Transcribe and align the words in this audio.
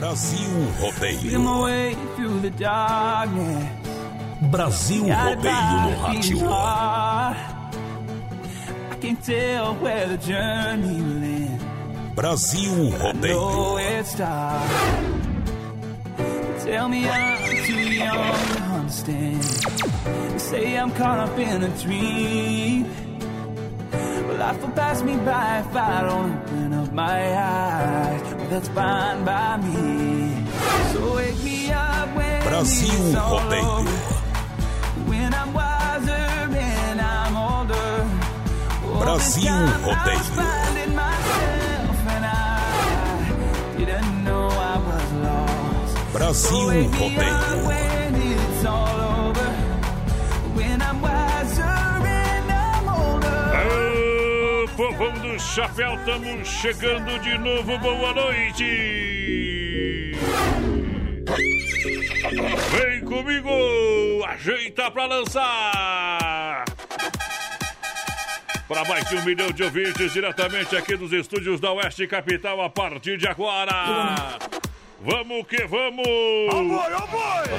Brasil 0.00 0.72
Rodeio. 0.80 1.30
Brasil 4.50 5.04
Rodeio 5.04 5.80
no 5.82 5.90
rádio. 6.00 6.40
I 8.90 8.96
can 8.98 9.16
tell 9.16 9.74
where 9.74 10.08
the 10.08 10.16
journey 10.16 11.02
will 11.02 11.22
end. 11.22 11.60
Brasil 12.14 12.92
Rodeio. 12.92 13.76
Tell 16.64 16.88
me 16.88 17.06
I'm 17.06 17.66
too 17.66 17.92
young 17.92 18.32
to 18.54 18.62
understand. 18.80 19.44
Say 20.40 20.78
I'm 20.78 20.92
caught 20.92 21.18
up 21.28 21.38
in 21.38 21.62
a 21.62 21.68
dream. 21.78 22.86
Life 24.40 24.62
will 24.62 24.70
pass 24.70 25.02
me 25.02 25.16
by 25.16 25.58
if 25.58 25.76
I 25.76 26.00
don't 26.00 26.32
open 26.34 26.72
up 26.72 26.92
my 26.94 27.20
eyes. 27.36 28.22
Well, 28.34 28.46
that's 28.48 28.68
fine 28.68 29.22
by 29.22 29.58
me. 29.58 30.46
So 30.92 31.14
wake 31.16 31.44
me 31.44 31.70
up 31.70 32.16
when 32.16 32.42
Brasil 32.44 33.06
it's 33.06 33.16
all 33.16 33.38
Rodeio. 33.38 33.80
over. 33.80 33.90
When 35.10 35.34
I'm 35.34 35.52
wiser 35.52 36.10
and 36.10 37.00
I'm 37.02 37.36
older. 37.36 37.90
Oh, 38.86 39.00
Brasil 39.02 39.42
Rodeio. 39.44 40.20
finding 40.34 40.94
myself 40.96 41.40
povão 54.80 55.12
do 55.12 55.38
chapéu, 55.38 55.94
estamos 55.94 56.48
chegando 56.48 57.18
de 57.18 57.36
novo, 57.36 57.78
boa 57.80 58.14
noite! 58.14 60.14
Vem 62.70 63.04
comigo, 63.04 64.24
ajeita 64.26 64.90
pra 64.90 65.04
lançar! 65.04 66.64
Para 68.66 68.84
mais 68.88 69.06
de 69.06 69.16
um 69.16 69.22
milhão 69.22 69.52
de 69.52 69.64
ouvintes, 69.64 70.14
diretamente 70.14 70.74
aqui 70.74 70.96
dos 70.96 71.12
estúdios 71.12 71.60
da 71.60 71.72
Oeste 71.72 72.06
Capital, 72.06 72.62
a 72.62 72.70
partir 72.70 73.18
de 73.18 73.28
agora! 73.28 74.38
Vamos 75.02 75.46
que 75.46 75.66
vamos! 75.66 76.06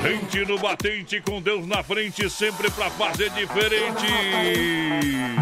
Rente 0.03 0.45
no 0.45 0.59
batente, 0.59 1.19
com 1.21 1.41
Deus 1.41 1.65
na 1.65 1.81
frente, 1.81 2.29
sempre 2.29 2.69
pra 2.69 2.87
fazer 2.91 3.31
diferente! 3.31 4.05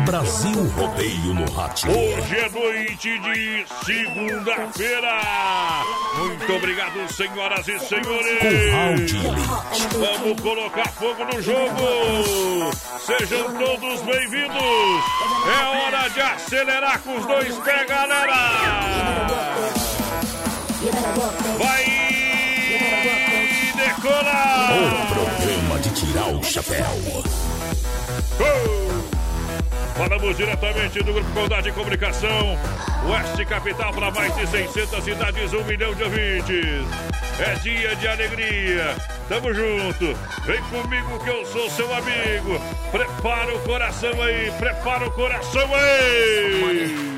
Brasil 0.05 0.63
Rodeio 0.77 1.33
no 1.33 1.51
rádio. 1.51 1.91
Hoje 1.91 2.37
é 2.37 2.49
noite 2.49 3.19
de 3.19 3.65
segunda-feira. 3.85 5.21
Muito 6.19 6.53
obrigado, 6.55 7.13
senhoras 7.13 7.67
e 7.67 7.77
senhores. 7.79 9.11
Vamos 9.91 10.39
colocar 10.39 10.87
fogo 10.93 11.25
no 11.25 11.41
jogo. 11.41 12.71
Sejam 13.01 13.53
todos 13.57 14.01
bem-vindos. 14.03 15.03
É 15.45 15.65
hora 15.65 16.09
de 16.09 16.21
acelerar 16.21 17.01
com 17.01 17.17
os 17.17 17.25
dois 17.25 17.55
pés, 17.57 17.87
galera. 17.87 19.78
Vai 20.79 21.83
decolar. 23.75 24.71
O 24.71 25.13
programa 25.13 25.79
de 25.79 25.89
tirar 25.89 26.29
o 26.29 26.41
chapéu. 26.41 26.85
Falamos 29.97 30.37
diretamente 30.37 31.03
do 31.03 31.11
Grupo 31.11 31.29
Condade 31.31 31.63
de 31.63 31.71
Comunicação, 31.73 32.57
Oeste 33.09 33.45
Capital 33.45 33.91
para 33.91 34.09
mais 34.11 34.33
de 34.33 34.47
600 34.47 35.03
cidades, 35.03 35.51
um 35.51 35.65
milhão 35.65 35.93
de 35.93 36.03
ouvintes. 36.03 36.87
É 37.39 37.55
dia 37.55 37.95
de 37.97 38.07
alegria, 38.07 38.95
tamo 39.27 39.53
junto. 39.53 40.17
Vem 40.45 40.63
comigo 40.63 41.19
que 41.21 41.29
eu 41.29 41.45
sou 41.45 41.69
seu 41.71 41.93
amigo. 41.93 42.57
Prepara 42.89 43.53
o 43.53 43.59
coração 43.63 44.21
aí, 44.21 44.49
prepara 44.57 45.05
o 45.05 45.11
coração 45.11 45.75
aí. 45.75 47.08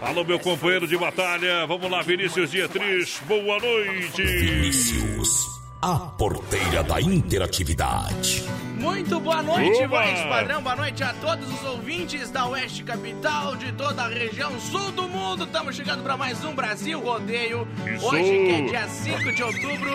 Alô, 0.00 0.24
meu 0.24 0.38
companheiro 0.38 0.86
de 0.86 0.96
batalha. 0.96 1.66
Vamos 1.66 1.90
lá, 1.90 2.02
Vinícius 2.02 2.50
Dietrich. 2.50 3.20
Boa 3.24 3.58
noite. 3.58 4.22
Vinícius, 4.22 5.57
a 5.80 5.96
porteira 5.96 6.82
da 6.82 7.00
interatividade. 7.00 8.44
Muito 8.78 9.18
boa 9.20 9.42
noite, 9.42 9.84
Oba! 9.84 10.02
voz 10.02 10.20
padrão. 10.22 10.62
Boa 10.62 10.76
noite 10.76 11.02
a 11.02 11.12
todos 11.14 11.48
os 11.52 11.64
ouvintes 11.64 12.30
da 12.30 12.46
Oeste 12.46 12.84
Capital, 12.84 13.56
de 13.56 13.72
toda 13.72 14.02
a 14.04 14.08
região 14.08 14.58
sul 14.60 14.92
do 14.92 15.08
mundo. 15.08 15.44
Estamos 15.44 15.74
chegando 15.76 16.02
para 16.02 16.16
mais 16.16 16.44
um 16.44 16.54
Brasil 16.54 17.00
Rodeio. 17.00 17.66
Isso! 17.94 18.06
Hoje 18.06 18.22
que 18.22 18.52
é 18.52 18.60
dia 18.62 18.88
5 18.88 19.32
de 19.32 19.42
outubro 19.42 19.94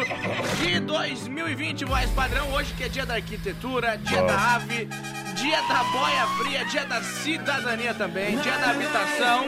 de 0.61 0.79
2020, 0.81 1.85
voz 1.85 2.09
padrão. 2.11 2.51
Hoje 2.53 2.73
que 2.73 2.83
é 2.83 2.89
dia 2.89 3.05
da 3.05 3.15
arquitetura, 3.15 3.97
dia 3.97 4.21
da 4.21 4.55
ave, 4.55 4.85
dia 5.35 5.61
da 5.61 5.83
boia 5.85 6.27
fria, 6.39 6.65
dia 6.65 6.85
da 6.85 7.01
cidadania 7.01 7.93
também, 7.93 8.37
dia 8.37 8.57
da 8.57 8.71
habitação, 8.71 9.47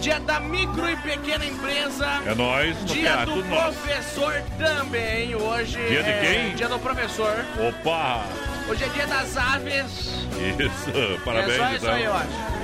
dia 0.00 0.18
da 0.20 0.40
micro 0.40 0.88
e 0.88 0.96
pequena 0.96 1.44
empresa. 1.44 2.06
É 2.26 2.34
nóis, 2.34 2.82
Dia 2.86 3.26
do 3.26 3.42
professor 3.44 4.42
também, 4.58 5.34
hoje 5.34 5.69
Dia 5.70 6.02
de 6.02 6.10
é 6.10 6.20
quem? 6.20 6.54
Dia 6.56 6.68
do 6.68 6.78
professor. 6.78 7.44
Opa! 7.68 8.24
Hoje 8.68 8.84
é 8.84 8.88
dia 8.88 9.06
das 9.06 9.36
aves. 9.36 10.26
Isso, 10.58 11.20
parabéns. 11.24 11.54
é 11.54 11.56
só 11.58 11.66
isso 11.72 11.76
então. 11.84 11.94
aí, 11.94 12.04
eu 12.04 12.14
acho. 12.14 12.60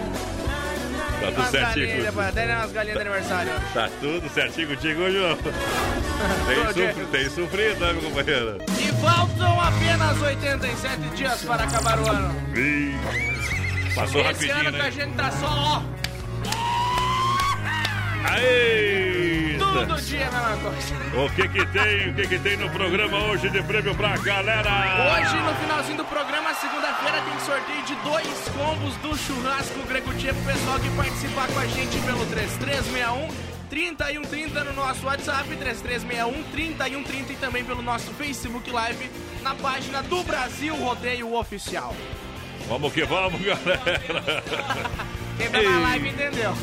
Tá 1.19 1.27
tudo 1.29 1.37
Umas 1.41 1.51
galinhas, 1.51 1.75
certinho. 1.75 2.05
depois, 2.05 2.29
até 2.29 2.55
umas 2.57 2.73
galinhas 2.73 2.97
de 2.99 3.09
aniversário. 3.09 3.53
Tá 3.73 3.91
tudo 4.01 4.29
certinho 4.35 4.69
contigo 4.69 5.01
hoje, 5.03 5.19
não? 5.19 5.37
Tem, 5.37 6.57
Tô, 6.57 6.65
sofri, 6.67 6.75
Diego. 6.95 7.07
tem 7.11 7.31
sofrido, 7.31 7.81
né, 7.81 7.93
meu 7.95 8.03
companheiro? 8.03 8.59
E 8.79 8.93
faltam 9.03 9.61
apenas 9.61 10.23
87 10.23 11.01
dias 11.17 11.43
para 11.43 11.65
acabar 11.65 11.99
o 12.01 12.09
ano. 12.11 12.35
Ih, 12.55 12.97
Passou 13.95 14.21
Esse 14.21 14.47
rapidinho, 14.47 14.57
ano 14.69 14.73
que 14.73 14.81
a 14.81 14.85
né? 14.85 14.91
gente 14.91 15.15
tá 15.15 15.31
só, 15.33 15.47
ó, 15.49 15.83
Aê! 18.33 19.57
Todo 19.59 20.01
dia 20.03 20.21
é 20.21 20.25
a 20.25 20.31
mesma 20.31 20.57
coisa. 20.57 21.25
O 21.25 21.31
que 21.31 21.49
que 21.49 21.67
tem, 21.67 22.11
o 22.11 22.15
que 22.15 22.27
que 22.27 22.39
tem 22.39 22.57
no 22.57 22.69
programa 22.71 23.19
hoje 23.27 23.49
de 23.51 23.63
prêmio 23.63 23.95
pra 23.95 24.17
galera? 24.17 24.71
Hoje, 25.19 25.37
no 25.37 25.55
finalzinho 25.55 25.97
do 25.99 26.05
programa, 26.05 26.55
segunda-feira, 26.55 27.23
tem 27.23 27.41
sorteio 27.41 27.83
de 27.85 27.95
dois 27.97 28.49
combos 28.57 28.97
do 28.97 29.17
churrasco 29.17 29.81
Grego 29.89 30.13
Tia 30.15 30.35
pro 30.35 30.43
pessoal 30.43 30.79
que 30.81 30.91
participar 30.91 31.49
com 31.49 31.59
a 31.59 31.67
gente 31.67 31.99
pelo 32.01 32.27
3361 32.27 33.57
3130 33.69 34.65
no 34.65 34.73
nosso 34.75 35.07
WhatsApp, 35.07 35.49
3361 35.49 36.43
3130 36.53 37.33
e 37.33 37.37
também 37.37 37.65
pelo 37.65 37.83
nosso 37.83 38.13
Facebook 38.15 38.71
Live 38.71 39.11
na 39.43 39.55
página 39.55 40.03
do 40.03 40.23
Brasil 40.23 40.75
Rodeio 40.77 41.35
Oficial. 41.35 41.95
Vamos 42.69 42.93
que 42.93 43.05
vamos, 43.05 43.41
galera. 43.41 44.43
Quem 45.37 45.51
tá 45.51 45.63
na 45.63 45.79
live 45.81 46.09
entendeu. 46.09 46.55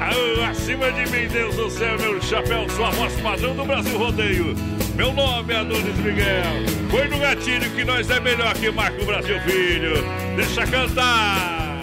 Aô, 0.00 0.44
acima 0.48 0.92
de 0.92 1.10
mim, 1.10 1.26
Deus 1.26 1.56
do 1.56 1.68
céu, 1.68 1.98
meu 1.98 2.22
chapéu, 2.22 2.68
sua 2.70 2.90
voz 2.90 3.20
padrão 3.20 3.54
do 3.56 3.64
Brasil 3.64 3.98
Rodeio. 3.98 4.54
Meu 4.94 5.12
nome 5.12 5.52
é 5.52 5.56
Adonis 5.56 5.96
Miguel. 5.96 6.44
Põe 6.90 7.08
no 7.08 7.18
gatilho 7.18 7.70
que 7.70 7.84
nós 7.84 8.08
é 8.08 8.20
melhor 8.20 8.54
que 8.54 8.70
Marco 8.70 9.04
Brasil 9.04 9.40
Filho. 9.40 9.94
Deixa 10.36 10.66
cantar. 10.66 11.80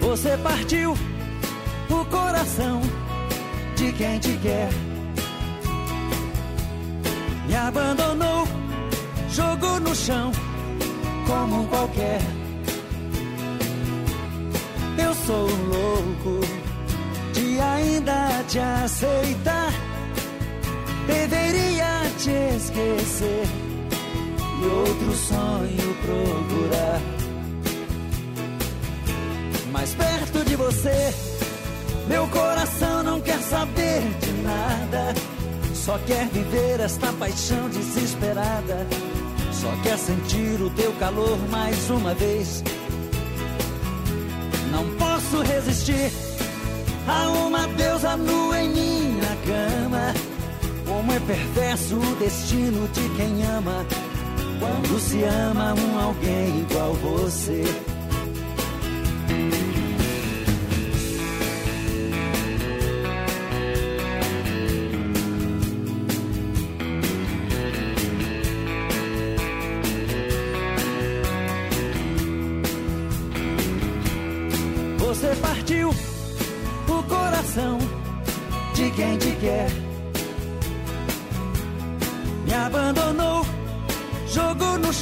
Você 0.00 0.36
partiu 0.38 0.94
o 1.88 2.04
coração 2.04 2.80
de 3.76 3.92
quem 3.92 4.18
te 4.20 4.38
quer. 4.42 4.68
Me 7.48 7.56
abandonou, 7.56 8.46
jogou 9.30 9.80
no 9.80 9.94
chão 9.94 10.30
como 11.26 11.66
qualquer. 11.66 12.39
Eu 14.98 15.14
sou 15.14 15.48
louco 15.48 16.40
de 17.32 17.60
ainda 17.60 18.44
te 18.48 18.58
aceitar. 18.58 19.72
Deveria 21.06 22.02
te 22.18 22.30
esquecer 22.56 23.46
e 24.60 24.66
outro 24.66 25.12
sonho 25.14 25.96
procurar. 26.04 27.00
Mais 29.72 29.94
perto 29.94 30.44
de 30.44 30.56
você, 30.56 31.14
meu 32.08 32.26
coração 32.28 33.02
não 33.02 33.20
quer 33.20 33.38
saber 33.38 34.02
de 34.20 34.32
nada. 34.42 35.14
Só 35.74 35.98
quer 36.06 36.26
viver 36.28 36.80
esta 36.80 37.12
paixão 37.14 37.68
desesperada. 37.70 38.86
Só 39.52 39.70
quer 39.82 39.98
sentir 39.98 40.60
o 40.60 40.70
teu 40.70 40.92
calor 40.94 41.38
mais 41.50 41.90
uma 41.90 42.14
vez. 42.14 42.62
Não 44.70 44.88
posso 44.96 45.42
resistir 45.42 46.12
a 47.06 47.28
uma 47.30 47.66
deusa 47.68 48.16
nua 48.16 48.60
em 48.60 48.68
minha 48.68 49.36
cama. 49.46 50.14
Como 50.86 51.12
é 51.12 51.20
perverso 51.20 51.96
o 51.96 52.14
destino 52.16 52.88
de 52.88 53.08
quem 53.16 53.44
ama. 53.46 53.86
Quando 54.58 55.00
se 55.00 55.22
ama 55.24 55.74
um 55.74 55.98
alguém 55.98 56.60
igual 56.60 56.94
você. 56.94 57.64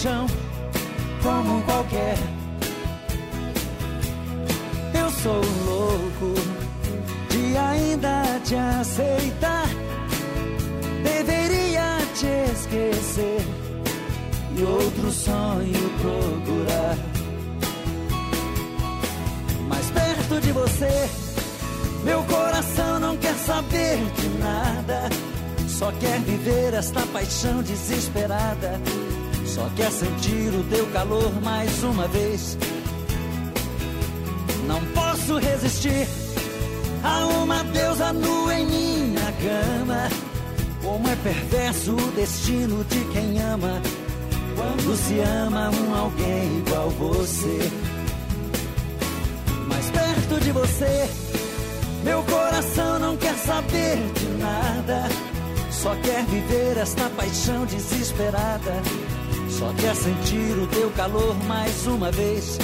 Chão 0.03 0.27
como 1.23 1.61
qualquer. 1.62 2.17
Eu 4.95 5.11
sou 5.11 5.43
louco 5.67 6.35
de 7.31 7.56
ainda 7.56 8.23
te 8.45 8.55
aceitar. 8.55 9.67
Deveria 11.03 11.99
te 12.15 12.53
esquecer 12.53 13.41
e 14.56 14.62
outro 14.62 15.11
sonho 15.11 15.91
procurar. 16.01 16.97
Mais 19.69 19.91
perto 19.91 20.41
de 20.41 20.53
você, 20.53 21.11
meu 22.05 22.23
coração 22.25 23.01
não 23.01 23.17
quer 23.17 23.35
saber 23.35 23.99
de 24.15 24.29
nada. 24.39 25.09
Só 25.67 25.91
quer 25.93 26.21
viver 26.21 26.75
esta 26.75 27.01
paixão 27.12 27.62
desesperada. 27.62 28.81
Só 29.58 29.69
quer 29.75 29.90
sentir 29.90 30.55
o 30.55 30.62
teu 30.70 30.87
calor 30.93 31.32
mais 31.43 31.82
uma 31.82 32.06
vez. 32.06 32.56
Não 34.69 34.81
posso 34.94 35.37
resistir 35.38 36.06
a 37.02 37.26
uma 37.26 37.64
deusa 37.64 38.12
nua 38.12 38.55
em 38.55 38.66
minha 38.66 39.32
cama. 39.32 40.08
Como 40.81 41.08
é 41.08 41.16
perverso 41.16 41.90
o 41.93 42.12
destino 42.12 42.84
de 42.84 43.05
quem 43.06 43.43
ama. 43.43 43.82
Quando 44.55 44.96
se 44.96 45.19
ama 45.19 45.70
um 45.70 45.93
alguém 45.93 46.58
igual 46.58 46.90
você. 46.90 47.72
Mais 49.66 49.90
perto 49.90 50.40
de 50.40 50.52
você, 50.52 51.10
meu 52.05 52.22
coração 52.22 53.00
não 53.00 53.16
quer 53.16 53.34
saber 53.34 53.96
de 54.14 54.26
nada. 54.40 55.08
Só 55.72 55.96
quer 55.96 56.25
viver 56.26 56.76
esta 56.76 57.10
paixão 57.10 57.66
desesperada. 57.66 59.07
Só 59.58 59.72
quer 59.72 59.96
sentir 59.96 60.56
o 60.56 60.66
teu 60.69 60.88
calor 60.90 61.34
mais 61.46 61.87
uma 61.88 62.12
vez. 62.12 62.58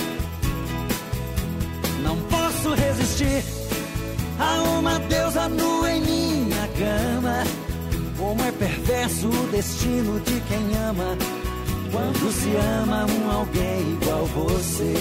Não 2.04 2.16
posso 2.16 2.72
resistir 2.74 3.42
a 4.38 4.62
uma 4.78 4.98
deusa 5.00 5.48
nua 5.48 5.90
em 5.90 6.00
minha 6.00 6.68
cama. 6.78 7.42
Como 8.16 8.40
é 8.42 8.52
perverso 8.52 9.28
o 9.28 9.46
destino 9.48 10.20
de 10.20 10.40
quem 10.42 10.76
ama. 10.88 11.18
Quando 11.90 12.32
se 12.32 12.50
ama 12.80 13.06
um 13.06 13.30
alguém 13.30 13.98
igual 14.00 14.26
você. 14.26 14.94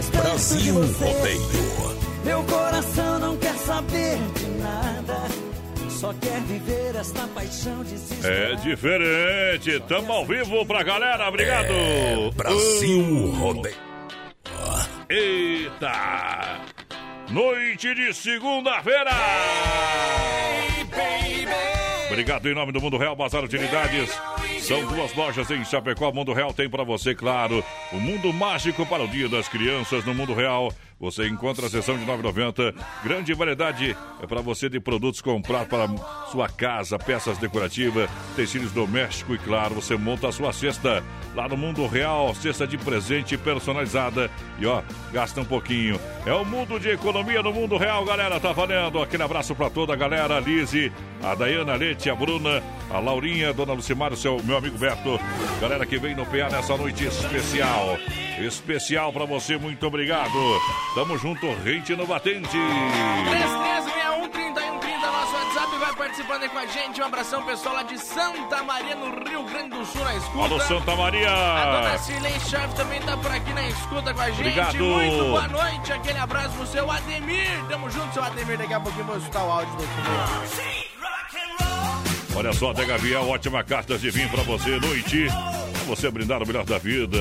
De 0.00 0.16
Brasil 0.16 0.74
você, 0.74 1.04
Rodeio. 1.04 1.98
meu 2.24 2.42
coração 2.44 3.18
não 3.18 3.36
quer 3.36 3.54
saber 3.54 4.18
de 4.34 4.46
nada. 4.60 5.47
Só 5.98 6.14
quer 6.14 6.40
viver 6.42 6.94
esta 6.94 7.26
paixão. 7.26 7.82
É 8.22 8.54
diferente, 8.54 9.80
tamo 9.88 10.12
ao 10.12 10.24
vivo 10.24 10.64
pra 10.64 10.84
galera, 10.84 11.28
obrigado. 11.28 11.72
É 11.72 12.30
Brasil 12.36 13.32
Rodeio. 13.32 13.74
Eita! 15.08 16.60
Noite 17.30 17.96
de 17.96 18.14
segunda-feira! 18.14 19.10
Obrigado 22.08 22.48
em 22.48 22.54
nome 22.54 22.70
do 22.70 22.80
Mundo 22.80 22.96
Real 22.96 23.16
Bazar 23.16 23.42
Utilidades. 23.42 24.08
São 24.68 24.84
duas 24.84 25.14
lojas 25.14 25.50
em 25.50 25.64
Chapecó. 25.64 26.12
Mundo 26.12 26.34
Real 26.34 26.52
tem 26.52 26.68
para 26.68 26.84
você, 26.84 27.14
claro, 27.14 27.64
o 27.90 27.96
mundo 27.96 28.30
mágico 28.34 28.84
para 28.84 29.02
o 29.02 29.08
Dia 29.08 29.26
das 29.26 29.48
Crianças 29.48 30.04
no 30.04 30.14
Mundo 30.14 30.34
Real. 30.34 30.70
Você 31.00 31.26
encontra 31.26 31.66
a 31.66 31.70
seção 31.70 31.96
de 31.96 32.04
9,90. 32.04 32.74
Grande 33.04 33.32
variedade 33.32 33.96
é 34.20 34.26
para 34.26 34.42
você 34.42 34.68
de 34.68 34.78
produtos 34.78 35.22
comprar 35.22 35.64
para 35.64 35.88
sua 36.30 36.48
casa, 36.48 36.98
peças 36.98 37.38
decorativas, 37.38 38.10
tecidos 38.36 38.72
domésticos 38.72 39.36
e, 39.36 39.38
claro, 39.38 39.76
você 39.76 39.96
monta 39.96 40.28
a 40.28 40.32
sua 40.32 40.52
cesta 40.52 41.02
lá 41.36 41.48
no 41.48 41.56
Mundo 41.56 41.86
Real, 41.86 42.34
cesta 42.34 42.66
de 42.66 42.76
presente 42.76 43.38
personalizada. 43.38 44.28
E 44.58 44.66
ó, 44.66 44.82
gasta 45.12 45.40
um 45.40 45.44
pouquinho. 45.44 46.00
É 46.26 46.32
o 46.32 46.44
mundo 46.44 46.80
de 46.80 46.90
economia 46.90 47.42
no 47.42 47.52
Mundo 47.52 47.78
Real, 47.78 48.04
galera. 48.04 48.40
Tá 48.40 48.52
valendo. 48.52 49.00
Aquele 49.00 49.22
abraço 49.22 49.54
para 49.54 49.70
toda 49.70 49.92
a 49.92 49.96
galera. 49.96 50.36
A 50.36 50.40
Lise, 50.40 50.92
a 51.22 51.34
Dayana, 51.34 51.74
a 51.74 51.76
Lete, 51.76 52.10
a 52.10 52.14
Bruna, 52.14 52.60
a 52.90 52.98
Laurinha, 52.98 53.52
Dona 53.52 53.72
Lucimar, 53.72 54.12
o 54.12 54.16
seu 54.16 54.42
meu 54.42 54.57
amigo 54.58 54.78
Beto. 54.78 55.18
Galera 55.60 55.86
que 55.86 55.98
vem 55.98 56.14
no 56.14 56.26
PA 56.26 56.48
nessa 56.50 56.76
noite 56.76 57.04
especial. 57.04 57.98
Especial 58.38 59.12
para 59.12 59.24
você, 59.24 59.56
muito 59.56 59.84
obrigado. 59.86 60.30
Tamo 60.94 61.18
junto, 61.18 61.46
rente 61.64 61.94
no 61.96 62.06
batente. 62.06 62.48
3361 62.50 64.28
3130 64.28 65.06
nosso 65.10 65.34
WhatsApp 65.34 65.78
vai 65.78 65.94
participando 65.94 66.42
aí 66.42 66.48
com 66.48 66.58
a 66.58 66.66
gente. 66.66 67.00
Um 67.00 67.04
abração 67.04 67.42
pessoal 67.44 67.74
lá 67.76 67.82
de 67.82 67.98
Santa 67.98 68.62
Maria, 68.62 68.94
no 68.94 69.24
Rio 69.24 69.42
Grande 69.44 69.70
do 69.70 69.84
Sul, 69.84 70.04
na 70.04 70.14
escuta. 70.14 70.44
Alô, 70.44 70.60
Santa 70.60 70.92
A 70.92 70.94
dona 70.94 70.96
Maria. 70.96 71.98
Cirlei 71.98 72.40
Chave 72.40 72.74
também 72.74 73.00
tá 73.00 73.16
por 73.16 73.30
aqui 73.30 73.52
na 73.52 73.68
escuta 73.68 74.14
com 74.14 74.20
a 74.20 74.30
gente. 74.30 74.40
Obrigado. 74.40 74.78
Muito 74.78 75.24
boa 75.24 75.48
noite, 75.48 75.92
aquele 75.92 76.18
abraço 76.18 76.54
pro 76.54 76.66
seu 76.66 76.90
Ademir. 76.90 77.64
Tamo 77.68 77.90
junto, 77.90 78.14
seu 78.14 78.22
Ademir. 78.22 78.58
Daqui 78.58 78.74
a 78.74 78.80
pouquinho 78.80 79.04
vou 79.04 79.16
escutar 79.16 79.44
o 79.44 79.50
áudio 79.50 79.74
do 79.76 79.82
filho. 79.82 80.78
Olha 82.38 82.52
só, 82.52 82.72
Dega 82.72 82.96
Viel, 82.98 83.20
ótima 83.28 83.64
carta 83.64 83.98
de 83.98 84.12
vinho 84.12 84.28
para 84.28 84.44
você, 84.44 84.78
noite. 84.78 85.26
Você 85.88 86.10
brindar 86.10 86.42
o 86.42 86.46
melhor 86.46 86.66
da 86.66 86.76
vida. 86.76 87.18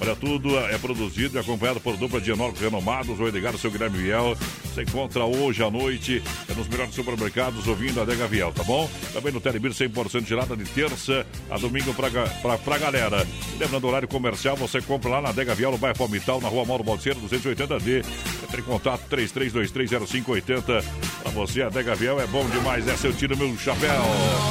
Olha, 0.00 0.16
tudo 0.16 0.56
é 0.58 0.78
produzido 0.78 1.36
e 1.36 1.40
acompanhado 1.40 1.78
por 1.78 1.96
dupla 1.96 2.20
de 2.20 2.30
enólogos 2.30 2.60
renomados. 2.60 3.20
O 3.20 3.28
Edgar, 3.28 3.56
seu 3.58 3.70
Guilherme 3.70 3.98
Viel. 3.98 4.34
Você 4.64 4.82
encontra 4.82 5.24
hoje 5.24 5.62
à 5.62 5.70
noite 5.70 6.22
é 6.48 6.54
nos 6.54 6.68
melhores 6.68 6.94
supermercados 6.94 7.66
ouvindo 7.66 8.00
a 8.00 8.04
Adega 8.04 8.26
Viel, 8.26 8.50
tá 8.52 8.62
bom? 8.62 8.88
Também 9.12 9.32
no 9.32 9.40
Telebir 9.40 9.72
100% 9.72 10.26
gelada 10.26 10.56
de 10.56 10.64
terça 10.64 11.26
a 11.50 11.58
domingo 11.58 11.92
pra, 11.92 12.08
pra, 12.10 12.56
pra 12.56 12.78
galera. 12.78 13.26
Lembrando 13.58 13.84
o 13.84 13.88
horário 13.88 14.08
comercial, 14.08 14.56
você 14.56 14.80
compra 14.80 15.10
lá 15.10 15.20
na 15.20 15.28
Adega 15.30 15.54
Viel, 15.54 15.72
no 15.72 15.78
bairro 15.78 15.98
Palmital, 15.98 16.40
na 16.40 16.48
rua 16.48 16.64
Mauro 16.64 16.84
Balseiro, 16.84 17.20
280D. 17.20 18.04
Entre 18.44 18.60
em 18.60 18.64
contato 18.64 19.02
33230580. 19.10 20.84
Pra 21.22 21.30
você, 21.32 21.62
a 21.62 21.66
Adega 21.66 21.94
Viel 21.94 22.20
é 22.20 22.26
bom 22.26 22.48
demais. 22.48 22.86
É 22.88 22.96
seu 22.96 23.12
tiro, 23.12 23.36
meu 23.36 23.56
chapéu. 23.58 23.90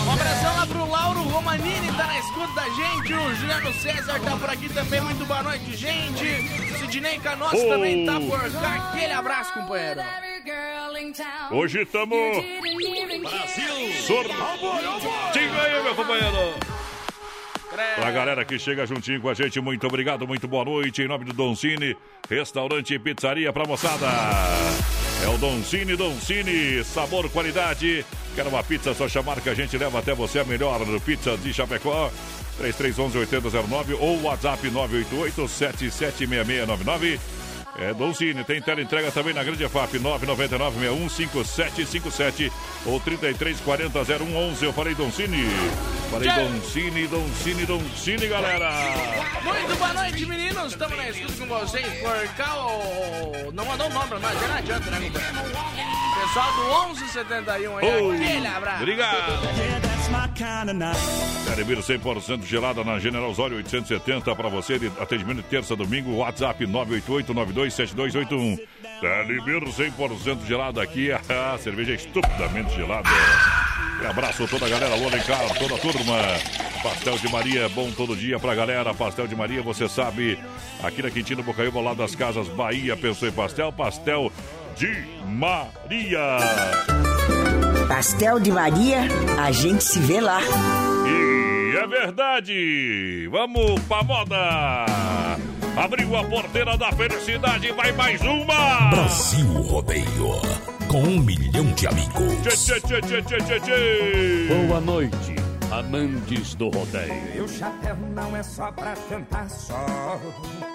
Um 0.06 0.12
abração 0.12 0.56
lá 0.56 0.68
pro 0.68 0.90
Lauro 0.90 1.22
Romanini, 1.22 1.88
tá 1.96 2.06
na 2.06 2.20
escuta 2.20 2.54
da 2.54 2.70
gente. 2.70 3.14
O 3.14 3.36
Juliano 3.48 3.74
César 3.76 4.20
tá 4.20 4.36
por 4.36 4.50
aqui 4.50 4.68
também. 4.68 5.00
Muito 5.00 5.26
boa 5.26 5.42
noite, 5.42 5.74
gente. 5.74 6.26
Sidney 6.80 7.18
Canossa 7.20 7.56
Oh. 7.56 7.70
também 7.70 8.06
tá 8.06 8.20
por 8.20 8.52
cá. 8.52 8.90
Aquele 8.92 9.14
abraço, 9.14 9.54
companheiro. 9.54 10.02
Hoje 11.52 11.82
estamos. 11.84 12.44
Brasil! 13.22 13.94
Sortinho 14.06 15.62
aí, 15.62 15.82
meu 15.82 15.96
companheiro. 15.96 16.56
Pra 17.96 18.12
galera 18.12 18.44
que 18.44 18.60
chega 18.60 18.86
juntinho 18.86 19.22
com 19.22 19.30
a 19.30 19.34
gente, 19.34 19.62
muito 19.62 19.88
obrigado, 19.88 20.28
muito 20.28 20.46
boa 20.46 20.66
noite. 20.66 21.04
Em 21.04 21.08
nome 21.08 21.24
do 21.24 21.32
Don 21.32 21.56
Cine, 21.56 21.96
restaurante 22.30 22.96
e 22.96 23.00
pizzaria 23.00 23.54
pra 23.54 23.64
moçada. 23.66 24.08
É 25.24 25.28
o 25.30 25.38
Don 25.38 25.64
Cine, 25.64 25.96
Don 25.96 26.14
Cine, 26.20 26.84
sabor, 26.84 27.30
qualidade. 27.30 28.06
Quer 28.36 28.46
uma 28.46 28.62
pizza, 28.62 28.94
só 28.94 29.08
chamar 29.08 29.40
que 29.40 29.50
a 29.50 29.54
gente 29.54 29.78
leva 29.78 30.00
até 30.00 30.14
você 30.14 30.40
a 30.40 30.44
melhor 30.44 30.80
pizza 31.06 31.38
de 31.38 31.54
Chapecó. 31.54 32.12
3311-8009 32.62 33.96
ou 34.00 34.22
WhatsApp 34.24 34.70
988-776699. 34.70 37.20
É 37.80 37.94
Don 37.94 38.12
Cine, 38.12 38.44
tem 38.44 38.60
tela 38.60 38.82
entrega 38.82 39.12
também 39.12 39.36
na 39.36 39.44
Grande 39.44 39.70
FAP 39.70 40.00
999-615757 40.00 42.52
ou 42.88 43.00
3340-0111. 43.02 44.64
Eu 44.64 44.74
falei 44.74 44.96
Don 44.96 45.12
Cine. 45.12 45.46
Falei 46.10 46.28
Don 46.28 46.60
Cine, 46.62 47.06
Don 47.08 47.24
Cine, 47.44 47.66
Don 47.68 47.80
Cine, 47.96 48.26
galera. 48.28 48.72
Muito 49.44 49.76
boa 49.78 49.94
noite, 49.94 50.26
meninos. 50.26 50.72
Estamos 50.72 50.98
na 50.98 51.08
estúdio 51.10 51.38
com 51.38 51.46
vocês 51.60 51.86
por 52.00 52.28
cá. 52.36 52.56
Não 53.54 53.64
mandou 53.66 53.86
o 53.88 53.94
nome 53.94 54.08
pra 54.08 54.20
nós, 54.20 54.40
já 54.40 54.48
não 54.48 54.56
adianta, 54.58 54.90
né? 54.90 55.12
Pessoal 56.22 56.52
do 56.54 56.64
1171 56.96 57.78
aí, 57.78 57.86
Oh, 58.02 58.10
aquele 58.12 58.48
abraço. 58.48 58.78
Obrigado. 58.82 59.97
Telebir 61.46 61.78
100% 61.78 62.44
gelada 62.44 62.84
na 62.84 63.00
General 63.00 63.30
Osório 63.30 63.58
870 63.58 64.36
para 64.36 64.50
você 64.50 64.76
atendimento 65.00 65.44
terça 65.44 65.76
domingo, 65.76 66.18
WhatsApp 66.18 66.66
988927281. 66.66 68.60
Telebir 69.00 69.62
100% 69.64 70.46
gelada 70.46 70.82
aqui, 70.82 71.12
a 71.12 71.58
cerveja 71.58 71.92
é 71.94 71.96
estupidamente 71.96 72.76
gelada. 72.76 73.10
E 74.02 74.06
abraço 74.06 74.48
toda 74.48 74.66
a 74.66 74.70
galera, 74.70 74.94
Alô, 74.94 75.08
Alencar, 75.08 75.58
toda 75.58 75.76
a 75.76 75.78
turma. 75.80 76.18
Pastel 76.84 77.18
de 77.18 77.32
Maria 77.32 77.62
é 77.62 77.70
bom 77.70 77.92
todo 77.92 78.16
dia 78.16 78.40
pra 78.40 78.54
galera. 78.54 78.94
Pastel 78.94 79.28
de 79.28 79.36
Maria, 79.36 79.62
você 79.62 79.90
sabe, 79.90 80.40
aqui 80.84 81.02
na 81.02 81.10
Quintino 81.10 81.42
Bocaiúva, 81.44 81.82
lá 81.82 81.94
das 81.94 82.16
casas 82.16 82.48
Bahia, 82.50 82.96
pensou 82.96 83.28
em 83.28 83.32
pastel, 83.32 83.74
pastel 83.74 84.32
de 84.76 85.06
Maria. 85.26 86.38
Pastel 87.88 88.40
de 88.40 88.52
Maria, 88.52 89.08
a 89.40 89.52
gente 89.52 89.84
se 89.84 89.98
vê 90.00 90.20
lá. 90.20 90.42
E 91.06 91.78
é 91.78 91.88
verdade! 91.88 93.28
Vamos 93.32 93.80
pra 93.84 94.04
moda! 94.04 94.86
Abriu 95.78 96.16
a 96.18 96.24
porteira 96.26 96.78
da 96.78 96.92
felicidade, 96.92 97.72
vai 97.72 97.94
mais 97.94 98.20
uma! 98.22 98.90
Brasil 98.90 99.48
Rodeio. 99.62 100.42
Com 100.90 101.02
um 101.02 101.20
milhão 101.20 101.66
de 101.74 101.88
amigos. 101.88 102.34
Tchê, 102.44 102.80
tchê, 102.80 103.02
tchê, 103.02 103.02
tchê, 103.02 103.22
tchê, 103.22 103.38
tchê, 103.42 103.60
tchê. 103.60 104.48
Boa 104.68 104.82
noite, 104.82 105.36
amantes 105.72 106.56
do 106.56 106.70
rodeio. 106.70 107.14
Meu 107.34 107.48
chapéu 107.48 107.96
não 108.14 108.36
é 108.36 108.44
só 108.44 108.72
pra 108.72 108.96
cantar 109.10 109.50
só 109.50 110.20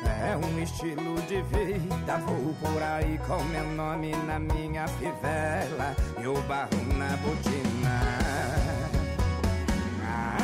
É 0.05 0.37
um 0.37 0.63
estilo 0.63 1.21
de 1.23 1.43
vida. 1.43 2.19
Vou 2.27 2.55
por 2.61 2.83
aí 2.83 3.19
com 3.27 3.43
meu 3.45 3.67
nome 3.73 4.13
na 4.27 4.39
minha 4.39 4.87
fivela 4.89 5.97
E 6.23 6.27
o 6.27 6.35
barro 6.43 6.71
na 6.97 7.17
botina. 7.19 8.01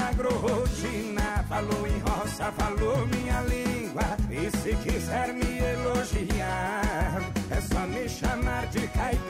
Agrorotina 0.09 1.45
Falou 1.49 1.87
em 1.87 1.99
roça, 2.01 2.53
falou 2.53 3.07
minha 3.07 3.41
língua. 3.43 4.03
E 4.31 4.51
se 4.59 4.75
quiser 4.77 5.33
me 5.33 5.59
elogiar 5.59 7.21
É 7.51 7.61
só 7.61 7.81
me 7.87 8.09
chamar 8.09 8.67
de 8.67 8.87
caipira 8.89 9.28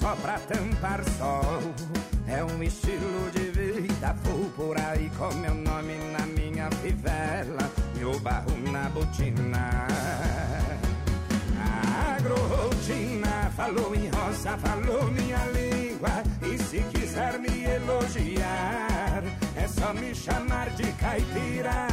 só 0.00 0.16
pra 0.16 0.38
tampar 0.38 1.04
sol, 1.18 1.74
é 2.26 2.42
um 2.42 2.62
estilo 2.62 3.30
de 3.32 3.50
vida. 3.50 4.16
Vou 4.24 4.50
por 4.56 4.78
aí 4.80 5.10
com 5.18 5.32
meu 5.34 5.54
nome 5.54 5.94
na 6.12 6.26
minha 6.26 6.70
fivela, 6.82 7.70
meu 7.96 8.18
barro 8.20 8.56
na 8.72 8.88
botina. 8.88 9.86
Agrorotina, 12.16 13.50
falou 13.54 13.94
em 13.94 14.08
roça, 14.08 14.56
falou 14.58 15.04
minha 15.12 15.44
língua. 15.46 16.22
E 16.42 16.58
se 16.58 16.80
quiser 16.92 17.38
me 17.38 17.64
elogiar, 17.64 19.22
é 19.54 19.68
só 19.68 19.92
me 19.92 20.14
chamar 20.14 20.70
de 20.70 20.90
caipira. 20.92 21.89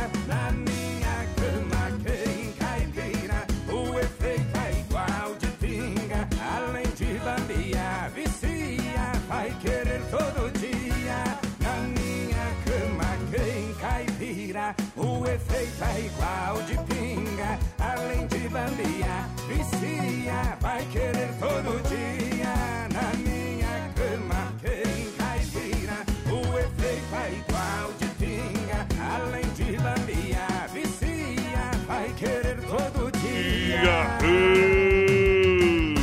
Efeito 15.87 15.95
é 15.95 15.99
igual 16.01 16.61
de 16.63 16.77
pinga. 16.93 17.59
Além 17.79 18.27
de 18.27 18.49
bambiar, 18.49 19.29
vicia, 19.47 20.57
vai 20.61 20.85
querer 20.85 21.29
todo 21.39 21.81
dia. 21.87 22.87
Na 22.93 23.13
minha 23.17 23.89
cama, 23.95 24.53
quem 24.61 25.11
caipira, 25.17 25.97
o 26.29 26.57
efeito 26.59 27.15
é 27.15 27.31
igual 27.33 27.93
de 27.99 28.07
pinga. 28.19 28.87
Além 29.15 29.47
de 29.55 29.77
bambiar, 29.77 30.69
vicia, 30.73 31.71
vai 31.87 32.09
querer 32.13 32.57
todo 32.61 33.11
dia. 33.19 33.81
Yahoo! 33.83 34.27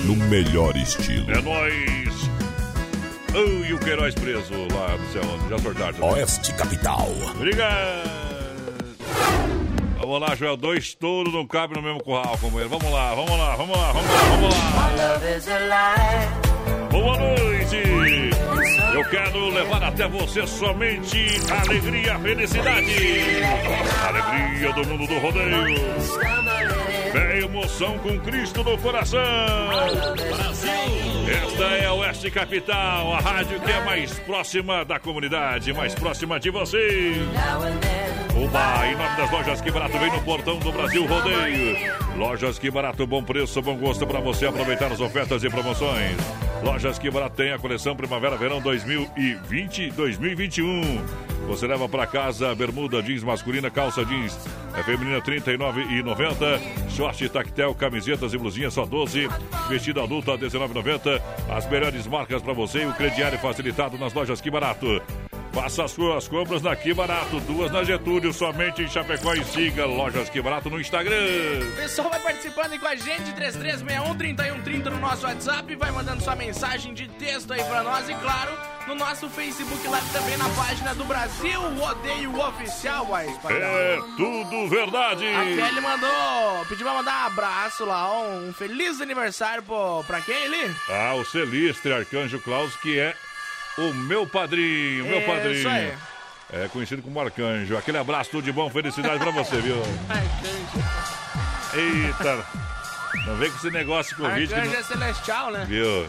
No 0.05 0.17
melhor 0.29 0.77
estilo. 0.77 1.31
É 1.31 1.41
nóis! 1.41 2.15
Oh, 3.37 3.65
e 3.65 3.73
o 3.75 3.79
Queiroz 3.81 4.15
preso 4.15 4.55
lá 4.73 4.97
no 4.97 5.13
céu, 5.13 5.25
já 5.51 5.59
sortaram. 5.59 6.09
Oeste 6.11 6.53
Capital. 6.55 7.09
Obrigado! 7.35 8.14
Vamos 10.15 10.29
lá, 10.29 10.37
Joel. 10.37 10.57
Dois 10.57 10.95
touros 10.95 11.35
não 11.35 11.45
cabem 11.45 11.77
no 11.77 11.83
mesmo 11.83 12.01
curral 12.01 12.39
ele. 12.41 12.69
Vamos 12.69 12.89
lá, 12.93 13.15
vamos 13.17 13.37
lá, 13.37 13.57
vamos 13.57 13.77
lá, 13.77 13.93
vamos 13.93 14.11
lá, 14.11 14.23
vamos 14.31 14.55
lá. 14.55 14.65
Boa 16.89 17.19
noite! 17.19 17.83
Eu 18.95 19.05
quero 19.11 19.49
levar 19.49 19.83
até 19.83 20.07
você 20.07 20.47
somente 20.47 21.19
alegria, 21.51 22.17
felicidade. 22.21 22.95
Alegria 24.07 24.73
do 24.73 24.87
mundo 24.87 25.05
do 25.09 25.19
rodeio. 25.19 25.75
Fé 27.11 27.41
e 27.41 27.45
emoção 27.45 27.99
com 27.99 28.17
Cristo 28.21 28.63
no 28.63 28.79
coração. 28.79 29.21
Esta 31.29 31.65
é 31.65 31.87
a 31.87 31.93
Oeste 31.93 32.31
Capital, 32.31 33.15
a 33.15 33.19
rádio 33.19 33.59
que 33.59 33.71
é 33.73 33.85
mais 33.85 34.17
próxima 34.21 34.85
da 34.85 35.01
comunidade, 35.01 35.73
mais 35.73 35.93
próxima 35.93 36.39
de 36.39 36.51
você. 36.51 37.15
Uba, 38.37 38.87
em 38.87 38.97
nome 38.97 39.17
das 39.17 39.31
lojas 39.31 39.61
Que 39.61 39.71
Barato, 39.71 39.97
vem 39.99 40.11
no 40.11 40.21
portão 40.23 40.59
do 40.59 40.73
Brasil 40.73 41.07
Rodeio. 41.07 41.77
Lojas 42.17 42.59
Que 42.59 42.69
Barato, 42.71 43.07
bom 43.07 43.23
preço, 43.23 43.61
bom 43.63 43.77
gosto 43.77 44.07
para 44.07 44.21
você 44.21 44.47
aproveitar 44.47 44.91
as 44.91 45.01
ofertas 45.01 45.45
e 45.45 45.51
promoções. 45.51 46.17
Lojas 46.63 46.99
Que 46.99 47.11
Barato 47.11 47.37
tem 47.37 47.53
a 47.53 47.59
coleção 47.59 47.95
Primavera-Verão 47.95 48.61
2020-2021. 48.61 51.01
Você 51.47 51.67
leva 51.67 51.87
para 51.89 52.07
casa 52.07 52.55
bermuda 52.55 53.03
jeans 53.03 53.23
masculina, 53.23 53.71
calça 53.71 54.03
jeans 54.05 54.39
é 54.77 54.83
feminina 54.83 55.19
R$ 55.19 55.23
39,90. 55.23 56.91
Short 56.91 57.29
tactel, 57.29 57.75
camisetas 57.75 58.35
e 58.35 58.39
blusinhas 58.39 58.75
só 58.75 58.85
12. 58.85 59.29
Vestido 59.69 60.01
adulto 60.01 60.33
a 60.33 60.35
R$ 60.35 60.41
19,90. 60.41 61.23
As 61.49 61.69
melhores 61.71 62.07
marcas 62.07 62.43
para 62.43 62.53
você 62.53 62.83
e 62.83 62.87
o 62.87 62.93
crediário 62.93 63.39
facilitado 63.39 63.97
nas 63.97 64.13
lojas 64.13 64.41
Que 64.41 64.51
Barato. 64.51 65.01
Faça 65.55 65.85
as 65.85 65.93
suas 65.93 66.27
compras 66.27 66.63
na 66.63 66.75
Que 66.75 66.93
Barato, 66.93 67.39
duas 67.41 67.71
na 67.71 67.85
Getúlio, 67.85 68.33
somente 68.33 68.83
em 68.83 68.89
Chapecó 68.89 69.35
e 69.35 69.45
siga 69.45 69.87
Lojas 69.87 70.29
Que 70.29 70.43
Barato 70.43 70.69
no 70.69 70.81
Instagram. 70.81 71.15
O 71.73 71.77
pessoal 71.77 72.11
vai 72.11 72.19
participando 72.19 72.73
aí 72.73 72.79
com 72.79 72.89
a 72.89 72.97
gente, 72.97 73.33
3361-3130 73.33 74.85
no 74.91 74.99
nosso 74.99 75.25
WhatsApp, 75.25 75.77
vai 75.77 75.93
mandando 75.93 76.25
sua 76.25 76.35
mensagem 76.35 76.93
de 76.93 77.07
texto 77.07 77.53
aí 77.53 77.63
pra 77.63 77.85
nós 77.85 78.09
e, 78.09 78.15
claro, 78.15 78.51
no 78.89 78.97
nosso 78.97 79.29
Facebook 79.31 79.87
Live 79.87 80.11
também 80.11 80.37
na 80.37 80.49
página 80.51 80.93
do 80.93 81.05
Brasil 81.05 81.61
Rodeio 81.79 82.37
Oficial, 82.37 83.07
vai. 83.07 83.29
É 83.29 83.99
tudo 84.17 84.69
verdade. 84.69 85.25
A 85.25 85.45
Kelly 85.45 85.81
mandou, 85.81 86.67
pediu 86.69 86.85
pra 86.85 86.95
mandar 86.95 87.23
um 87.23 87.27
abraço 87.27 87.85
lá, 87.85 88.21
um 88.21 88.53
feliz 88.53 89.01
aniversário 89.01 89.63
pô, 89.63 90.03
pra 90.05 90.21
quem 90.21 90.47
ali? 90.47 90.75
Ah, 90.91 91.15
o 91.15 91.25
Celistre 91.25 91.93
Arcanjo 91.93 92.41
Klaus, 92.41 92.75
que 92.77 92.99
é 92.99 93.15
o 93.79 93.93
meu 93.93 94.27
padrinho, 94.27 95.05
meu 95.07 95.19
É, 95.19 95.21
padrinho. 95.27 95.55
isso 95.55 95.69
aí. 95.69 95.93
É 96.53 96.69
conhecido 96.69 97.03
como 97.03 97.19
Arcanjo. 97.21 97.77
Aquele 97.77 97.99
abraço, 97.99 98.31
tudo 98.31 98.45
de 98.45 98.53
bom, 98.53 98.69
felicidade 98.71 99.19
pra 99.19 99.31
você, 99.31 99.61
viu? 99.61 99.83
Eita, 101.73 102.45
não 103.27 103.37
vem 103.37 103.51
com 103.51 103.57
esse 103.57 103.71
negócio 103.71 104.15
de 104.17 104.23
Covid. 104.23 104.55
Arcanjo 104.55 104.73
não- 104.73 104.79
é 104.79 104.83
celestial, 104.83 105.51
né? 105.51 105.65
Viu? 105.69 106.07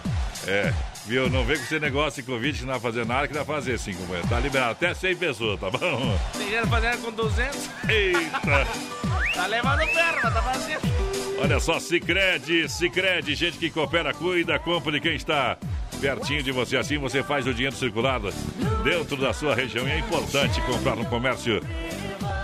É, 0.48 0.74
viu? 1.06 1.30
Não 1.30 1.44
vem 1.46 1.58
com 1.58 1.64
esse 1.64 1.80
negócio 1.80 2.22
de 2.22 2.30
Covid 2.30 2.60
que 2.60 2.66
não 2.66 2.74
vai 2.74 2.82
fazer 2.82 3.06
nada, 3.06 3.28
que 3.28 3.34
vai 3.34 3.46
fazer 3.46 3.74
assim, 3.74 3.94
companheiro. 3.94 4.28
Tá 4.28 4.40
liberado 4.40 4.72
até 4.74 4.94
100 4.94 5.16
pessoas, 5.16 5.60
tá 5.60 5.72
bom? 5.72 6.20
Tem 6.38 6.50
gente 6.50 6.68
fazendo 6.68 7.02
com 7.02 7.12
200. 7.12 7.70
Eita! 7.90 8.68
Tá 9.34 9.48
levando 9.48 9.80
mas 9.80 10.34
tá 10.34 10.42
fazendo. 10.44 10.82
Olha 11.42 11.60
só, 11.60 11.80
Cicred, 11.80 12.70
Cicred, 12.70 13.36
gente 13.36 13.58
que 13.58 13.70
coopera, 13.70 14.14
cuida, 14.14 14.58
compra 14.60 14.92
de 14.94 15.02
quem 15.02 15.16
está 15.16 15.58
pertinho 16.06 16.44
de 16.44 16.52
você. 16.52 16.78
Assim 16.78 17.00
você 17.00 17.24
faz 17.24 17.48
o 17.48 17.54
dinheiro 17.54 17.76
circular 17.76 18.22
dentro 18.84 19.18
da 19.18 19.34
sua 19.34 19.56
região. 19.56 19.88
E 19.88 19.92
é 19.92 19.98
importante 19.98 20.62
comprar 20.62 20.96
no 20.96 21.04
comércio 21.06 21.60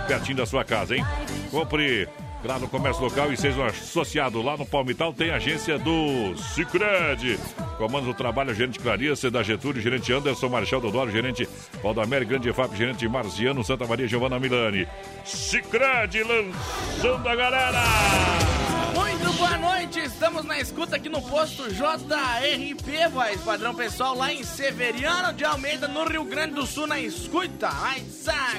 pertinho 0.08 0.38
da 0.38 0.46
sua 0.46 0.64
casa, 0.64 0.96
hein? 0.96 1.04
Compre 1.48 2.08
lá 2.44 2.58
no 2.58 2.66
comércio 2.66 3.04
local 3.04 3.32
e 3.32 3.36
seja 3.36 3.66
associado. 3.66 4.42
Lá 4.42 4.56
no 4.56 4.66
Palmital 4.66 5.12
tem 5.12 5.30
agência 5.30 5.78
do 5.78 6.34
Cicred. 6.36 7.38
Comando 7.78 8.06
do 8.06 8.14
trabalho, 8.14 8.52
gerente 8.52 8.80
Clarissa, 8.80 9.30
da 9.30 9.44
Getúlio, 9.44 9.80
gerente 9.80 10.12
Anderson 10.12 10.48
Marechal 10.48 10.80
Dodoro, 10.80 11.12
gerente 11.12 11.48
Valdamere, 11.80 12.24
Grande 12.24 12.52
FAP, 12.52 12.74
gerente 12.74 13.06
Marziano, 13.08 13.62
Santa 13.62 13.86
Maria, 13.86 14.08
Giovana 14.08 14.40
Milani. 14.40 14.88
Cicred 15.24 16.20
lançando 16.24 17.28
a 17.28 17.36
galera! 17.36 18.81
Muito 18.94 19.32
boa 19.34 19.56
noite, 19.58 19.98
estamos 20.00 20.44
na 20.44 20.58
escuta 20.60 20.96
aqui 20.96 21.08
no 21.08 21.20
posto 21.22 21.64
JRP, 21.72 23.08
voz 23.10 23.40
padrão 23.40 23.74
pessoal, 23.74 24.14
lá 24.16 24.32
em 24.32 24.42
Severiano 24.42 25.32
de 25.32 25.44
Almeida, 25.44 25.88
no 25.88 26.04
Rio 26.04 26.24
Grande 26.24 26.54
do 26.54 26.66
Sul, 26.66 26.86
na 26.86 27.00
escuta. 27.00 27.68
Ai, 27.70 28.02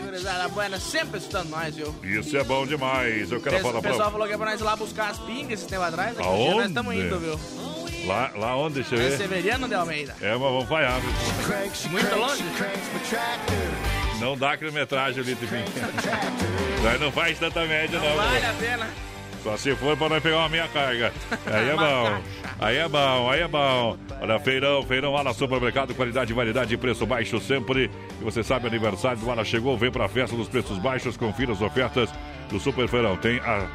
gurizada 0.03 0.47
buena, 0.49 0.79
sempre 0.79 1.19
escutando 1.19 1.49
nós, 1.49 1.75
viu? 1.75 1.93
Isso 2.03 2.35
é 2.37 2.43
bom 2.43 2.65
demais. 2.65 3.31
Eu 3.31 3.41
quero 3.41 3.55
Pes- 3.57 3.61
falar 3.65 3.79
O 3.79 3.81
pessoal 3.81 4.01
pra 4.03 4.11
falou 4.11 4.27
que 4.27 4.33
é 4.33 4.37
pra 4.37 4.51
nós 4.51 4.59
ir 4.59 4.63
lá 4.63 4.75
buscar 4.75 5.11
as 5.11 5.19
pingas 5.19 5.59
esse 5.59 5.67
tempo 5.67 5.83
atrás. 5.83 6.17
Aqui 6.17 6.27
Aonde? 6.27 6.55
nós 6.55 6.67
estamos 6.67 6.95
indo, 6.95 7.19
viu? 7.19 7.39
Lá, 8.07 8.31
lá 8.35 8.57
onde? 8.57 8.75
Deixa 8.75 8.95
eu 8.95 9.01
É 9.01 9.09
ver. 9.09 9.17
Severiano 9.17 9.67
de 9.67 9.75
Almeida. 9.75 10.15
É, 10.21 10.31
mas 10.31 10.39
vamos 10.41 10.67
falhar, 10.67 10.99
viu? 10.99 11.89
Muito 11.91 12.15
longe? 12.15 12.43
Não 14.19 14.37
dá 14.37 14.57
quilometragem 14.57 15.21
ali, 15.23 15.35
Tipim. 15.35 15.63
Nós 16.83 16.99
não 16.99 17.11
faz 17.11 17.39
tanta 17.39 17.65
média, 17.65 17.97
não. 17.99 18.15
Vale 18.17 18.39
mano. 18.41 18.49
a 18.49 18.53
pena. 18.59 18.89
Só 19.43 19.57
se 19.57 19.75
for 19.75 19.97
pra 19.97 20.07
nós 20.07 20.23
pegar 20.23 20.37
uma 20.37 20.49
meia 20.49 20.67
carga. 20.69 21.11
Aí 21.45 21.69
é 21.69 21.75
bom. 21.77 22.21
Aí 22.59 22.77
é 22.77 22.87
bom, 22.87 23.29
aí 23.29 23.41
é 23.41 23.47
bom. 23.47 23.97
Olha, 24.21 24.39
feirão, 24.39 24.81
feirão, 24.83 25.17
Ala 25.17 25.33
Supermercado, 25.33 25.93
qualidade, 25.93 26.31
variedade 26.33 26.73
e 26.73 26.77
preço 26.77 27.05
baixo 27.05 27.39
sempre. 27.41 27.91
E 28.21 28.23
você 28.23 28.41
sabe, 28.41 28.67
aniversário 28.67 29.19
do 29.19 29.29
Ala 29.29 29.43
chegou, 29.43 29.77
vem 29.77 29.91
pra 29.91 30.07
festa 30.07 30.35
dos 30.35 30.47
preços 30.47 30.77
baixos, 30.77 31.17
confira 31.17 31.51
as 31.51 31.61
ofertas 31.61 32.09
do 32.49 32.57
Super 32.59 32.87
Feirão. 32.87 33.17
Tem 33.17 33.39
a 33.39 33.67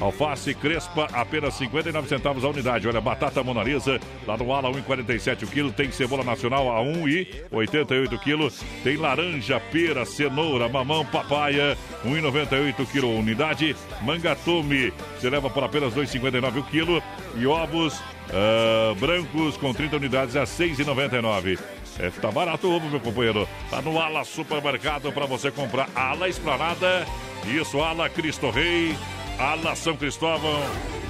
alface 0.00 0.54
crespa, 0.54 1.08
apenas 1.12 1.54
59 1.54 2.08
centavos 2.08 2.44
a 2.44 2.48
unidade. 2.48 2.88
Olha, 2.88 3.00
batata 3.00 3.42
monalisa, 3.42 4.00
lá 4.26 4.36
no 4.36 4.52
Ala, 4.52 4.70
1,47 4.70 5.44
o 5.44 5.46
quilo. 5.46 5.72
Tem 5.72 5.90
cebola 5.90 6.24
nacional 6.24 6.74
a 6.74 6.80
1,88 6.82 8.18
quilo. 8.18 8.50
Tem 8.82 8.96
laranja, 8.96 9.60
pera, 9.60 10.04
cenoura, 10.04 10.68
mamão, 10.68 11.04
papaya, 11.04 11.76
1,98 12.04 12.86
quilo 12.90 13.08
a 13.08 13.18
unidade. 13.18 13.76
Mangatome, 14.02 14.92
você 15.18 15.28
leva 15.28 15.50
por 15.50 15.62
apenas 15.62 15.94
2,59 15.94 16.58
o 16.58 16.62
quilo. 16.64 17.02
E 17.36 17.46
ovos 17.46 18.00
ah, 18.32 18.94
brancos 18.98 19.56
com 19.56 19.72
30 19.72 19.96
unidades 19.96 20.36
a 20.36 20.44
6,99. 20.44 21.58
É, 21.98 22.08
tá 22.10 22.30
barato 22.30 22.68
o 22.68 22.74
ovo, 22.74 22.88
meu 22.88 23.00
companheiro. 23.00 23.48
Tá 23.68 23.82
no 23.82 24.00
Ala 24.00 24.24
Supermercado 24.24 25.12
para 25.12 25.26
você 25.26 25.50
comprar 25.50 25.88
Ala 25.94 26.28
Esplanada. 26.28 27.06
Isso, 27.46 27.82
Ala 27.82 28.08
Cristo 28.08 28.50
Rei. 28.50 28.96
Ala 29.38 29.74
São 29.74 29.96
Cristóvão. 29.96 30.60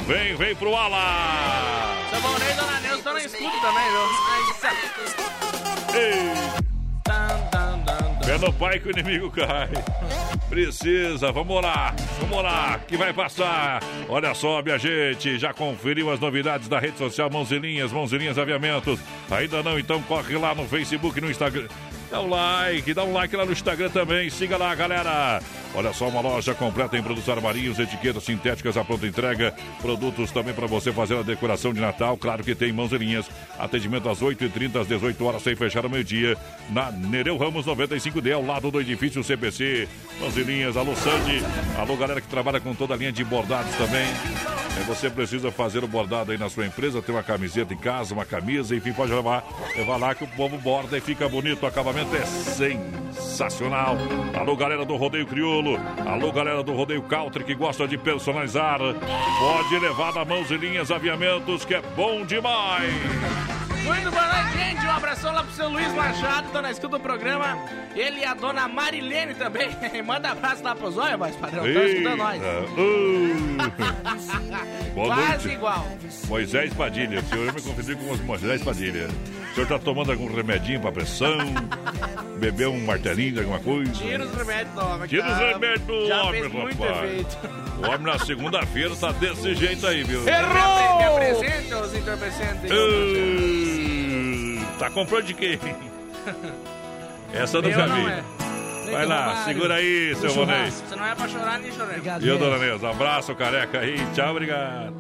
Vem, 0.07 0.35
vem 0.35 0.55
pro 0.57 0.75
Ala! 0.75 1.97
E 2.13 2.55
Dona 2.55 2.81
Neuza 2.81 2.99
estão 2.99 3.13
na 3.15 3.25
escuta 3.25 3.57
também, 3.61 3.91
viu? 3.91 4.01
Ei! 5.95 6.61
Pé 8.25 8.39
no 8.39 8.53
pai 8.53 8.79
que 8.79 8.89
o 8.89 8.91
inimigo 8.91 9.31
cai. 9.31 9.71
Precisa, 10.49 11.33
vamos 11.33 11.63
lá, 11.63 11.95
vamos 12.21 12.43
lá, 12.43 12.81
que 12.87 12.97
vai 12.97 13.13
passar. 13.13 13.81
Olha 14.09 14.35
só, 14.35 14.63
minha 14.63 14.79
gente, 14.79 15.39
já 15.39 15.55
conferiu 15.55 16.11
as 16.11 16.21
novidades 16.21 16.69
da 16.69 16.79
rede 16.79 16.99
social 16.99 17.31
Mãozinhas, 17.31 17.93
Mãozinhas 17.93 18.39
Aviamentos. 18.39 19.01
Ainda 19.31 19.63
não? 19.63 19.79
Então 19.79 20.03
corre 20.03 20.37
lá 20.37 20.55
no 20.55 20.67
Facebook 20.67 21.19
e 21.19 21.21
no 21.21 21.31
Instagram. 21.31 21.69
Dá 22.11 22.21
um 22.21 22.29
like, 22.29 22.93
dá 22.93 23.05
um 23.05 23.13
like 23.13 23.35
lá 23.35 23.47
no 23.47 23.53
Instagram 23.53 23.91
também. 23.91 24.29
Siga 24.29 24.57
lá, 24.57 24.75
galera. 24.75 25.41
Olha 25.75 25.93
só, 25.93 26.09
uma 26.09 26.21
loja 26.21 26.53
completa 26.55 26.99
em 26.99 27.03
produtos 27.03 27.29
armarinhos, 27.29 27.79
etiquetas 27.79 28.25
sintéticas 28.25 28.77
à 28.77 28.85
pronta 28.85 29.07
entrega. 29.07 29.55
Produtos 29.81 30.31
também 30.33 30.53
para 30.53 30.67
você 30.67 30.93
fazer 30.93 31.17
a 31.17 31.23
decoração 31.23 31.73
de 31.73 31.81
Natal. 31.81 32.17
Claro 32.17 32.43
que 32.43 32.55
tem 32.55 32.73
mãos 32.73 32.93
e 32.93 32.99
linhas. 32.99 33.31
Atendimento 33.59 34.09
às 34.09 34.21
8h30, 34.21 34.81
às 34.81 34.89
18 34.89 35.25
horas, 35.25 35.43
sem 35.43 35.55
fechar 35.55 35.85
ao 35.85 35.91
meio-dia. 35.91 36.37
Na 36.71 36.91
Nereu 36.91 37.37
Ramos 37.37 37.67
95D, 37.67 38.35
ao 38.35 38.45
lado 38.45 38.71
do 38.71 38.81
edifício 38.81 39.23
CPC. 39.23 39.89
Mãos 40.21 40.37
e 40.37 40.43
linhas, 40.43 40.77
alô 40.77 40.95
Sandy. 40.97 41.43
Alô, 41.79 41.97
galera 41.97 42.21
que 42.21 42.29
trabalha 42.29 42.61
com 42.61 42.75
toda 42.75 42.95
a 42.95 42.97
linha 42.97 43.13
de 43.13 43.25
bordados 43.25 43.75
também. 43.77 44.07
É, 44.79 44.83
você 44.85 45.11
precisa 45.11 45.51
fazer 45.51 45.83
o 45.83 45.89
bordado 45.89 46.33
aí 46.33 46.39
na 46.39 46.49
sua 46.49 46.67
empresa, 46.67 47.03
ter 47.03 47.13
uma 47.13 47.23
camiseta 47.23 47.75
em 47.75 47.77
casa, 47.77 48.15
uma 48.15 48.25
camisa, 48.25 48.75
enfim, 48.75 48.93
pode 48.93 49.13
levar, 49.13 49.45
levar 49.77 49.97
lá 49.97 50.15
que 50.15 50.25
o 50.25 50.29
povo 50.29 50.57
borda 50.59 50.97
e 50.97 51.01
fica 51.01 51.29
bonito. 51.29 51.63
O 51.63 51.67
acabamento 51.67 52.15
é 52.15 52.25
sensacional. 52.25 53.97
Alô, 54.35 54.57
galera 54.57 54.85
do 54.85 54.97
Rodeio 54.97 55.27
Alô, 56.07 56.33
galera 56.33 56.63
do 56.63 56.73
Rodeio 56.73 57.03
Country 57.03 57.45
que 57.45 57.55
gosta 57.55 57.87
de 57.87 57.99
personalizar. 57.99 58.79
Pode 58.79 59.79
levar 59.79 60.15
na 60.15 60.25
mãos 60.25 60.51
e 60.51 60.57
linhas 60.57 60.91
aviamentos, 60.91 61.67
que 61.67 61.75
é 61.75 61.83
bom 61.95 62.25
demais. 62.25 63.70
Muito 63.85 64.11
boa 64.11 64.27
noite, 64.27 64.59
gente. 64.59 64.87
Um 64.87 64.91
abração 64.91 65.33
lá 65.33 65.43
pro 65.43 65.53
seu 65.53 65.69
Luiz 65.69 65.93
Machado, 65.95 66.49
tá 66.53 66.63
na 66.63 66.71
escuta 66.71 66.99
do 66.99 67.01
programa. 67.03 67.59
Ele 67.95 68.21
e 68.21 68.25
a 68.25 68.35
dona 68.35 68.69
Marilene 68.69 69.35
também. 69.35 69.71
Manda 70.05 70.31
abraço 70.31 70.63
lá 70.63 70.75
pro 70.75 70.91
Zóia, 70.91 71.17
voz 71.17 71.35
padrão. 71.37 71.67
Estão 71.67 71.85
escutando 71.87 72.17
nós. 72.19 72.41
Uh. 72.77 73.61
Boa 74.95 75.15
Quase 75.15 75.29
noite. 75.31 75.49
igual. 75.49 75.87
Moisés 76.29 76.75
Padilha, 76.75 77.21
o 77.21 77.23
senhor 77.25 77.47
eu 77.47 77.53
me 77.53 77.63
confundi 77.63 77.95
com 77.95 78.11
os 78.11 78.21
Moisés 78.21 78.63
Padilha. 78.63 79.09
O 79.51 79.55
senhor 79.55 79.67
tá 79.67 79.79
tomando 79.79 80.13
algum 80.13 80.33
remedinho 80.35 80.81
pra 80.81 80.93
pressão? 80.93 81.39
Bebeu 82.39 82.73
um 82.73 82.85
martelinho 82.85 83.33
de 83.33 83.39
alguma 83.41 83.59
coisa? 83.61 83.93
Tira 83.93 84.25
os 84.25 84.35
remédios 84.35 84.75
do 84.75 84.81
homem. 84.85 85.09
Tira 85.09 85.23
os 85.27 85.29
tá? 85.39 85.39
remédios 85.49 85.81
do 85.87 86.07
Já 86.07 86.23
homem, 86.23 86.43
rapaz. 86.43 86.81
efeito. 87.05 87.39
O 87.79 87.87
homem 87.87 88.01
na 88.13 88.19
segunda-feira 88.19 88.95
tá 88.97 89.13
desse 89.13 89.55
jeito 89.55 89.87
aí, 89.87 90.03
viu? 90.05 90.21
Me 90.23 90.31
apre- 90.31 90.55
Me 90.99 91.05
apresenta 91.05 91.79
os 91.83 91.95
entorpecentes. 91.95 92.71
Tá 94.81 94.89
comprando 94.91 95.27
de 95.27 95.35
quê? 95.35 95.59
Essa 97.35 97.59
eu 97.59 97.63
Meu 97.63 97.71
nunca 97.71 97.87
vi. 97.95 98.07
é. 98.07 98.25
Vai 98.91 99.07
lá, 99.07 99.45
segura 99.45 99.75
aí, 99.75 100.17
seu 100.17 100.33
Ronei. 100.33 100.71
Se 100.71 100.97
não 100.97 101.07
é 101.07 101.15
pra 101.15 101.29
chorar, 101.29 101.59
nem 101.61 101.71
chorei. 101.71 102.01
E 102.21 102.27
eu, 102.27 102.39
dona 102.39 102.59
Neuza, 102.59 102.89
abraço, 102.91 103.35
careca 103.35 103.79
aí. 103.81 103.99
Tchau, 104.15 104.31
obrigado. 104.33 104.95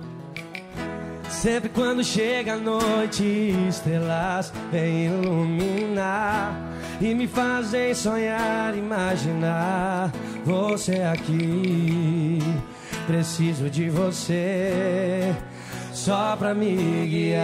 Sempre 1.29 1.71
quando 1.71 2.05
chega 2.05 2.53
a 2.53 2.57
noite, 2.57 3.25
estrelas 3.69 4.53
vêm 4.71 5.07
iluminar. 5.07 6.53
e 7.01 7.15
me 7.15 7.27
fazem 7.27 7.95
sonhar, 7.95 8.77
imaginar 8.77 10.13
você 10.45 11.01
aqui. 11.03 12.39
Preciso 13.07 13.71
de 13.71 13.89
você 13.89 15.35
só 15.93 16.37
pra 16.37 16.55
me 16.55 17.07
guiar. 17.09 17.41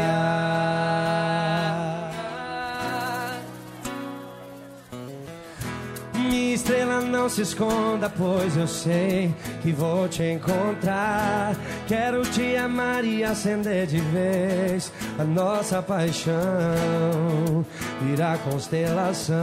Minha 6.28 6.54
estrela 6.54 7.00
não 7.00 7.28
se 7.28 7.42
esconda, 7.42 8.10
pois 8.10 8.56
eu 8.56 8.66
sei 8.66 9.32
que 9.62 9.70
vou 9.70 10.08
te 10.08 10.24
encontrar. 10.24 11.54
Quero 11.86 12.22
te 12.22 12.56
amar 12.56 13.04
e 13.04 13.22
acender 13.22 13.86
de 13.86 14.00
vez 14.00 14.92
a 15.18 15.24
nossa 15.24 15.80
paixão. 15.80 16.34
Virar 18.02 18.38
constelação 18.38 19.36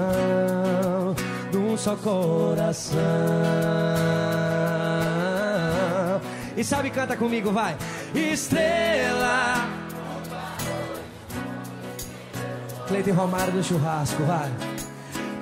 de 1.51 1.57
um 1.57 1.77
só 1.77 1.95
coração. 1.95 2.99
E 6.57 6.63
sabe, 6.63 6.89
canta 6.89 7.15
comigo, 7.15 7.51
vai. 7.51 7.77
Estrela. 8.13 9.69
Cleiton 12.87 13.13
Romário 13.13 13.53
do 13.53 13.63
churrasco, 13.63 14.23
vai. 14.23 14.51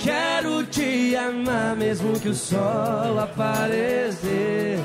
Quero 0.04 0.64
te 0.66 1.16
amar 1.16 1.76
mesmo 1.76 2.20
que 2.20 2.30
o 2.30 2.34
sol 2.34 3.20
aparecer. 3.20 4.80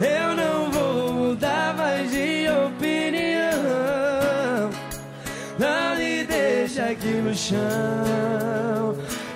Eu 0.00 0.34
não 0.34 0.70
vou 0.70 1.12
mudar 1.12 1.76
mais 1.76 2.10
de 2.10 2.46
opinião. 2.48 3.50
Não 5.58 5.94
me 5.94 6.24
deixa 6.24 6.86
aqui 6.86 7.08
no 7.08 7.34
chão. 7.34 7.58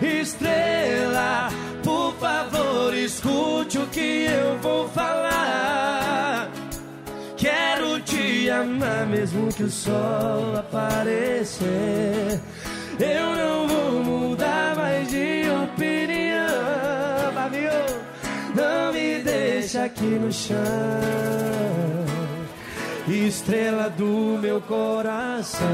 Estrela, 0.01 1.51
por 1.83 2.15
favor, 2.15 2.95
escute 2.95 3.77
o 3.79 3.87
que 3.89 4.25
eu 4.25 4.59
vou 4.63 4.89
falar. 4.89 6.51
Quero 7.37 8.01
te 8.01 8.49
amar 8.49 9.07
mesmo 9.07 9.53
que 9.53 9.65
o 9.65 9.71
sol 9.71 10.57
aparecer. 10.57 12.41
Eu 12.99 13.37
não 13.37 13.69
vou 13.69 14.05
mudar 14.05 14.77
mais 14.77 15.09
de 15.09 15.45
opinião, 15.65 17.35
Babio. 17.35 17.71
Não 18.55 18.93
me 18.93 19.19
deixa 19.19 19.85
aqui 19.85 20.05
no 20.05 20.33
chão, 20.33 20.57
estrela 23.09 23.91
do 23.91 24.39
meu 24.41 24.61
coração. 24.61 25.69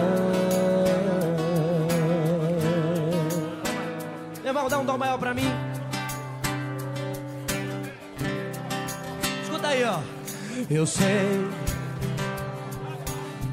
Irmão, 4.44 4.68
dá 4.68 4.78
um 4.78 4.84
dó 4.84 4.96
maior 4.96 5.18
pra 5.18 5.34
mim. 5.34 5.50
Escuta 9.42 9.68
aí, 9.68 9.84
ó. 9.84 10.00
Eu 10.70 10.86
sei 10.86 11.49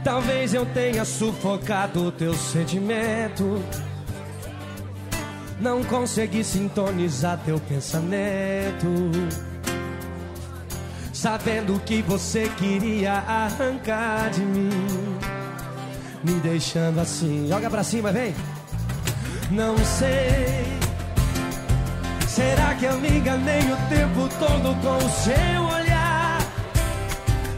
Talvez 0.07 0.53
eu 0.53 0.65
tenha 0.67 1.03
sufocado 1.03 2.13
teu 2.13 2.33
sentimento. 2.33 3.61
Não 5.59 5.83
consegui 5.83 6.45
sintonizar 6.45 7.37
teu 7.43 7.59
pensamento. 7.59 8.87
Sabendo 11.11 11.77
que 11.81 12.01
você 12.03 12.47
queria 12.57 13.15
arrancar 13.15 14.29
de 14.29 14.43
mim. 14.43 14.69
Me 16.23 16.35
deixando 16.39 17.01
assim. 17.01 17.45
Joga 17.49 17.69
pra 17.69 17.83
cima, 17.83 18.09
vem. 18.09 18.33
Não 19.51 19.77
sei. 19.77 20.65
Será 22.29 22.75
que 22.75 22.85
eu 22.85 22.97
me 22.97 23.09
enganei 23.09 23.59
o 23.59 23.89
tempo 23.89 24.29
todo 24.39 24.73
com 24.81 25.05
o 25.05 25.09
seu 25.09 25.63
olhar? 25.63 26.37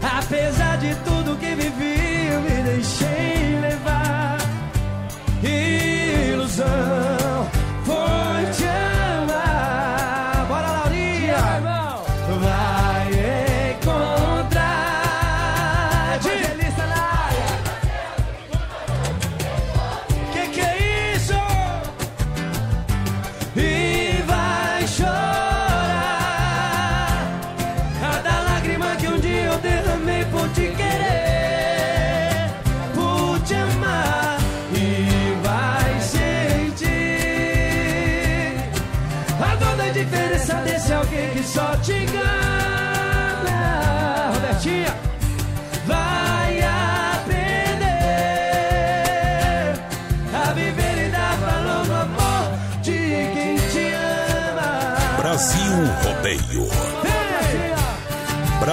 Apesar 0.01 0.77
de 0.77 0.95
tudo 1.05 1.37
que 1.37 1.53
vivi, 1.53 1.98
deixei 2.63 3.59
levar. 3.61 4.37
Ilusão 5.43 7.28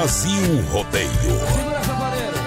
Brasil 0.06 0.62
Rodeio. 0.70 1.10
Sapadeiro. 1.84 2.38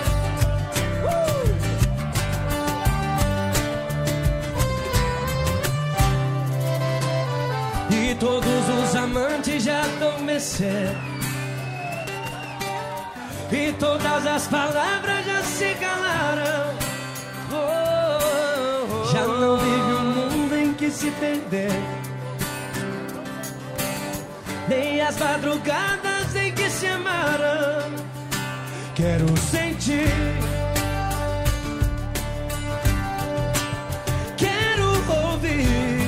E 7.91 8.15
todos 8.15 8.69
os 8.69 8.95
amantes 8.95 9.61
já 9.61 9.81
adormeceram. 9.81 10.95
E 13.51 13.73
todas 13.73 14.25
as 14.25 14.47
palavras 14.47 15.25
já 15.25 15.43
se 15.43 15.75
calaram. 15.81 16.77
Já 19.11 19.27
não 19.27 19.57
vive 19.57 19.93
um 19.95 20.13
mundo 20.13 20.55
em 20.55 20.73
que 20.75 20.89
se 20.89 21.11
perder. 21.11 21.73
Nem 24.69 25.01
as 25.01 25.17
madrugadas 25.17 26.08
se 26.69 26.87
amaram. 26.87 27.91
Quero 28.95 29.37
sentir. 29.37 30.13
Quero 34.37 34.87
ouvir. 35.25 36.07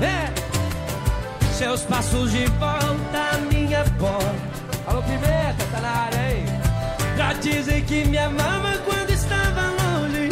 É. 0.00 1.52
Seus 1.52 1.82
passos 1.82 2.32
de 2.32 2.46
volta 2.46 3.18
à 3.32 3.38
minha 3.52 3.84
porta. 3.98 4.34
Alô, 4.86 5.02
Pimenta, 5.02 5.64
tá 5.70 5.80
na 5.80 5.90
área, 5.90 6.36
hein? 6.36 6.44
Pra 7.16 7.32
dizer 7.34 7.82
que 7.84 8.04
me 8.06 8.16
amava 8.16 8.78
quando 8.86 9.10
estava 9.10 9.62
longe. 9.80 10.28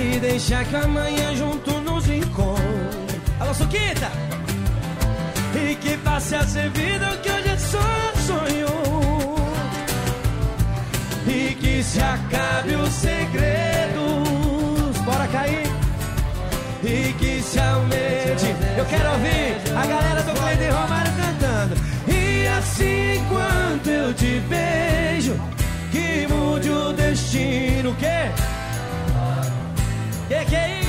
E 0.00 0.20
deixar 0.20 0.64
que 0.64 0.76
amanhã 0.76 1.34
junto 1.34 1.77
Suquita! 3.58 4.08
E 5.52 5.74
que 5.74 5.96
passe 5.98 6.36
a 6.36 6.46
ser 6.46 6.70
vida 6.70 7.06
que 7.20 7.28
hoje 7.28 7.48
é 7.48 7.56
só 7.58 8.12
sonho. 8.24 8.68
E 11.26 11.54
que 11.56 11.82
se 11.82 12.00
acabe 12.00 12.76
os 12.76 12.92
segredos. 12.92 13.98
Bora 15.04 15.26
cair! 15.26 15.66
E 16.84 17.12
que 17.14 17.42
se 17.42 17.58
aumente. 17.58 18.54
Eu 18.76 18.84
quero 18.86 19.10
ouvir 19.10 19.56
a 19.76 19.86
galera 19.86 20.22
do 20.22 20.32
Cleide 20.40 20.68
Romário 20.70 21.12
cantando. 21.16 21.74
E 22.06 22.46
assim 22.46 23.16
enquanto 23.16 23.88
eu 23.88 24.14
te 24.14 24.40
beijo, 24.48 25.34
que 25.90 26.28
mude 26.32 26.70
o 26.70 26.92
destino. 26.92 27.92
Que? 27.96 28.30
Que 30.28 30.44
que 30.44 30.54
é 30.54 30.80
isso? 30.80 30.87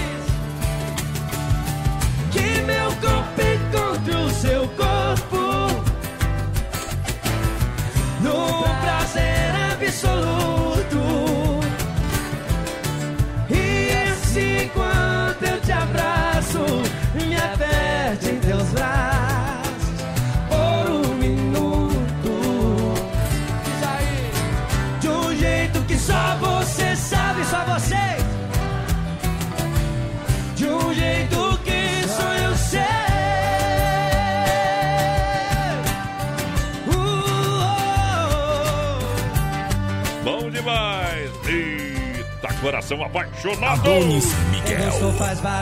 Coração 42.69 43.03
apaixonado. 43.03 43.79
Adonis 43.79 44.31
Miguel, 44.51 44.93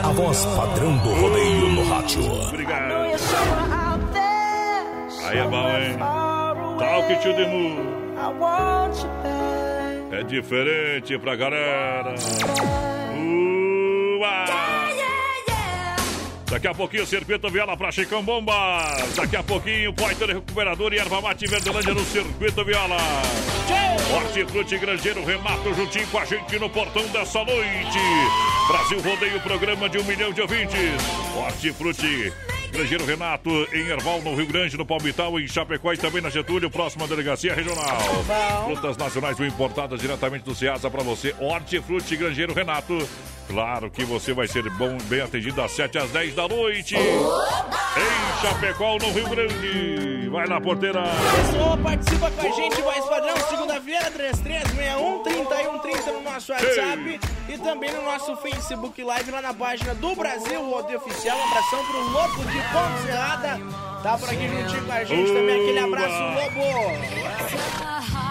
a 0.04 0.12
voz 0.12 0.44
padrão 0.44 0.94
do 0.98 1.08
rodeio 1.14 1.68
no 1.68 1.88
rádio. 1.88 2.22
Obrigado. 2.48 2.92
Aí 5.24 5.38
é 5.38 5.44
bom, 5.44 5.78
hein? 5.78 5.96
Talk 6.78 7.16
to 7.22 7.34
the 7.34 7.46
moon. 7.46 7.78
É 10.12 10.22
diferente 10.22 11.18
pra 11.18 11.34
galera. 11.34 12.14
Ua! 13.16 14.44
Daqui 16.50 16.68
a 16.68 16.74
pouquinho, 16.74 17.06
Circuito 17.06 17.48
Viola 17.48 17.74
pra 17.74 17.90
Chicão 17.90 18.22
Bombas. 18.22 19.14
Daqui 19.16 19.36
a 19.36 19.42
pouquinho, 19.42 19.94
Poiter 19.94 20.28
Recuperador 20.28 20.92
e 20.92 20.98
Erva 20.98 21.22
Mate 21.22 21.46
Verdelândia 21.46 21.94
no 21.94 22.04
Circuito 22.04 22.62
Viola. 22.66 22.98
Hortifruti 24.14 24.78
Grangeiro 24.78 25.24
Renato 25.24 25.74
juntinho 25.74 26.06
com 26.08 26.18
a 26.18 26.24
gente 26.24 26.58
no 26.58 26.70
portão 26.70 27.06
dessa 27.08 27.44
noite. 27.44 27.98
Brasil 28.68 29.00
Rodeio, 29.00 29.40
programa 29.40 29.88
de 29.88 29.98
um 29.98 30.04
milhão 30.04 30.32
de 30.32 30.40
ouvintes. 30.40 31.02
Hortifruti 31.36 32.32
Grangeiro 32.70 33.04
Renato 33.04 33.50
em 33.72 33.88
Erval, 33.88 34.20
no 34.22 34.34
Rio 34.34 34.46
Grande, 34.46 34.76
no 34.76 34.84
Palmital, 34.84 35.38
em 35.40 35.48
Chapecó 35.48 35.92
e 35.92 35.96
também 35.96 36.20
na 36.20 36.30
Getúlio, 36.30 36.70
próxima 36.70 37.06
delegacia 37.06 37.54
regional. 37.54 37.98
Frutas 38.66 38.96
nacionais 38.96 39.40
ou 39.40 39.46
importadas 39.46 40.00
diretamente 40.00 40.44
do 40.44 40.54
Ceasa 40.54 40.90
para 40.90 41.02
você. 41.02 41.34
Hortifruti 41.38 42.16
Grangeiro 42.16 42.52
Renato. 42.52 43.08
Claro 43.48 43.90
que 43.90 44.04
você 44.04 44.34
vai 44.34 44.46
ser 44.46 44.68
bom, 44.70 44.98
bem 45.04 45.22
atendido 45.22 45.56
das 45.56 45.72
7 45.72 45.98
às 45.98 46.10
10 46.10 46.34
da 46.34 46.46
noite. 46.46 46.94
Em 46.96 48.42
Chapecó, 48.42 48.98
no 48.98 49.10
Rio 49.10 49.28
Grande. 49.28 50.28
Vai 50.28 50.46
na 50.46 50.60
porteira. 50.60 51.02
Pessoal, 51.02 51.78
participa 51.78 52.30
com 52.30 52.40
a 52.46 52.50
gente, 52.50 52.82
voz 52.82 53.04
padrão, 53.06 53.34
segunda-feira, 53.48 54.10
3361 54.10 55.22
3130 55.22 56.12
no 56.12 56.20
nosso 56.20 56.52
WhatsApp 56.52 57.20
e 57.48 57.58
também 57.58 57.90
no 57.90 58.02
nosso 58.04 58.36
Facebook 58.36 59.02
Live 59.02 59.30
lá 59.30 59.40
na 59.40 59.54
página 59.54 59.94
do 59.94 60.14
Brasil 60.14 60.62
Rodeio 60.70 60.98
Oficial. 60.98 61.38
Um 61.38 61.44
abração 61.44 61.82
pro 61.86 62.00
Lobo 62.10 62.44
de 62.44 62.58
Ponte 62.58 63.06
Serrada. 63.06 63.58
Tá 64.02 64.18
por 64.18 64.28
aqui 64.28 64.46
juntinho 64.46 64.84
com 64.84 64.92
a 64.92 65.04
gente 65.04 65.32
também. 65.32 65.62
Aquele 65.62 65.78
abraço, 65.78 66.22
Lobo. 66.34 68.27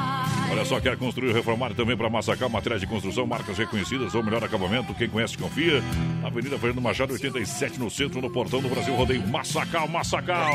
Olha 0.49 0.63
só, 0.63 0.79
quer 0.79 0.97
construir 0.97 1.29
ou 1.29 1.33
reformar 1.33 1.73
também 1.73 1.95
para 1.97 2.09
Massacal, 2.09 2.49
materiais 2.49 2.81
de 2.81 2.87
construção, 2.87 3.27
marcas 3.27 3.57
reconhecidas 3.57 4.15
ou 4.15 4.23
melhor 4.23 4.43
acabamento, 4.43 4.93
quem 4.93 5.09
conhece 5.09 5.37
confia. 5.37 5.83
Avenida 6.23 6.57
Fernando 6.57 6.81
Machado, 6.81 7.13
87, 7.13 7.79
no 7.79 7.89
centro, 7.89 8.21
no 8.21 8.29
portão 8.29 8.61
do 8.61 8.69
Brasil 8.69 8.93
Rodeio. 8.95 9.25
Massacal, 9.27 9.87
Massacal. 9.87 10.51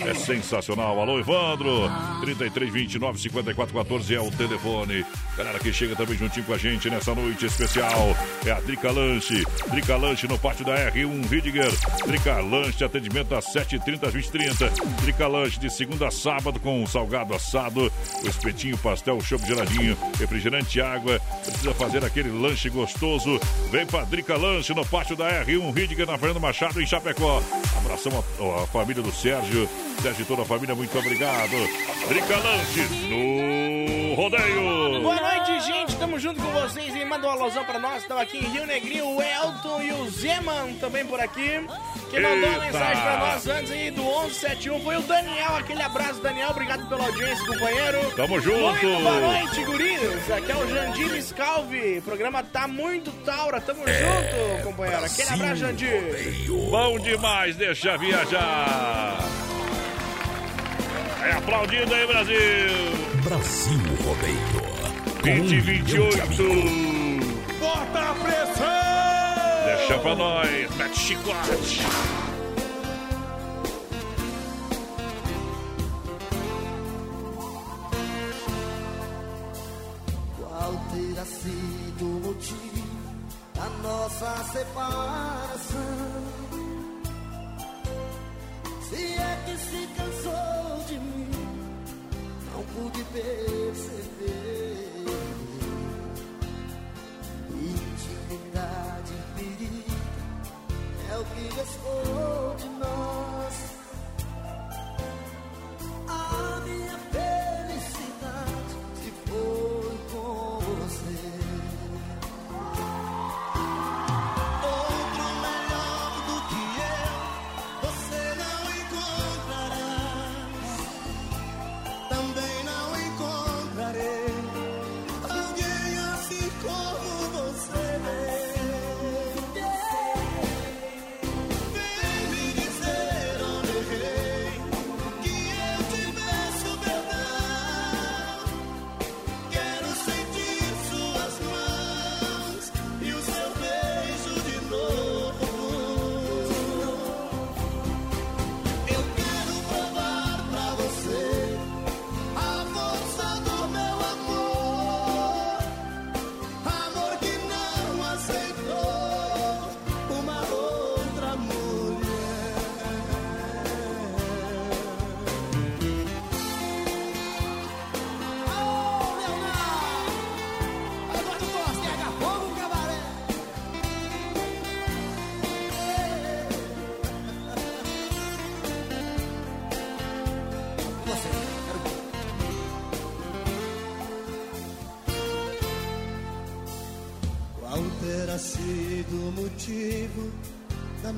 É 0.00 0.14
sensacional. 0.14 0.98
Alô, 1.00 1.18
Evandro. 1.18 1.90
33, 2.22 2.72
29, 2.72 3.20
54, 3.20 3.74
14 3.74 4.14
é 4.14 4.20
o 4.20 4.30
telefone. 4.30 5.04
Galera 5.36 5.58
que 5.58 5.72
chega 5.72 5.94
também 5.94 6.16
juntinho 6.16 6.46
com 6.46 6.54
a 6.54 6.58
gente 6.58 6.88
nessa 6.88 7.14
noite 7.14 7.46
especial. 7.46 8.16
É 8.44 8.52
a 8.52 8.60
Drica 8.60 8.90
Lanche. 8.90 9.44
Drica 9.70 9.96
Lanche 9.96 10.26
no 10.26 10.38
pátio 10.38 10.64
da 10.64 10.90
R1 10.90 11.28
Ridiger. 11.28 11.70
Drica 12.06 12.40
Lanche, 12.40 12.84
atendimento 12.84 13.34
às 13.34 13.46
7h30 13.46 14.04
às 14.04 14.14
20h30. 14.14 15.02
Drica 15.02 15.26
Lanche 15.26 15.60
de 15.60 15.70
segunda 15.70 16.08
a 16.08 16.10
sábado 16.10 16.58
com 16.58 16.82
um 16.82 16.86
salgado 16.86 17.34
assado, 17.34 17.92
o 18.22 18.28
espetinho 18.28 18.78
pastel, 18.78 19.15
chopp 19.20 19.46
geladinho, 19.46 19.96
refrigerante, 20.18 20.80
água. 20.80 21.20
Precisa 21.44 21.74
fazer 21.74 22.04
aquele 22.04 22.30
lanche 22.30 22.68
gostoso. 22.68 23.40
Vem 23.70 23.86
pra 23.86 24.04
Drica 24.04 24.36
Lanche 24.36 24.74
no 24.74 24.84
pátio 24.86 25.16
da 25.16 25.44
R1 25.44 25.74
Ridiger, 25.74 26.06
na 26.06 26.18
Fernando 26.18 26.40
Machado, 26.40 26.80
em 26.80 26.86
Chapecó. 26.86 27.42
Abração 27.76 28.12
a, 28.40 28.62
a 28.62 28.66
família 28.66 29.02
do 29.02 29.12
Sérgio. 29.12 29.68
Sérgio 30.02 30.22
e 30.22 30.26
toda 30.26 30.42
a 30.42 30.44
família, 30.44 30.74
muito 30.74 30.96
obrigado. 30.98 31.52
Drica 32.08 32.36
Lanches 32.36 32.90
no 33.08 34.14
rodeio. 34.14 35.02
Boa 35.02 35.20
noite, 35.20 35.60
gente. 35.66 35.96
Tamo 35.96 36.18
junto 36.18 36.40
com 36.40 36.50
vocês 36.52 36.94
e 36.94 37.04
manda 37.04 37.26
um 37.26 37.30
alusão 37.30 37.64
pra 37.64 37.78
nós. 37.78 38.02
Estão 38.02 38.18
aqui 38.18 38.38
em 38.38 38.48
Rio 38.48 38.66
Negrinho, 38.66 39.06
o 39.06 39.22
Elton 39.22 39.82
e 39.82 39.92
o 39.92 40.10
Zeman 40.10 40.74
também 40.80 41.06
por 41.06 41.20
aqui. 41.20 41.60
Quem 42.10 42.20
mandou 42.22 42.48
a 42.48 42.52
Eita. 42.52 42.64
mensagem 42.66 43.02
pra 43.02 43.16
nós 43.18 43.46
antes 43.48 43.70
aí 43.72 43.90
do 43.90 44.02
1171 44.02 44.80
foi 44.80 44.96
o 44.96 45.02
Daniel. 45.02 45.56
Aquele 45.56 45.82
abraço, 45.82 46.20
Daniel. 46.20 46.50
Obrigado 46.50 46.88
pela 46.88 47.04
audiência, 47.04 47.46
companheiro. 47.46 48.10
Tamo 48.16 48.40
junto. 48.40 48.58
Muito 48.60 49.02
boa 49.02 49.20
noite, 49.20 49.64
guris. 49.64 50.30
Aqui 50.30 50.52
é 50.52 50.56
o 50.56 50.68
Jandir 50.68 51.22
Scalvi. 51.22 51.98
O 51.98 52.02
programa 52.02 52.42
tá 52.44 52.68
muito 52.68 53.10
taura. 53.24 53.60
Tamo 53.60 53.80
junto, 53.86 54.62
companheiro. 54.64 55.04
Aquele 55.04 55.28
abraço, 55.30 55.56
Jandir. 55.56 56.48
Bom 56.70 56.98
demais, 57.00 57.56
deixa 57.56 57.96
viajar. 57.98 59.18
É 61.24 61.32
aplaudido 61.32 61.92
aí, 61.92 62.06
Brasil. 62.06 62.36
Brasil 63.24 63.80
Rodeio. 64.04 64.66
Com 65.22 65.22
20 65.22 65.40
um 65.40 65.42
milhão 65.42 65.46
de 65.46 65.60
28. 65.60 66.22
amigos. 66.22 67.26
Bota 67.58 67.98
a 67.98 68.14
pressão! 68.14 69.15
Deixa 69.86 70.02
pra 70.02 70.16
nós, 70.16 70.76
mete 70.76 70.98
chicote. 70.98 71.80
Qual 80.40 80.72
terá 80.90 81.24
sido 81.24 82.04
o 82.04 82.20
motivo 82.26 82.84
da 83.54 83.68
nossa 83.88 84.44
separação? 84.50 85.80
Se 88.88 88.96
é 88.96 89.42
que 89.46 89.56
se 89.56 89.86
cansou 89.96 90.84
de 90.88 90.98
mim, 90.98 91.30
não 92.52 92.64
pude 92.74 93.04
perceber. 93.04 94.65
É 101.66 102.22
o 102.22 102.25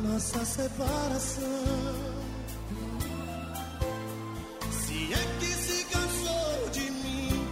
nossa 0.02 0.44
separação? 0.44 1.44
Se 4.70 5.12
é 5.12 5.38
que 5.40 5.46
se 5.46 5.84
cansou 5.84 6.70
de 6.72 6.90
mim, 6.90 7.46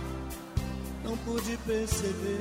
não 1.04 1.16
pude 1.18 1.56
perceber. 1.66 2.35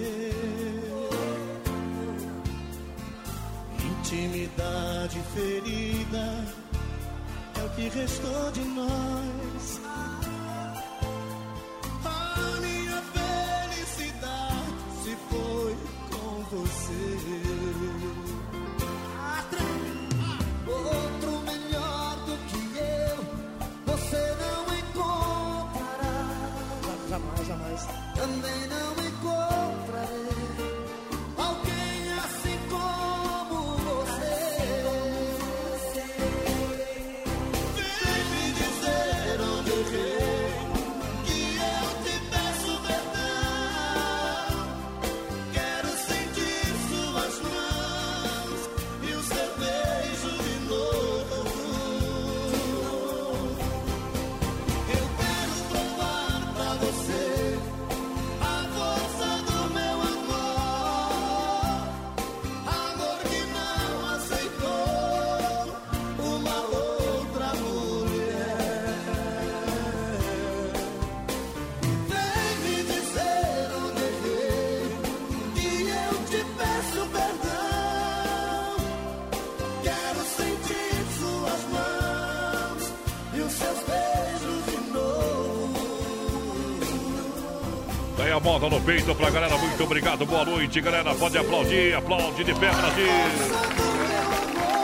Moda 88.46 88.70
no 88.70 88.80
peito 88.80 89.16
pra 89.16 89.32
galera, 89.32 89.58
muito 89.58 89.84
obrigado, 89.84 90.24
boa 90.24 90.46
noite, 90.46 90.80
galera. 90.80 91.16
Pode 91.16 91.36
aplaudir, 91.36 91.96
aplaude 91.96 92.44
de 92.44 92.54
pé, 92.54 92.70
Brasil. 92.70 93.08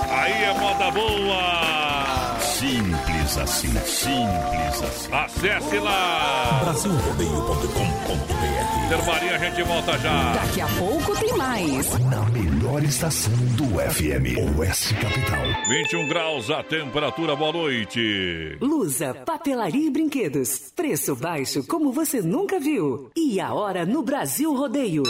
Aí 0.09 0.43
é 0.45 0.53
moda 0.59 0.89
boa. 0.89 2.39
Simples 2.39 3.10
assim, 3.37 3.67
simples 3.85 4.81
assim. 4.83 5.13
Acesse 5.13 5.77
lá. 5.79 6.59
Brasilrodeio.com.br 6.63 8.89
Termaria, 8.89 9.35
a 9.35 9.37
gente 9.37 9.63
volta 9.63 9.97
já. 9.99 10.33
Daqui 10.33 10.59
a 10.59 10.67
pouco 10.67 11.15
tem 11.17 11.37
mais. 11.37 11.97
Na 11.99 12.25
melhor 12.29 12.83
estação 12.83 13.31
do 13.55 13.65
FM, 13.79 14.57
Oeste 14.57 14.93
Capital. 14.95 15.45
21 15.69 16.07
graus 16.09 16.49
a 16.49 16.61
temperatura, 16.61 17.33
boa 17.35 17.53
noite. 17.53 18.57
Lusa, 18.59 19.13
papelaria 19.13 19.87
e 19.87 19.89
brinquedos. 19.89 20.73
Preço 20.75 21.15
baixo 21.15 21.63
como 21.65 21.93
você 21.93 22.21
nunca 22.21 22.59
viu. 22.59 23.09
E 23.15 23.39
a 23.39 23.53
hora 23.53 23.85
no 23.85 24.03
Brasil 24.03 24.53
Rodeio. 24.53 25.03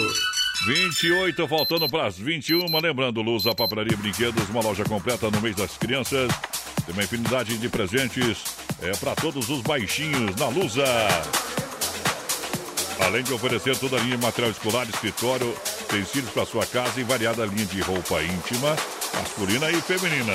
28, 0.67 1.47
faltando 1.47 1.89
para 1.89 2.05
as 2.05 2.15
21. 2.17 2.65
Lembrando, 2.79 3.21
Luz, 3.23 3.47
a 3.47 3.55
papelaria 3.55 3.93
e 3.93 3.97
brinquedos, 3.97 4.47
uma 4.49 4.61
loja 4.61 4.83
completa 4.83 5.31
no 5.31 5.41
mês 5.41 5.55
das 5.55 5.75
crianças. 5.75 6.29
Tem 6.85 6.93
uma 6.93 7.03
infinidade 7.03 7.57
de 7.57 7.69
presentes 7.69 8.43
é 8.81 8.91
para 8.97 9.15
todos 9.15 9.49
os 9.49 9.61
baixinhos 9.61 10.35
na 10.35 10.47
Lusa. 10.47 10.83
Além 12.99 13.23
de 13.23 13.33
oferecer 13.33 13.77
toda 13.77 13.97
a 13.97 13.99
linha 13.99 14.17
de 14.17 14.23
material 14.23 14.51
escolar, 14.51 14.87
escritório, 14.87 15.55
utensílios 15.81 16.31
para 16.31 16.45
sua 16.45 16.65
casa 16.65 16.99
e 16.99 17.03
variada 17.03 17.45
linha 17.45 17.65
de 17.65 17.81
roupa 17.81 18.21
íntima, 18.21 18.75
masculina 19.15 19.69
e 19.71 19.81
feminina. 19.81 20.33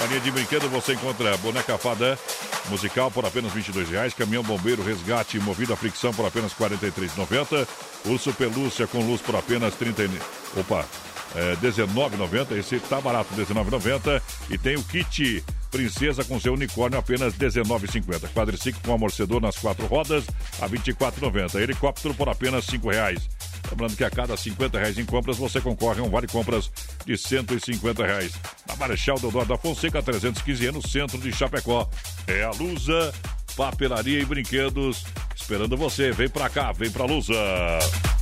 Na 0.00 0.06
linha 0.06 0.20
de 0.20 0.30
brinquedo 0.30 0.68
você 0.68 0.92
encontra 0.92 1.36
boneca 1.38 1.78
fada 1.78 2.18
musical 2.68 3.10
por 3.10 3.24
apenas 3.24 3.52
22 3.52 3.88
reais, 3.88 4.12
caminhão 4.12 4.42
bombeiro 4.42 4.82
resgate 4.82 5.38
movido 5.40 5.72
a 5.72 5.76
fricção 5.76 6.12
por 6.12 6.26
apenas 6.26 6.52
R$ 6.52 6.68
43,90, 6.68 7.66
urso 8.06 8.32
pelúcia 8.32 8.86
com 8.86 9.00
luz 9.00 9.20
por 9.20 9.36
apenas 9.36 9.74
30 9.74 10.04
e- 10.04 10.10
Opa, 10.60 10.84
é, 11.34 11.50
R$19,90. 11.60 12.58
Esse 12.58 12.78
tá 12.80 13.00
barato, 13.00 13.34
R$19,90. 13.34 14.22
E 14.50 14.58
tem 14.58 14.76
o 14.76 14.82
kit 14.82 15.44
Princesa 15.76 16.24
com 16.24 16.40
seu 16.40 16.54
unicórnio, 16.54 16.98
apenas 16.98 17.34
R$19,50. 17.34 18.32
Quadriciclo 18.32 18.80
com 18.82 18.94
amortecedor 18.94 19.42
nas 19.42 19.56
quatro 19.56 19.84
rodas, 19.84 20.24
a 20.58 20.66
R$24,90. 20.66 21.60
Helicóptero 21.60 22.14
por 22.14 22.30
apenas 22.30 22.66
R$ 22.66 22.78
5,00. 22.78 23.20
Lembrando 23.70 23.94
que 23.94 24.04
a 24.04 24.10
cada 24.10 24.34
50 24.38 24.78
reais 24.78 24.96
em 24.96 25.04
compras 25.04 25.36
você 25.36 25.60
concorre 25.60 26.00
a 26.00 26.04
um 26.04 26.08
vale 26.08 26.26
compras 26.26 26.70
de 27.04 27.18
150 27.18 28.06
reais. 28.06 28.32
Na 28.66 28.74
Marechal 28.76 29.18
Deodoro 29.18 29.44
da 29.44 29.58
Fonseca, 29.58 30.02
315 30.02 30.70
no 30.70 30.86
centro 30.86 31.18
de 31.18 31.30
Chapecó. 31.30 31.86
É 32.26 32.42
a 32.42 32.52
Lusa, 32.52 33.12
papelaria 33.54 34.20
e 34.20 34.24
brinquedos. 34.24 35.04
Esperando 35.34 35.76
você. 35.76 36.10
Vem 36.10 36.30
pra 36.30 36.48
cá, 36.48 36.72
vem 36.72 36.90
pra 36.90 37.04
Lusa. 37.04 37.34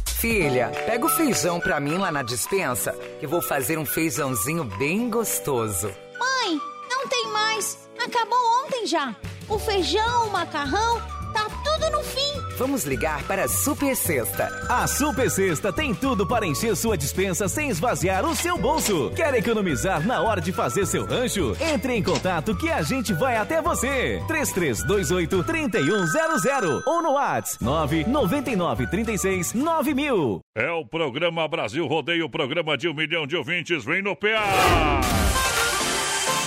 Filha, 0.06 0.72
pega 0.86 1.06
o 1.06 1.08
feijão 1.10 1.60
pra 1.60 1.78
mim 1.78 1.98
lá 1.98 2.10
na 2.10 2.24
dispensa, 2.24 2.92
que 3.20 3.28
vou 3.28 3.40
fazer 3.40 3.78
um 3.78 3.86
feijãozinho 3.86 4.64
bem 4.64 5.08
gostoso. 5.08 5.88
Mãe, 6.18 6.58
não 7.04 7.08
tem 7.08 7.28
mais. 7.30 7.78
Acabou 8.02 8.38
ontem 8.64 8.86
já. 8.86 9.14
O 9.48 9.58
feijão, 9.58 10.28
o 10.28 10.32
macarrão, 10.32 11.00
tá 11.34 11.46
tudo 11.62 11.90
no 11.90 12.02
fim. 12.02 12.32
Vamos 12.56 12.84
ligar 12.84 13.22
para 13.24 13.44
a 13.44 13.48
Super 13.48 13.94
Sexta. 13.94 14.48
A 14.70 14.86
Super 14.86 15.30
Sexta 15.30 15.70
tem 15.72 15.94
tudo 15.94 16.26
para 16.26 16.46
encher 16.46 16.74
sua 16.74 16.96
dispensa 16.96 17.46
sem 17.46 17.68
esvaziar 17.68 18.24
o 18.24 18.34
seu 18.34 18.56
bolso. 18.56 19.12
Quer 19.14 19.34
economizar 19.34 20.06
na 20.06 20.22
hora 20.22 20.40
de 20.40 20.50
fazer 20.50 20.86
seu 20.86 21.04
rancho? 21.04 21.54
Entre 21.60 21.92
em 21.94 22.02
contato 22.02 22.56
que 22.56 22.70
a 22.70 22.80
gente 22.80 23.12
vai 23.12 23.36
até 23.36 23.60
você. 23.60 24.22
3328-3100 24.26 26.82
ou 26.86 27.02
no 27.02 27.12
WhatsApp 27.12 27.62
999369000. 27.64 30.40
É 30.56 30.70
o 30.70 30.86
programa 30.86 31.46
Brasil 31.48 31.86
Rodeio, 31.86 32.30
programa 32.30 32.78
de 32.78 32.88
um 32.88 32.94
milhão 32.94 33.26
de 33.26 33.36
ouvintes. 33.36 33.84
Vem 33.84 34.00
no 34.00 34.16
PA! 34.16 35.23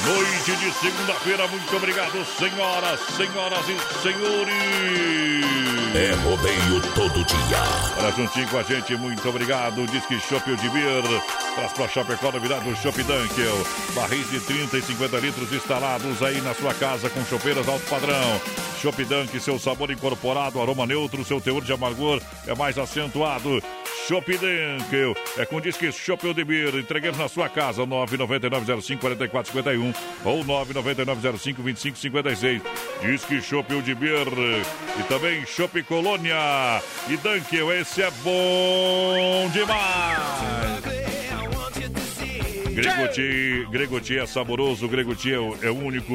Noite 0.08 0.56
de 0.56 0.72
segunda-feira, 0.72 1.46
muito 1.50 1.76
obrigado, 1.76 2.26
senhoras, 2.38 2.98
senhoras 3.18 3.66
e 3.68 4.02
senhores. 4.02 5.67
É 5.98 6.12
rodeio 6.12 6.80
todo 6.94 7.26
dia. 7.26 7.58
Para 7.96 8.12
juntinho 8.12 8.48
com 8.50 8.60
a 8.60 8.62
gente, 8.62 8.96
muito 8.96 9.28
obrigado. 9.28 9.84
Diz 9.88 10.06
que 10.06 10.20
Chopp 10.20 10.56
de 10.56 10.70
Beer, 10.70 11.02
traz 11.56 11.74
pra 11.74 11.88
Chapecó 11.88 12.30
virado 12.34 12.76
Chopp 12.76 13.02
Dunkel. 13.02 13.66
Barris 13.96 14.30
de 14.30 14.40
30 14.40 14.78
e 14.78 14.82
50 14.84 15.18
litros 15.18 15.52
instalados 15.52 16.22
aí 16.22 16.40
na 16.42 16.54
sua 16.54 16.76
casa 16.76 17.10
com 17.10 17.26
chopeiras 17.26 17.68
alto 17.68 17.90
padrão. 17.90 18.40
Chopp 18.80 19.04
Dunk, 19.06 19.40
seu 19.40 19.58
sabor 19.58 19.90
incorporado, 19.90 20.62
aroma 20.62 20.86
neutro, 20.86 21.26
seu 21.26 21.42
teor 21.42 21.64
de 21.64 21.74
amargor 21.74 22.22
é 22.46 22.54
mais 22.54 22.78
acentuado. 22.78 23.60
Chopp 24.08 24.38
Dunkel, 24.38 25.16
é 25.38 25.46
com 25.46 25.60
Disque 25.60 25.90
de 25.90 26.44
Beer. 26.46 26.76
Entreguemos 26.76 27.20
na 27.20 27.28
sua 27.28 27.50
casa, 27.50 27.86
999054451 27.86 29.94
ou 30.24 30.46
999052556. 30.46 32.62
Disque 33.02 33.42
de 33.82 33.96
Beer 33.96 34.28
e 34.98 35.04
também 35.10 35.46
Chopp 35.46 35.84
Colônia 35.88 36.82
e 37.08 37.18
Dunkel. 37.18 37.72
Esse 37.74 38.02
é 38.04 38.12
bom 38.24 39.50
demais. 39.52 41.17
Gregoti, 42.82 43.68
Gregoti 43.72 44.18
é 44.20 44.26
saboroso, 44.28 44.88
Gregoti 44.88 45.34
é, 45.34 45.40
o- 45.40 45.58
é 45.64 45.70
o 45.72 45.76
único, 45.78 46.14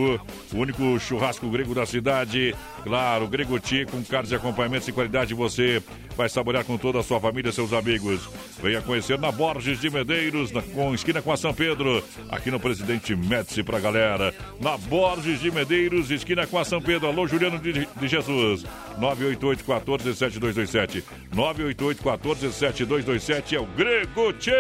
o 0.53 0.57
único 0.57 0.99
churrasco 1.01 1.49
grego 1.51 1.75
da 1.75 1.85
cidade. 1.85 2.55
Claro, 2.85 3.27
Gregoti 3.27 3.85
com 3.87 4.03
carnes 4.05 4.31
e 4.31 4.35
acompanhamentos 4.37 4.87
de 4.87 4.93
qualidade 4.93 5.35
você 5.35 5.83
vai 6.17 6.29
saborear 6.29 6.65
com 6.65 6.77
toda 6.79 7.01
a 7.01 7.03
sua 7.03 7.19
família 7.19 7.51
e 7.51 7.53
seus 7.53 7.73
amigos. 7.73 8.29
Venha 8.63 8.81
conhecer 8.81 9.19
na 9.19 9.33
Borges 9.33 9.81
de 9.81 9.91
Medeiros, 9.91 10.53
na, 10.53 10.63
com 10.63 10.95
esquina 10.95 11.21
com 11.21 11.33
a 11.33 11.37
São 11.37 11.53
Pedro, 11.53 12.05
aqui 12.29 12.51
no 12.51 12.61
Presidente 12.61 13.17
Médici 13.17 13.63
pra 13.63 13.81
galera. 13.81 14.33
Na 14.61 14.77
Borges 14.77 15.41
de 15.41 15.51
Medeiros, 15.51 16.11
esquina 16.11 16.47
com 16.47 16.59
a 16.59 16.65
São 16.65 16.81
Pedro. 16.81 17.09
Alô, 17.09 17.27
Juliano 17.27 17.59
de, 17.59 17.73
de 17.87 18.09
Jesus. 18.09 18.65
988 18.99 19.65
14 19.65 20.15
7227 20.15 21.05
988 21.35 22.03
14 22.03 22.53
7227 22.53 23.57
é 23.57 23.61
o 23.61 23.67
Gregoti. 23.67 24.51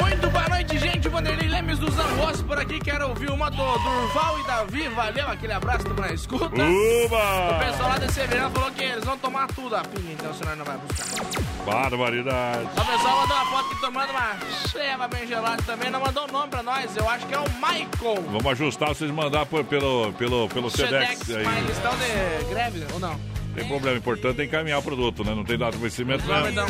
Muito 0.00 0.30
boa 0.30 0.48
noite, 0.48 0.78
gente. 0.78 1.08
Vanderlei 1.24 1.48
Lemes 1.48 1.78
dos 1.78 1.98
Angostos 1.98 2.42
por 2.42 2.58
aqui. 2.58 2.78
Quero 2.78 3.08
ouvir 3.08 3.30
uma 3.30 3.50
do 3.50 3.56
Durval 3.56 4.38
e 4.40 4.46
Davi. 4.46 4.88
Valeu, 4.88 5.26
aquele 5.26 5.54
abraço 5.54 5.84
do 5.84 5.98
na 5.98 6.12
escuta. 6.12 6.44
Uba! 6.44 7.56
O 7.56 7.58
pessoal 7.58 7.88
lá 7.88 7.98
de 7.98 8.12
Severino 8.12 8.50
falou 8.50 8.70
que 8.70 8.82
eles 8.82 9.04
vão 9.04 9.16
tomar 9.16 9.46
tudo 9.46 9.74
a 9.74 9.80
pinga, 9.80 10.12
então 10.12 10.30
o 10.30 10.34
senhor 10.34 10.54
não 10.54 10.64
vai 10.66 10.76
buscar. 10.76 11.24
Barbaridade. 11.64 12.64
O 12.64 12.84
pessoal 12.84 13.20
mandou 13.22 13.36
uma 13.38 13.46
foto 13.46 13.70
aqui 13.70 13.80
tomando 13.80 14.10
uma 14.10 14.36
cheva 14.68 15.08
bem 15.08 15.26
gelada 15.26 15.62
também. 15.62 15.88
Não 15.88 16.00
mandou 16.00 16.28
o 16.28 16.30
nome 16.32 16.48
pra 16.48 16.62
nós. 16.62 16.94
Eu 16.94 17.08
acho 17.08 17.26
que 17.26 17.34
é 17.34 17.38
o 17.38 17.50
Michael. 17.54 18.22
Vamos 18.30 18.46
ajustar 18.46 18.88
vocês 18.90 19.10
mandar 19.10 19.46
por, 19.46 19.64
pelo, 19.64 20.12
pelo, 20.12 20.46
pelo 20.50 20.70
Sedex 20.70 21.20
Sedex, 21.20 21.30
aí. 21.30 21.42
mas 21.44 21.64
eles 21.64 21.76
estão 21.76 21.92
de 21.96 22.44
greve 22.50 22.86
ou 22.92 23.00
não? 23.00 23.33
Tem 23.54 23.64
problema 23.66 23.96
importante 23.96 24.40
é 24.40 24.44
encaminhar 24.44 24.80
o 24.80 24.82
produto, 24.82 25.22
né? 25.24 25.34
Não 25.34 25.44
tem 25.44 25.56
dado 25.56 25.76
de 25.76 25.82
vencimento, 25.82 26.26
Não, 26.26 26.40
não. 26.40 26.50
então. 26.50 26.66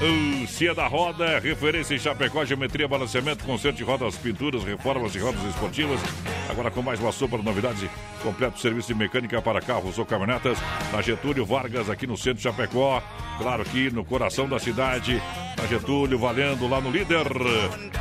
O 0.00 0.46
Cia 0.46 0.74
da 0.74 0.86
Roda, 0.86 1.38
referência 1.38 1.94
em 1.94 1.98
Chapecó, 1.98 2.44
geometria, 2.44 2.88
balanceamento, 2.88 3.44
conserto 3.44 3.76
de 3.76 3.84
rodas, 3.84 4.16
pinturas, 4.16 4.64
reformas 4.64 5.12
de 5.12 5.18
rodas 5.18 5.42
esportivas. 5.44 6.00
Agora 6.48 6.70
com 6.70 6.80
mais 6.80 6.98
uma 6.98 7.12
sopa 7.12 7.36
de 7.36 7.44
novidades, 7.44 7.84
completo 8.22 8.58
serviço 8.58 8.88
de 8.88 8.94
mecânica 8.94 9.40
para 9.42 9.60
carros 9.60 9.98
ou 9.98 10.06
caminhonetas. 10.06 10.58
Na 10.92 11.02
Getúlio 11.02 11.44
Vargas, 11.44 11.90
aqui 11.90 12.06
no 12.06 12.16
centro 12.16 12.38
de 12.38 12.42
Chapecó. 12.42 13.02
Claro 13.38 13.64
que 13.64 13.90
no 13.90 14.04
coração 14.04 14.48
da 14.48 14.58
cidade. 14.58 15.22
Na 15.58 15.66
Getúlio, 15.66 16.18
valendo 16.18 16.66
lá 16.68 16.80
no 16.80 16.90
Líder. 16.90 17.26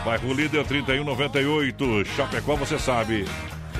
Bairro 0.05 0.33
Líder 0.33 0.65
3198. 0.65 2.05
Chapecó, 2.15 2.55
você 2.55 2.79
sabe. 2.79 3.25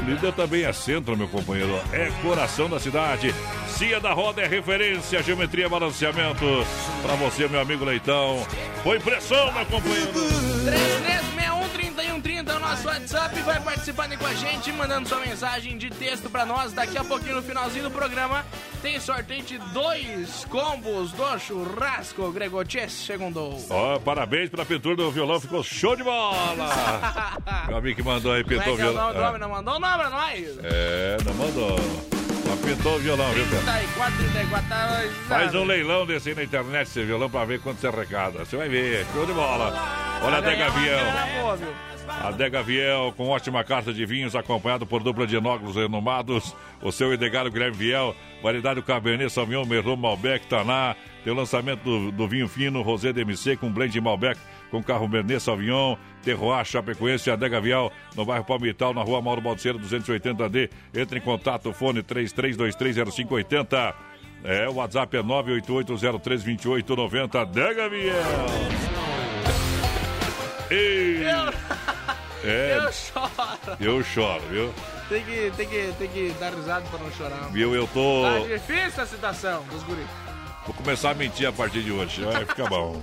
Líder 0.06 0.32
também 0.34 0.64
é 0.64 0.74
centro, 0.74 1.18
meu 1.18 1.28
companheiro. 1.28 1.80
É 1.92 2.10
coração 2.22 2.70
da 2.70 2.80
cidade. 2.80 3.34
Cia 3.68 4.00
da 4.00 4.14
Roda 4.14 4.42
é 4.42 4.48
referência, 4.48 5.22
geometria, 5.22 5.68
balanceamento. 5.68 6.46
Pra 7.02 7.16
você, 7.16 7.48
meu 7.48 7.60
amigo 7.60 7.86
Leitão. 7.86 8.46
Foi 8.84 9.00
pressão, 9.00 9.52
meu 9.52 9.66
companheiro. 9.66 10.12
3, 10.66 11.02
3 11.06 11.17
então 12.48 12.62
nosso 12.62 12.88
WhatsApp 12.88 13.42
vai 13.42 13.60
participando 13.60 14.18
com 14.18 14.26
a 14.26 14.34
gente, 14.34 14.72
mandando 14.72 15.10
sua 15.10 15.20
mensagem 15.20 15.78
de 15.78 15.90
texto 15.90 16.30
pra 16.30 16.46
nós. 16.46 16.72
Daqui 16.72 16.98
a 16.98 17.04
pouquinho, 17.04 17.36
no 17.36 17.42
finalzinho 17.42 17.84
do 17.84 17.92
programa, 17.92 18.46
tem 18.82 18.98
sorteio 19.02 19.44
de 19.44 19.58
dois 19.74 20.46
combos 20.46 21.12
do 21.12 21.40
churrasco 21.40 22.32
Gregotes 22.32 22.94
segundo. 22.94 23.58
Ó, 23.70 23.96
oh, 23.96 24.00
parabéns 24.00 24.50
pra 24.50 24.64
pintura 24.64 24.96
do 24.96 25.12
violão, 25.12 25.42
ficou 25.42 25.62
show 25.62 25.94
de 25.94 26.04
bola! 26.04 26.70
o 27.70 27.76
amigo 27.76 27.98
que 27.98 28.04
mandou 28.04 28.32
aí, 28.32 28.46
pintou 28.46 28.64
é 28.64 28.70
é 28.70 28.72
o 28.72 28.78
violão. 28.78 29.14
Não, 29.14 29.36
é 29.36 29.40
não 29.40 29.50
mandou 29.50 29.76
o 29.76 29.80
nome 29.80 29.98
pra 29.98 30.10
nós? 30.10 30.60
É, 30.64 31.18
não 31.26 31.34
mandou. 31.34 31.76
Só 31.76 32.56
pintou 32.66 32.96
o 32.96 33.00
violão, 33.00 33.30
34, 33.34 33.44
viu, 33.44 33.60
34, 33.60 34.18
34. 34.32 34.70
Tá 34.70 35.04
Faz 35.28 35.54
um 35.54 35.66
leilão 35.66 36.06
desse 36.06 36.30
aí 36.30 36.36
na 36.36 36.44
internet, 36.44 36.88
esse 36.88 37.04
violão, 37.04 37.30
pra 37.30 37.44
ver 37.44 37.60
quanto 37.60 37.82
você 37.82 37.88
arrecada. 37.88 38.46
Você 38.46 38.56
vai 38.56 38.70
ver, 38.70 39.06
show 39.12 39.26
de 39.26 39.34
bola. 39.34 39.74
Olha 40.24 40.38
até 40.38 40.56
Gavião. 40.56 41.97
Viel. 42.08 42.28
A 42.28 42.32
Dega 42.32 42.64
Viel, 42.64 43.14
com 43.16 43.28
ótima 43.28 43.64
carta 43.64 43.94
de 43.94 44.06
vinhos, 44.06 44.36
acompanhado 44.36 44.86
por 44.86 45.04
dupla 45.04 45.28
de 45.28 45.36
enólogos 45.36 45.76
renomados. 45.76 46.56
O 46.82 46.92
seu 46.92 47.14
Edgar 47.14 47.50
Guilherme 47.50 47.78
Viel, 47.78 48.16
variedade 48.42 48.82
Cabernet 48.82 49.32
Sauvignon, 49.32 49.66
Merlot, 49.66 50.00
Malbec, 50.00 50.48
Taná. 50.48 50.96
Tem 51.24 51.34
o 51.34 51.36
lançamento 51.36 51.84
do, 51.84 52.12
do 52.12 52.28
vinho 52.28 52.48
fino, 52.48 52.82
Rosé 52.82 53.12
DMC, 53.12 53.58
com 53.58 53.72
blend 53.72 53.92
de 53.92 54.00
Malbec, 54.00 54.40
com 54.72 54.82
carro 54.82 55.08
Bernet 55.08 55.42
Sauvignon. 55.42 55.98
Terroir, 56.24 56.66
Chapecoense, 56.66 57.30
Adega 57.32 57.62
Vial, 57.62 57.92
no 58.16 58.26
bairro 58.26 58.44
Palmital, 58.44 58.94
na 58.94 59.02
rua 59.02 59.22
Mauro 59.22 59.42
Balseiro, 59.42 59.80
280D. 59.80 60.70
Entre 60.94 61.20
em 61.20 61.22
contato, 61.22 61.72
fone 61.74 62.04
33230580. 62.04 63.94
É, 64.44 64.70
o 64.70 64.76
WhatsApp 64.76 65.18
é 65.18 65.24
988032890. 65.24 67.36
Adega 67.36 67.90
Viel. 67.90 68.14
Ei. 70.70 71.24
É, 72.50 72.78
Eu 72.78 72.94
choro. 72.94 73.78
eu 73.80 74.04
choro, 74.04 74.44
viu? 74.50 74.74
Tem 75.10 75.24
que, 75.24 75.52
tem, 75.58 75.68
que, 75.68 75.94
tem 75.98 76.08
que 76.08 76.36
dar 76.40 76.54
risada 76.54 76.86
pra 76.90 77.00
não 77.00 77.12
chorar. 77.12 77.50
Viu, 77.52 77.76
eu 77.76 77.88
tô... 77.88 78.24
Tá 78.24 78.40
difícil 78.48 79.04
a 79.04 79.06
situação 79.06 79.64
dos 79.66 79.84
guris. 79.84 80.08
Vou 80.66 80.74
começar 80.76 81.12
a 81.12 81.14
mentir 81.14 81.48
a 81.48 81.52
partir 81.52 81.82
de 81.84 81.92
hoje, 81.92 82.24
vai 82.24 82.46
ficar 82.46 82.68
bom. 82.68 83.02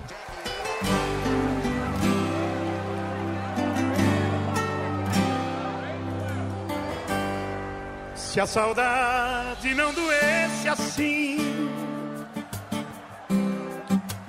Se 8.15 8.41
a 8.41 8.47
saudade 8.47 9.75
não 9.75 9.93
doesse 9.95 10.69
assim, 10.69 11.39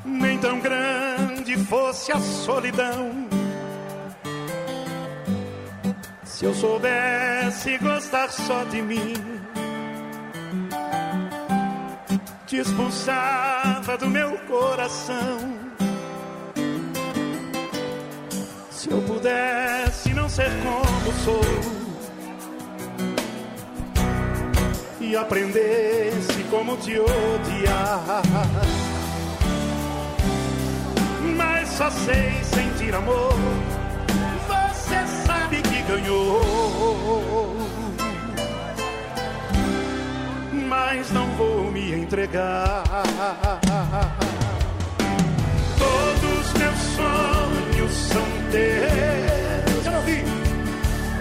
nem 0.03 0.37
tão 0.37 0.59
grande 0.59 1.57
fosse 1.65 2.11
a 2.11 2.19
solidão. 2.19 3.27
Se 6.35 6.43
eu 6.43 6.53
soubesse 6.53 7.77
gostar 7.77 8.29
só 8.29 8.65
de 8.65 8.81
mim, 8.81 9.13
te 12.45 12.57
expulsava 12.57 13.97
do 13.97 14.09
meu 14.09 14.37
coração. 14.39 15.39
Se 18.69 18.91
eu 18.91 19.01
pudesse 19.03 20.13
não 20.13 20.27
ser 20.27 20.51
como 20.61 21.13
sou. 21.23 21.41
e 24.99 25.15
aprendesse 25.15 26.43
como 26.51 26.75
te 26.75 26.99
odiar. 26.99 28.21
Mas 31.37 31.69
só 31.69 31.89
sei 31.89 32.43
sentir 32.43 32.93
amor, 32.93 33.33
ganhou. 36.05 37.55
Mas 40.67 41.11
não 41.11 41.27
vou 41.35 41.71
me 41.71 41.93
entregar. 41.93 42.83
Todos 45.77 46.53
meus 46.53 46.79
sonhos 46.95 47.91
são 47.91 48.23
teus. 48.51 49.85
Eu 49.85 49.91
não. 49.91 50.03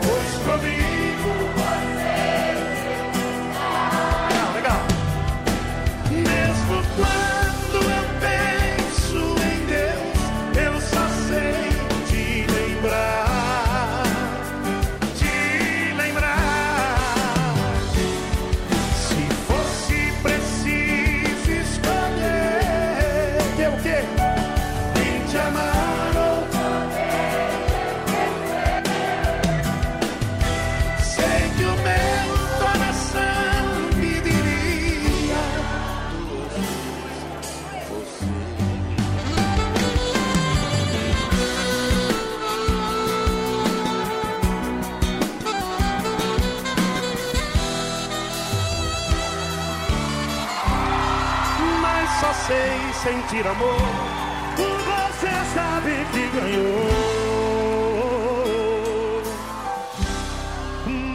Pois 0.02 0.60
comigo 0.60 1.13
sentir 53.04 53.46
amor. 53.46 53.76
Você 54.56 55.30
sabe 55.54 55.92
que 56.12 56.26
ganhou. 56.38 56.88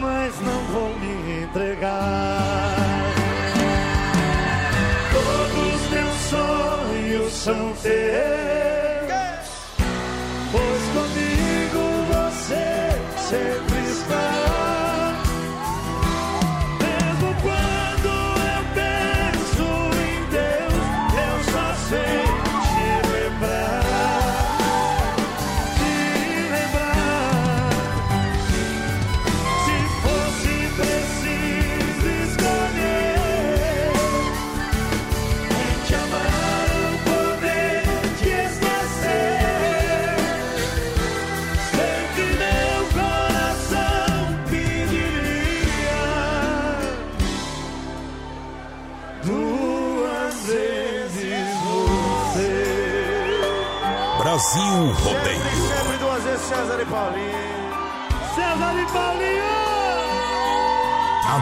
Mas 0.00 0.40
não 0.40 0.60
vou 0.72 0.90
me 1.00 1.42
entregar. 1.42 3.10
Todos 5.12 5.90
meus 5.90 6.16
sonhos 6.30 7.32
são 7.32 7.72
teus, 7.82 8.69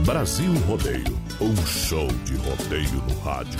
Brasil 0.04 0.52
Rodeio, 0.66 1.18
um 1.40 1.56
show 1.66 2.06
de 2.24 2.36
rodeio 2.36 3.02
no 3.08 3.20
rádio. 3.20 3.58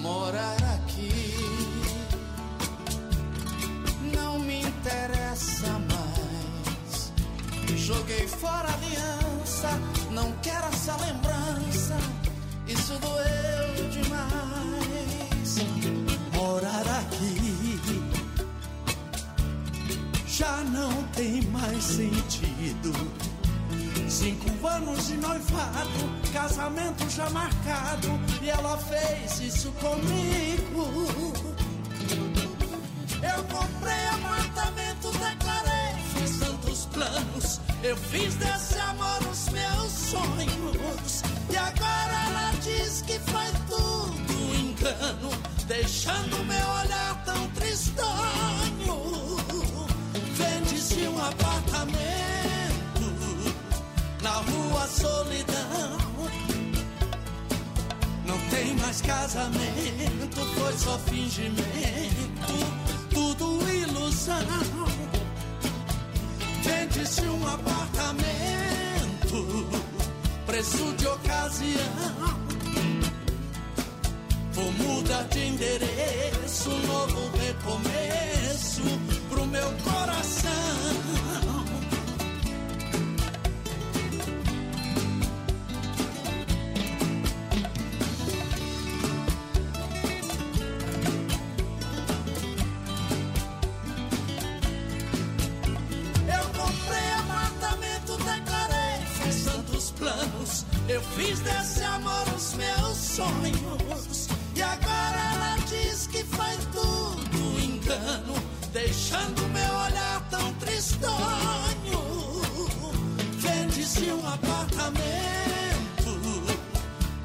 Morar 0.00 0.56
aqui 0.74 1.34
não 4.14 4.38
me 4.38 4.62
interessa 4.62 5.68
mais. 5.90 7.12
Joguei 7.76 8.26
fora 8.26 8.70
a 8.70 8.72
aliança, 8.72 9.68
não 10.12 10.32
quero 10.42 10.66
essa 10.68 10.96
lembrança. 10.96 11.98
Isso 12.66 12.94
doeu 12.98 13.90
demais. 13.90 15.58
Morar 16.32 17.00
aqui 17.00 17.78
já 20.26 20.64
não 20.64 21.02
tem 21.14 21.42
mais 21.48 21.84
sentido. 21.84 23.35
Cinco 24.08 24.66
anos 24.66 25.08
de 25.08 25.16
noivado, 25.16 26.30
casamento 26.32 27.08
já 27.10 27.28
marcado, 27.30 28.08
e 28.40 28.48
ela 28.48 28.78
fez 28.78 29.40
isso 29.40 29.72
comigo. 29.72 31.32
Eu 33.22 33.44
comprei 33.44 34.06
apartamento, 34.06 35.10
declarei, 35.10 35.96
fiz 36.14 36.38
tantos 36.38 36.86
planos, 36.86 37.60
eu 37.82 37.96
fiz 37.96 38.34
desse 38.36 38.78
amor 38.78 39.18
os 39.30 39.48
meus 39.48 39.92
sonhos. 39.92 41.22
E 41.50 41.56
agora 41.56 42.26
ela 42.28 42.52
diz 42.62 43.02
que 43.02 43.18
foi 43.18 43.52
tudo 43.68 44.54
engano, 44.54 45.30
deixando 45.66 46.44
meu 46.44 46.68
olhar 46.68 47.24
tão 47.24 47.48
tristonho. 47.50 48.55
Solidão. 54.86 55.98
Não 58.26 58.38
tem 58.50 58.74
mais 58.76 59.00
casamento, 59.02 60.44
foi 60.54 60.72
só 60.78 60.98
fingimento, 60.98 62.54
tudo 63.10 63.70
ilusão. 63.70 64.36
Vende-se 66.62 67.22
um 67.22 67.46
apartamento, 67.46 68.26
preço 70.46 70.92
de 70.96 71.06
ocasião. 71.06 72.36
Vou 74.52 74.72
mudar 74.72 75.22
de 75.24 75.46
endereço, 75.46 76.70
novo 76.70 77.30
recomeço 77.36 78.82
pro 79.28 79.46
meu 79.46 79.70
coração. 79.84 81.25
Eu 100.88 101.02
fiz 101.02 101.40
desse 101.40 101.82
amor 101.82 102.24
os 102.36 102.54
meus 102.54 102.96
sonhos. 102.96 104.28
E 104.54 104.62
agora 104.62 105.18
ela 105.34 105.56
diz 105.66 106.06
que 106.06 106.22
foi 106.22 106.56
tudo 106.72 107.60
engano, 107.60 108.34
deixando 108.72 109.48
meu 109.48 109.74
olhar 109.74 110.28
tão 110.30 110.52
tristonho. 110.54 112.40
Vende-se 113.38 114.12
um 114.12 114.26
apartamento 114.28 114.86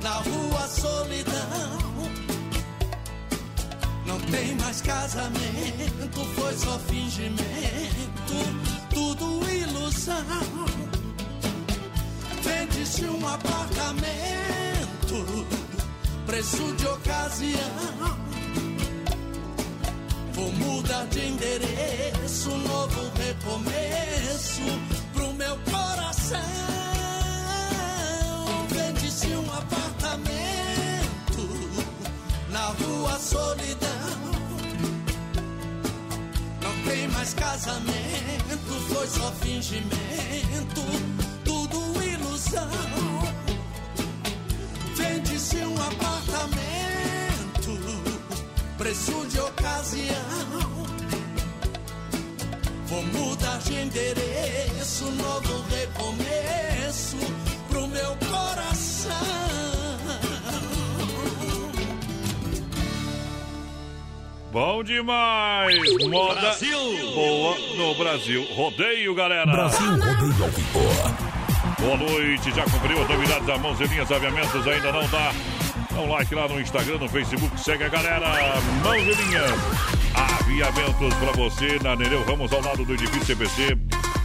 na 0.01 0.14
rua 0.14 0.68
solidão. 0.68 2.12
Não 4.07 4.20
tem 4.32 4.55
mais 4.55 4.82
casamento, 4.82 6.26
foi 6.36 6.57
só 6.57 6.80
fingimento, 6.80 7.38
tudo 8.89 9.47
ilusão. 9.47 10.26
Vende-se 12.82 13.06
um 13.06 13.28
apartamento, 13.28 14.06
preço 16.26 16.74
de 16.78 16.88
ocasião. 16.88 18.18
Vou 20.34 20.52
mudar 20.54 21.06
de 21.06 21.28
endereço, 21.28 22.50
novo 22.50 23.12
recomeço 23.20 24.64
pro 25.14 25.32
meu 25.34 25.56
coração. 25.70 26.40
Vende-se 28.70 29.28
um 29.28 29.54
apartamento 29.54 30.52
na 32.50 32.66
rua 32.66 33.20
solidão. 33.20 34.32
Não 36.64 36.84
tem 36.90 37.08
mais 37.10 37.32
casamento, 37.36 38.74
foi 38.90 39.08
só 39.08 39.32
fingimento, 39.34 40.82
tudo 42.52 42.52
ilusão. 42.52 42.70
Vende-se 44.95 45.58
um 45.58 45.76
apartamento, 45.76 46.52
preço 48.78 49.26
de 49.28 49.39
ocasião. 49.39 50.52
Vou 52.86 53.04
mudar 53.04 53.58
de 53.60 53.76
endereço, 53.76 55.06
novo 55.12 55.64
recomeço 55.70 57.18
pro 57.70 57.88
meu 57.88 58.18
coração. 58.30 59.12
Bom 64.52 64.84
demais! 64.84 65.78
Moda 66.10 66.41
Brasil! 66.41 66.78
boa 67.16 67.58
no 67.78 67.95
Brasil. 67.95 68.45
Rodeio, 68.54 69.16
galera! 69.16 69.49
Brasil 69.49 69.91
Rodeio 69.91 70.43
ao 70.43 70.49
Vivo. 70.49 71.51
Boa 71.82 71.98
noite, 71.98 72.52
já 72.52 72.64
cumpriu 72.64 73.02
as 73.02 73.10
novidades 73.10 73.48
da 73.48 73.58
Mãos 73.58 73.80
Linhas 73.80 74.12
Aviamentos? 74.12 74.68
Ainda 74.68 74.92
não 74.92 75.08
dá? 75.08 75.34
Dá 75.92 76.00
um 76.00 76.10
like 76.12 76.36
lá 76.36 76.48
no 76.48 76.62
Instagram, 76.62 77.00
no 77.00 77.10
Facebook, 77.10 77.60
segue 77.60 77.84
a 77.84 77.90
galera. 77.90 78.28
Mãos 78.84 79.04
Linhas 79.04 79.52
Aviamentos 80.14 81.14
pra 81.16 81.32
você 81.32 81.80
na 81.82 81.96
Nereu 81.96 82.24
Ramos, 82.24 82.54
ao 82.54 82.62
lado 82.62 82.86
do 82.86 82.94
edifício 82.94 83.26
CPC. 83.26 83.76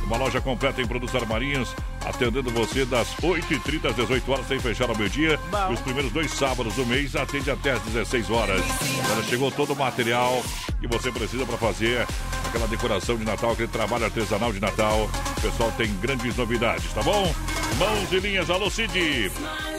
Uma 0.04 0.18
loja 0.18 0.38
completa 0.38 0.82
em 0.82 0.86
produtos 0.86 1.16
armarinhos, 1.16 1.74
atendendo 2.04 2.50
você 2.50 2.84
das 2.84 3.08
8h30 3.22 3.88
às 3.88 3.96
18 3.96 4.32
horas, 4.32 4.46
sem 4.46 4.60
fechar 4.60 4.90
ao 4.90 4.96
meio-dia. 4.96 5.40
E 5.70 5.72
os 5.72 5.80
primeiros 5.80 6.12
dois 6.12 6.30
sábados 6.32 6.74
do 6.74 6.84
mês 6.84 7.16
atende 7.16 7.50
até 7.50 7.72
às 7.72 7.80
16 7.80 8.30
horas. 8.30 8.62
Agora 9.02 9.22
chegou 9.24 9.50
todo 9.50 9.72
o 9.72 9.76
material 9.76 10.42
que 10.80 10.86
você 10.86 11.10
precisa 11.10 11.44
para 11.46 11.56
fazer 11.56 12.06
aquela 12.46 12.66
decoração 12.66 13.16
de 13.16 13.24
Natal, 13.24 13.52
aquele 13.52 13.68
trabalho 13.68 14.04
artesanal 14.04 14.52
de 14.52 14.60
Natal. 14.60 15.08
O 15.36 15.40
pessoal 15.40 15.72
tem 15.76 15.94
grandes 15.96 16.36
novidades, 16.36 16.92
tá 16.92 17.02
bom? 17.02 17.34
Mãos 17.78 18.12
e 18.12 18.18
linhas, 18.18 18.50
alô 18.50 18.70
Cid! 18.70 19.30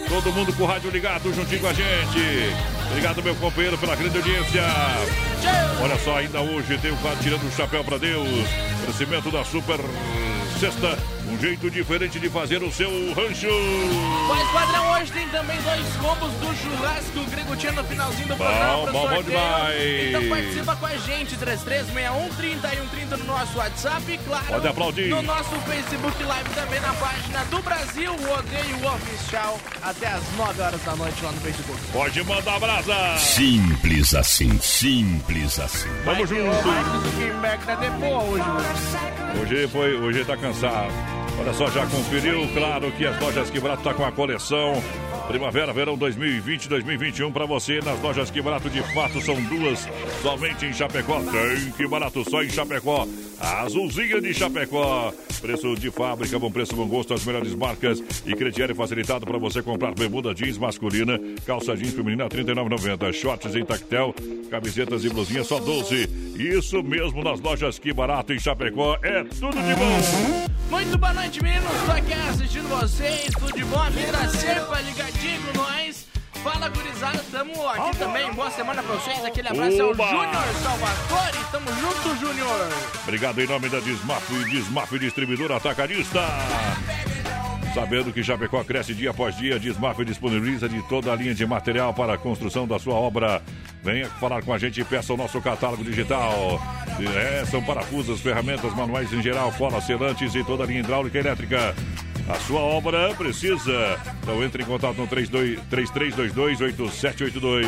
Todo 0.09 0.31
mundo 0.31 0.53
com 0.53 0.63
o 0.63 0.65
rádio 0.65 0.89
ligado, 0.89 1.33
juntinho 1.33 1.61
com 1.61 1.67
a 1.67 1.73
gente. 1.73 2.53
Obrigado, 2.89 3.21
meu 3.21 3.35
companheiro, 3.35 3.77
pela 3.77 3.95
grande 3.95 4.17
audiência. 4.17 4.63
Olha 5.81 5.97
só, 5.99 6.17
ainda 6.17 6.41
hoje 6.41 6.77
tem 6.77 6.91
o 6.91 6.97
quadro 6.97 7.21
Tirando 7.21 7.47
o 7.47 7.51
Chapéu 7.51 7.83
para 7.83 7.97
Deus. 7.97 8.27
Crescimento 8.83 9.31
da 9.31 9.43
Super 9.43 9.79
Sexta. 10.59 11.16
Um 11.37 11.39
jeito 11.39 11.69
diferente 11.69 12.19
de 12.19 12.29
fazer 12.31 12.63
o 12.63 12.71
seu 12.71 12.89
rancho. 13.13 13.47
Mas, 14.27 14.51
padrão, 14.51 14.93
hoje 14.93 15.11
tem 15.11 15.29
também 15.29 15.61
dois 15.61 15.85
combos 15.97 16.31
do 16.33 16.55
churrasco 16.55 17.23
grego 17.29 17.55
tinha 17.55 17.71
no 17.73 17.83
finalzinho 17.83 18.27
do 18.27 18.35
Bom, 18.35 18.43
programa 18.45 18.83
pro 18.83 18.91
bom, 18.91 19.07
bom 19.07 19.23
demais. 19.23 20.09
Então 20.09 20.29
participa 20.29 20.75
com 20.75 20.85
a 20.87 20.97
gente, 20.97 21.35
336130 21.37 22.67
e 22.67 22.77
130 22.77 23.17
no 23.17 23.25
nosso 23.25 23.57
WhatsApp 23.57 24.11
e, 24.11 24.17
claro, 24.17 24.45
Pode 24.47 24.67
aplaudir. 24.67 25.09
no 25.09 25.21
nosso 25.21 25.55
Facebook 25.61 26.23
Live 26.23 26.49
também 26.49 26.79
na 26.79 26.93
página 26.93 27.45
do 27.45 27.61
Brasil, 27.61 28.11
o 28.11 28.33
Odeio 28.33 28.93
Oficial, 28.95 29.59
até 29.83 30.07
as 30.07 30.23
9 30.35 30.61
horas 30.61 30.81
da 30.81 30.95
noite 30.95 31.23
lá 31.23 31.31
no 31.31 31.41
Facebook. 31.41 31.79
Pode 31.93 32.23
mandar 32.23 32.59
brasa. 32.59 33.17
Simples 33.19 34.15
assim, 34.15 34.59
simples 34.59 35.59
assim. 35.59 35.87
Tamo 36.03 36.21
Mas, 36.21 36.29
junto. 36.29 36.41
O 36.41 36.67
Mark 36.67 37.05
Zuckerberg 37.05 37.65
tá 37.65 37.75
de 37.75 37.89
boa 37.91 38.23
hoje, 38.23 38.47
mano. 38.47 39.41
Hoje 39.41 39.67
foi, 39.67 39.95
hoje 39.97 40.25
tá 40.25 40.35
cansado. 40.35 41.26
Olha 41.39 41.53
só, 41.53 41.69
já 41.69 41.85
conferiu? 41.85 42.47
Claro 42.53 42.91
que 42.91 43.05
as 43.05 43.19
lojas 43.19 43.49
Que 43.49 43.59
Barato 43.59 43.83
tá 43.83 43.93
com 43.93 44.03
a 44.03 44.11
coleção 44.11 44.81
Primavera, 45.27 45.73
Verão 45.73 45.97
2020, 45.97 46.69
2021 46.69 47.31
para 47.33 47.45
você 47.45 47.81
nas 47.81 48.01
lojas 48.01 48.31
Que 48.31 48.41
Barato. 48.41 48.69
De 48.69 48.81
fato, 48.93 49.19
são 49.21 49.35
duas 49.43 49.87
somente 50.21 50.65
em 50.65 50.73
Chapecó. 50.73 51.19
Tem 51.19 51.71
Que 51.71 51.85
Barato 51.85 52.23
só 52.29 52.41
em 52.41 52.49
Chapecó. 52.49 53.05
A 53.39 53.63
Azulzinha 53.63 54.21
de 54.21 54.33
Chapecó. 54.33 55.13
Preço 55.41 55.75
de 55.75 55.91
fábrica, 55.91 56.39
bom 56.39 56.49
preço, 56.49 56.75
bom 56.75 56.87
gosto, 56.87 57.13
as 57.13 57.23
melhores 57.23 57.53
marcas 57.53 58.01
e 58.25 58.33
crediário 58.33 58.73
facilitado 58.73 59.25
para 59.25 59.37
você 59.37 59.61
comprar 59.61 59.93
bermuda 59.93 60.33
jeans 60.33 60.57
masculina, 60.57 61.19
calça 61.45 61.77
jeans 61.77 61.93
feminina 61.93 62.23
R$ 62.23 62.43
39,90, 62.43 63.13
shorts 63.13 63.55
em 63.55 63.63
tactel, 63.63 64.15
camisetas 64.49 65.05
e 65.05 65.09
blusinhas 65.09 65.45
só 65.45 65.59
12. 65.59 66.09
Isso 66.39 66.81
mesmo 66.81 67.23
nas 67.23 67.39
lojas 67.39 67.77
Que 67.77 67.93
Barato 67.93 68.33
em 68.33 68.39
Chapecó. 68.39 68.97
É 69.03 69.23
tudo 69.25 69.57
de 69.61 69.75
bom. 69.75 70.47
Muito 70.69 70.97
boa 70.97 71.13
noite, 71.13 71.41
meninos. 71.41 71.71
Tô 71.85 71.91
aqui 71.91 72.13
assistindo 72.13 72.67
vocês. 72.67 73.31
Tudo 73.37 73.53
de 73.53 73.63
bom? 73.65 73.79
A 73.79 73.89
vida 73.89 74.27
sempre 74.29 74.83
ligadinho 74.83 75.16
com 75.17 75.57
nós. 75.57 76.07
Fala, 76.43 76.69
gurizada. 76.69 77.23
Tamo 77.31 77.67
aqui 77.69 77.97
também. 77.97 78.31
Boa 78.33 78.51
semana 78.51 78.83
pra 78.83 78.95
vocês. 78.95 79.23
Aquele 79.25 79.47
abraço 79.47 79.81
ao 79.81 79.91
Oba! 79.91 80.07
Júnior 80.07 80.43
Salvatore. 80.63 81.45
Tamo 81.51 81.67
junto, 81.73 82.19
Júnior. 82.19 82.69
Obrigado 83.03 83.41
em 83.41 83.47
nome 83.47 83.69
da 83.69 83.79
Desmaf, 83.79 84.29
Desmaf 84.49 84.99
Distribuidor 84.99 85.51
Atacadista. 85.51 86.21
Sabendo 87.73 88.11
que 88.11 88.23
Chapecó 88.23 88.63
cresce 88.63 88.93
dia 88.95 89.11
após 89.11 89.37
dia, 89.37 89.59
Desmaf 89.59 90.03
disponibiliza 90.03 90.67
de 90.67 90.81
toda 90.89 91.11
a 91.11 91.15
linha 91.15 91.35
de 91.35 91.45
material 91.45 91.93
para 91.93 92.13
a 92.13 92.17
construção 92.17 92.67
da 92.67 92.79
sua 92.79 92.95
obra. 92.95 93.41
Venha 93.83 94.07
falar 94.19 94.41
com 94.41 94.51
a 94.51 94.57
gente 94.57 94.81
e 94.81 94.83
peça 94.83 95.13
o 95.13 95.17
nosso 95.17 95.39
catálogo 95.41 95.83
digital. 95.83 96.59
É, 97.15 97.45
são 97.45 97.61
parafusos, 97.63 98.19
ferramentas 98.19 98.73
manuais 98.73 99.13
em 99.13 99.21
geral, 99.21 99.51
colas, 99.53 99.83
selantes 99.85 100.33
e 100.33 100.43
toda 100.43 100.63
a 100.63 100.67
linha 100.67 100.79
hidráulica 100.79 101.17
e 101.17 101.21
elétrica. 101.21 101.75
A 102.29 102.35
sua 102.41 102.59
obra 102.59 103.13
precisa. 103.15 103.99
Então 104.21 104.43
entre 104.43 104.63
em 104.63 104.65
contato 104.65 104.97
no 104.97 105.07
32 105.07 105.59
3322-8782. 105.71 107.67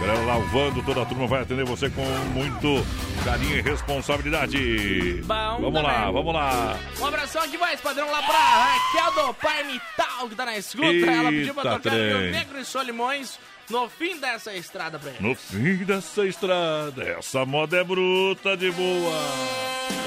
Galera 0.00 0.20
lavando, 0.26 0.82
toda 0.82 1.02
a 1.02 1.06
turma 1.06 1.26
vai 1.26 1.42
atender 1.42 1.64
você 1.64 1.88
com 1.88 2.04
muito 2.34 2.84
carinho 3.24 3.56
e 3.58 3.62
responsabilidade. 3.62 5.22
Bom 5.24 5.60
vamos 5.60 5.82
lá, 5.82 6.10
vamos 6.10 6.34
lá. 6.34 6.78
Um 7.00 7.06
abração 7.06 7.42
aqui, 7.42 7.56
vai, 7.56 7.76
padrão, 7.76 8.10
lá 8.10 8.22
pra 8.22 8.36
Raquel 8.36 9.26
do 9.26 9.34
Parmital, 9.34 10.28
que 10.28 10.34
tá 10.34 10.44
na 10.44 10.58
escuta. 10.58 10.86
Ela 10.86 11.30
pediu 11.30 11.54
pra 11.54 11.62
Eita, 11.62 11.80
tocar. 11.82 11.96
Rio 11.96 12.30
Negro 12.30 12.60
e 12.60 12.64
Solimões 12.64 13.38
no 13.70 13.88
fim 13.88 14.18
dessa 14.20 14.52
estrada 14.54 14.98
pra. 14.98 15.12
No 15.20 15.34
fim 15.34 15.76
dessa 15.76 16.26
estrada, 16.26 17.02
essa 17.18 17.46
moda 17.46 17.78
é 17.78 17.84
bruta 17.84 18.56
de 18.56 18.70
boa. 18.70 20.03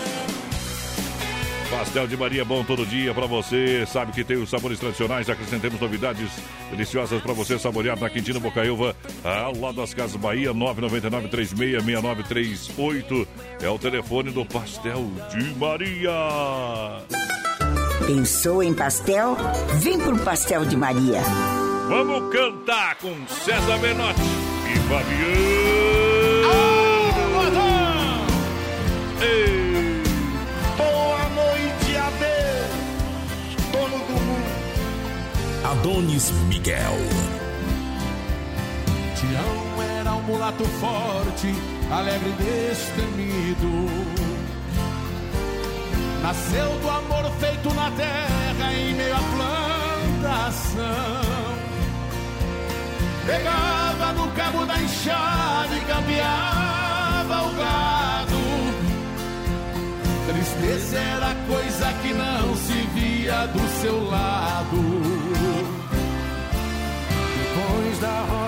Pastel 1.69 2.07
de 2.07 2.15
Maria 2.15 2.45
bom 2.45 2.63
todo 2.63 2.85
dia 2.85 3.13
pra 3.13 3.25
você. 3.25 3.85
Sabe 3.85 4.13
que 4.13 4.23
tem 4.23 4.37
os 4.37 4.49
sabores 4.49 4.79
tradicionais. 4.79 5.29
Acrescentemos 5.29 5.77
novidades 5.79 6.29
deliciosas 6.71 7.21
pra 7.21 7.33
você 7.33 7.59
saborear 7.59 7.99
na 7.99 8.09
Quintino 8.09 8.39
Bocaiúva, 8.39 8.95
ao 9.23 9.55
lado 9.59 9.75
das 9.77 9.93
Casas 9.93 10.15
Bahia, 10.15 10.53
999-366938. 10.53 13.27
É 13.61 13.69
o 13.69 13.77
telefone 13.77 14.31
do 14.31 14.45
Pastel 14.45 15.11
de 15.29 15.43
Maria. 15.55 16.11
Pensou 18.05 18.63
em 18.63 18.73
pastel? 18.73 19.35
Vem 19.79 19.99
pro 19.99 20.17
Pastel 20.19 20.63
de 20.65 20.77
Maria. 20.77 21.19
Vamos 21.89 22.33
cantar 22.33 22.95
com 22.97 23.13
César 23.27 23.77
Menotti 23.79 24.21
e 24.73 24.77
Fabiano. 24.87 25.27
Ei. 29.21 29.56
Adonis 35.71 36.31
Miguel. 36.47 36.97
Tião 39.15 39.83
era 39.99 40.13
um 40.13 40.21
mulato 40.21 40.63
forte, 40.63 41.53
alegre 41.91 42.29
e 42.29 42.69
destemido. 42.69 43.67
Nasceu 46.23 46.69
do 46.79 46.89
amor 46.89 47.29
feito 47.41 47.73
na 47.73 47.91
terra 47.91 48.73
em 48.73 48.93
meio 48.93 49.13
à 49.13 49.19
plantação. 50.23 50.87
Pegava 53.25 54.13
no 54.13 54.31
cabo 54.31 54.65
da 54.65 54.81
enxada 54.81 55.75
e 55.75 55.81
cambiava 55.81 57.43
o 57.43 57.53
gado. 57.57 58.37
Tristeza 60.27 60.97
era 60.97 61.35
coisa 61.45 61.93
que 62.01 62.13
não 62.13 62.55
se 62.55 62.87
via 62.95 63.47
do 63.47 63.81
seu 63.81 64.09
lado. 64.09 65.06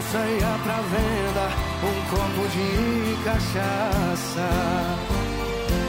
Ia 0.01 0.57
pra 0.63 0.75
venda 0.75 1.49
um 1.83 1.97
copo 2.09 2.47
de 2.47 3.23
cachaça. 3.23 4.47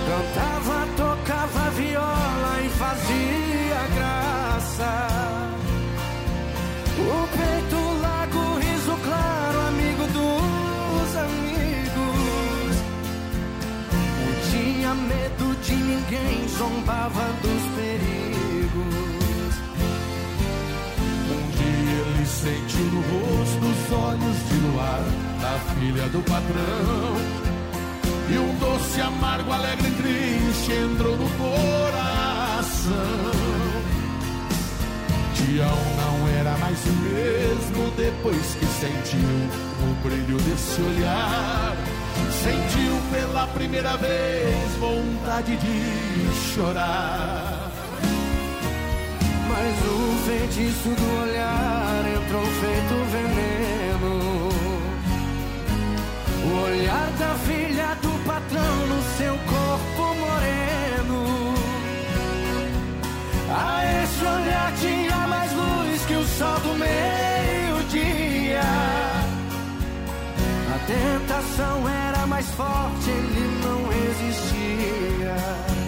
Cantava, 0.09 0.79
tocava 0.97 1.71
viola 1.71 2.61
e 2.61 2.69
fazia 2.71 3.81
graça. 3.95 4.93
O 6.99 7.29
peito 7.29 7.81
largo, 8.03 8.59
riso 8.59 8.97
claro, 9.05 9.61
amigo 9.69 10.05
dos 10.09 11.17
amigos. 11.17 12.75
Não 14.19 14.33
tinha 14.51 14.95
medo 14.95 15.57
de 15.63 15.75
ninguém, 15.77 16.49
zombava 16.49 17.33
dos 17.43 17.63
perigos. 17.77 19.10
Sentiu 22.43 22.87
no 22.87 23.01
rosto 23.03 23.67
os 23.67 23.93
olhos 23.93 24.49
de 24.49 24.55
luar 24.67 25.05
da 25.43 25.59
filha 25.75 26.09
do 26.09 26.21
patrão. 26.23 27.17
E 28.33 28.39
um 28.39 28.55
doce 28.59 29.01
amargo, 29.01 29.53
alegre 29.53 29.89
e 29.89 29.91
triste 29.91 30.73
entrou 30.73 31.17
no 31.17 31.29
coração. 31.37 32.91
Tião 35.35 35.79
não 35.97 36.29
era 36.39 36.57
mais 36.59 36.79
o 36.87 36.93
mesmo 36.93 37.91
depois 37.97 38.55
que 38.55 38.67
sentiu 38.67 39.29
o 39.83 39.95
brilho 40.03 40.39
desse 40.39 40.81
olhar. 40.81 41.77
sentiu 42.43 43.01
pela 43.13 43.47
primeira 43.49 43.97
vez 43.99 44.77
vontade 44.79 45.57
de 45.57 46.55
chorar. 46.55 47.60
Mas 49.63 49.77
o 49.85 49.99
feitiço 50.25 50.89
do 50.89 51.21
olhar 51.21 52.03
entrou 52.17 52.47
feito 52.63 52.95
veneno. 53.13 54.15
O 56.47 56.51
olhar 56.65 57.09
da 57.19 57.35
filha 57.47 57.95
do 58.01 58.13
patrão 58.25 58.75
no 58.87 59.03
seu 59.19 59.35
corpo 59.53 60.03
moreno. 60.23 61.21
A 63.51 64.03
esse 64.03 64.25
olhar 64.25 64.73
tinha 64.81 65.29
mais 65.29 65.53
luz 65.53 66.07
que 66.07 66.15
o 66.15 66.25
sol 66.25 66.59
do 66.61 66.75
meio-dia. 66.79 68.63
A 70.75 70.79
tentação 70.87 71.87
era 71.87 72.27
mais 72.27 72.47
forte, 72.53 73.11
ele 73.11 73.61
não 73.63 73.89
resistia. 73.91 75.80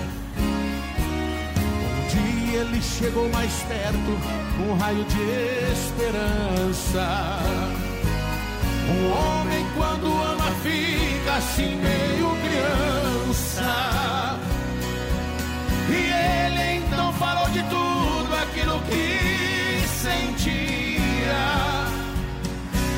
Ele 2.54 2.82
chegou 2.82 3.28
mais 3.30 3.50
perto, 3.62 4.18
um 4.60 4.76
raio 4.76 5.04
de 5.04 5.72
esperança. 5.72 7.38
Um 8.88 9.10
homem 9.10 9.66
quando 9.74 10.06
ama 10.06 10.50
fica 10.62 11.32
assim 11.38 11.76
meio 11.76 12.36
criança. 12.42 14.38
E 15.88 15.92
ele 15.94 16.84
então 16.84 17.12
falou 17.14 17.48
de 17.48 17.62
tudo 17.62 18.34
aquilo 18.42 18.80
que 18.82 19.88
sentia. 19.88 21.42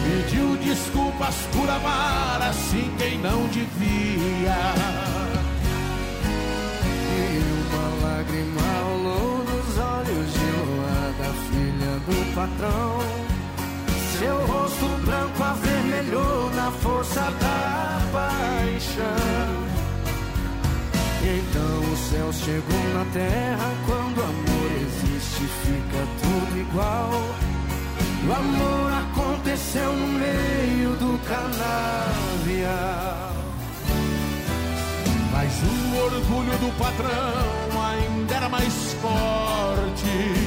Pediu 0.03 0.57
desculpas 0.57 1.37
por 1.53 1.71
amar 1.71 2.43
assim 2.43 2.93
quem 2.99 3.19
não 3.19 3.47
devia. 3.47 4.57
E 7.17 7.43
uma 7.69 8.09
lágrima 8.09 8.94
patrão. 12.35 12.99
Seu 14.19 14.37
rosto 14.47 14.87
branco 15.05 15.43
avermelhou 15.43 16.51
na 16.55 16.71
força 16.71 17.21
da 17.21 18.01
paixão. 18.13 19.65
E 21.23 21.41
então 21.41 21.93
o 21.93 21.97
céu 21.97 22.33
chegou 22.33 22.85
na 22.95 23.05
terra. 23.13 23.73
Quando 23.87 24.19
o 24.19 24.25
amor 24.25 24.71
existe, 24.83 25.45
fica 25.65 26.07
tudo 26.23 26.59
igual. 26.59 27.11
O 28.27 28.33
amor 28.33 28.93
aconteceu 28.93 29.93
no 29.93 30.07
meio 30.07 30.91
do 30.97 31.19
canavial. 31.27 32.75
Mas 35.33 35.53
o 35.63 35.97
orgulho 36.05 36.59
do 36.59 36.79
patrão 36.79 37.83
ainda 37.83 38.35
era 38.35 38.49
mais 38.49 38.95
forte. 39.01 40.44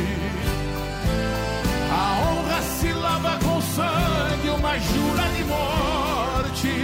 Jura 4.80 5.24
de 5.36 5.44
morte. 5.44 6.76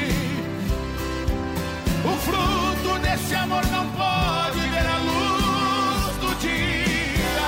O 2.05 2.13
fruto 2.25 2.99
desse 2.99 3.35
amor 3.35 3.65
não 3.67 3.85
pode 3.91 4.59
ver 4.59 4.85
a 4.85 4.97
luz 4.97 6.17
do 6.21 6.39
dia. 6.39 7.47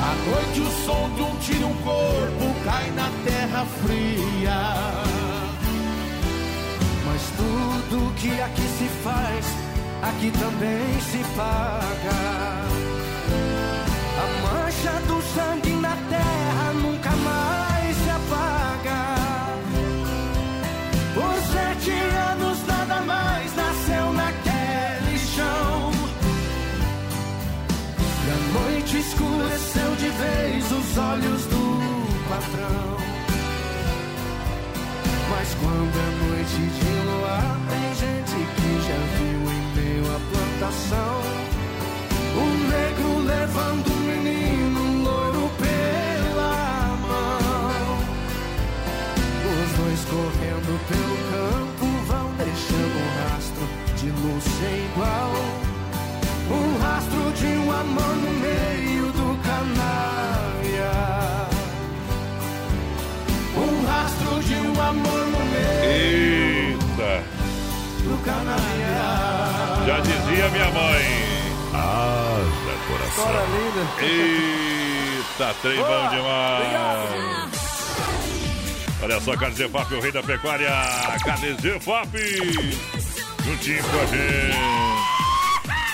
À 0.00 0.14
noite 0.30 0.60
o 0.60 0.70
som 0.84 1.10
de 1.14 1.22
um 1.22 1.36
tiro, 1.36 1.66
um 1.66 1.74
corpo 1.82 2.64
cai 2.64 2.90
na 2.92 3.10
terra 3.24 3.66
fria. 3.82 4.60
Mas 7.06 7.22
tudo 7.36 8.14
que 8.14 8.40
aqui 8.40 8.68
se 8.78 8.88
faz, 9.02 9.46
aqui 10.02 10.30
também 10.32 11.00
se 11.00 11.18
paga. 11.36 12.56
A 14.18 14.26
mancha 14.42 14.92
do 15.06 15.22
sangue 15.34 15.70
na 15.80 15.96
terra 16.08 16.45
Já 69.86 70.00
dizia 70.00 70.48
minha 70.48 70.70
mãe. 70.70 71.04
Haja 71.72 72.76
coração. 72.88 73.08
História 73.08 73.44
linda. 73.46 73.82
Eita, 74.02 75.54
trem 75.62 75.76
bom 75.76 76.08
demais. 76.08 77.46
Olha 79.00 79.20
só, 79.20 79.36
Carne 79.36 79.54
Zefap, 79.54 79.94
o 79.94 80.00
rei 80.00 80.10
da 80.10 80.22
pecuária. 80.24 80.70
Carne 81.24 81.56
Zefap. 81.60 82.10
Juntinho 83.44 83.84
com 83.84 84.00
a 84.00 84.06
gente. 84.06 84.75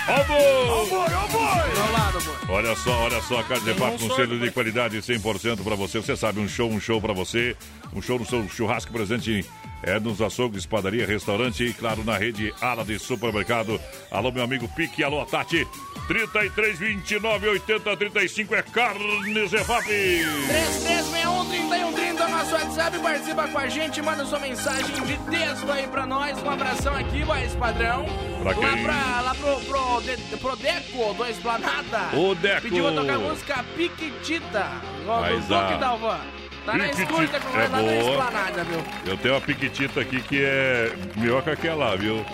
Ó 0.07 0.21
o 0.21 0.25
boi! 0.25 0.67
Ó 0.69 0.83
o 0.83 0.87
boi, 0.87 1.07
ó 1.11 2.53
Olha 2.53 2.75
só, 2.75 2.91
olha 3.03 3.21
só, 3.21 3.39
a 3.39 3.43
Carne 3.43 3.65
Zefap 3.65 3.97
com 3.97 4.15
selo 4.15 4.37
de 4.37 4.51
qualidade 4.51 4.97
100% 4.97 5.63
para 5.63 5.75
você. 5.75 5.99
Você 5.99 6.15
sabe, 6.15 6.39
um 6.39 6.47
show, 6.47 6.69
um 6.69 6.79
show 6.79 7.01
para 7.01 7.13
você. 7.13 7.55
Um 7.95 8.01
show 8.01 8.19
no 8.19 8.25
seu 8.25 8.47
churrasco 8.49 8.91
presente 8.91 9.45
é 9.83 9.99
nos 9.99 10.21
açougues, 10.21 10.65
padaria, 10.65 11.05
restaurante 11.05 11.63
e, 11.63 11.73
claro, 11.73 12.03
na 12.03 12.17
rede 12.17 12.53
Ala 12.61 12.83
de 12.83 12.97
Supermercado. 12.97 13.79
Alô, 14.09 14.31
meu 14.31 14.43
amigo 14.43 14.67
Pique, 14.69 15.03
alô, 15.03 15.25
Tati. 15.25 15.67
33, 16.07 16.79
29, 16.79 17.47
80, 17.47 17.95
35 17.97 18.55
é 18.55 18.61
Carne 18.61 19.47
Zefap. 19.47 19.85
3361 19.85 21.45
3130 21.45 22.27
nosso 22.27 22.53
WhatsApp, 22.53 22.99
participa 22.99 23.47
com 23.47 23.57
a 23.57 23.67
gente, 23.67 24.01
manda 24.01 24.25
sua 24.25 24.39
mensagem 24.39 24.93
de 25.05 25.17
texto 25.29 25.71
aí 25.71 25.87
pra 25.87 26.05
nós. 26.05 26.41
Um 26.43 26.49
abração 26.49 26.93
aqui, 26.95 27.23
voz 27.23 27.55
padrão. 27.55 28.05
Pra 28.41 28.51
Lá, 28.51 28.53
quem? 28.73 28.83
pra, 28.83 29.21
lá 29.21 29.35
pro, 29.35 29.59
pro, 29.61 30.01
de- 30.01 30.37
pro 30.37 30.55
Deco 30.57 31.13
do 31.13 31.25
Esplanada. 31.25 32.17
Ô, 32.17 32.35
Deco. 32.35 32.61
Pediu 32.63 32.83
pra 32.83 32.93
tocar 33.01 33.15
a 33.15 33.19
música 33.19 33.65
Piquitita, 33.75 34.67
do 35.05 35.07
Mas 35.21 35.45
Duque 35.45 35.53
a- 35.73 35.77
Dalvan. 35.77 36.19
Tá 36.65 36.77
na 36.77 36.87
escuta 36.87 37.39
com 37.39 37.59
é 37.59 37.67
boa. 37.67 37.93
Esplanada, 37.93 38.63
viu? 38.63 38.79
Eu 39.05 39.17
tenho 39.17 39.33
uma 39.33 39.41
piquitita 39.41 39.99
aqui 39.99 40.21
que 40.21 40.41
é 40.43 40.93
melhor 41.17 41.41
que 41.43 41.49
aquela, 41.49 41.95
viu? 41.97 42.25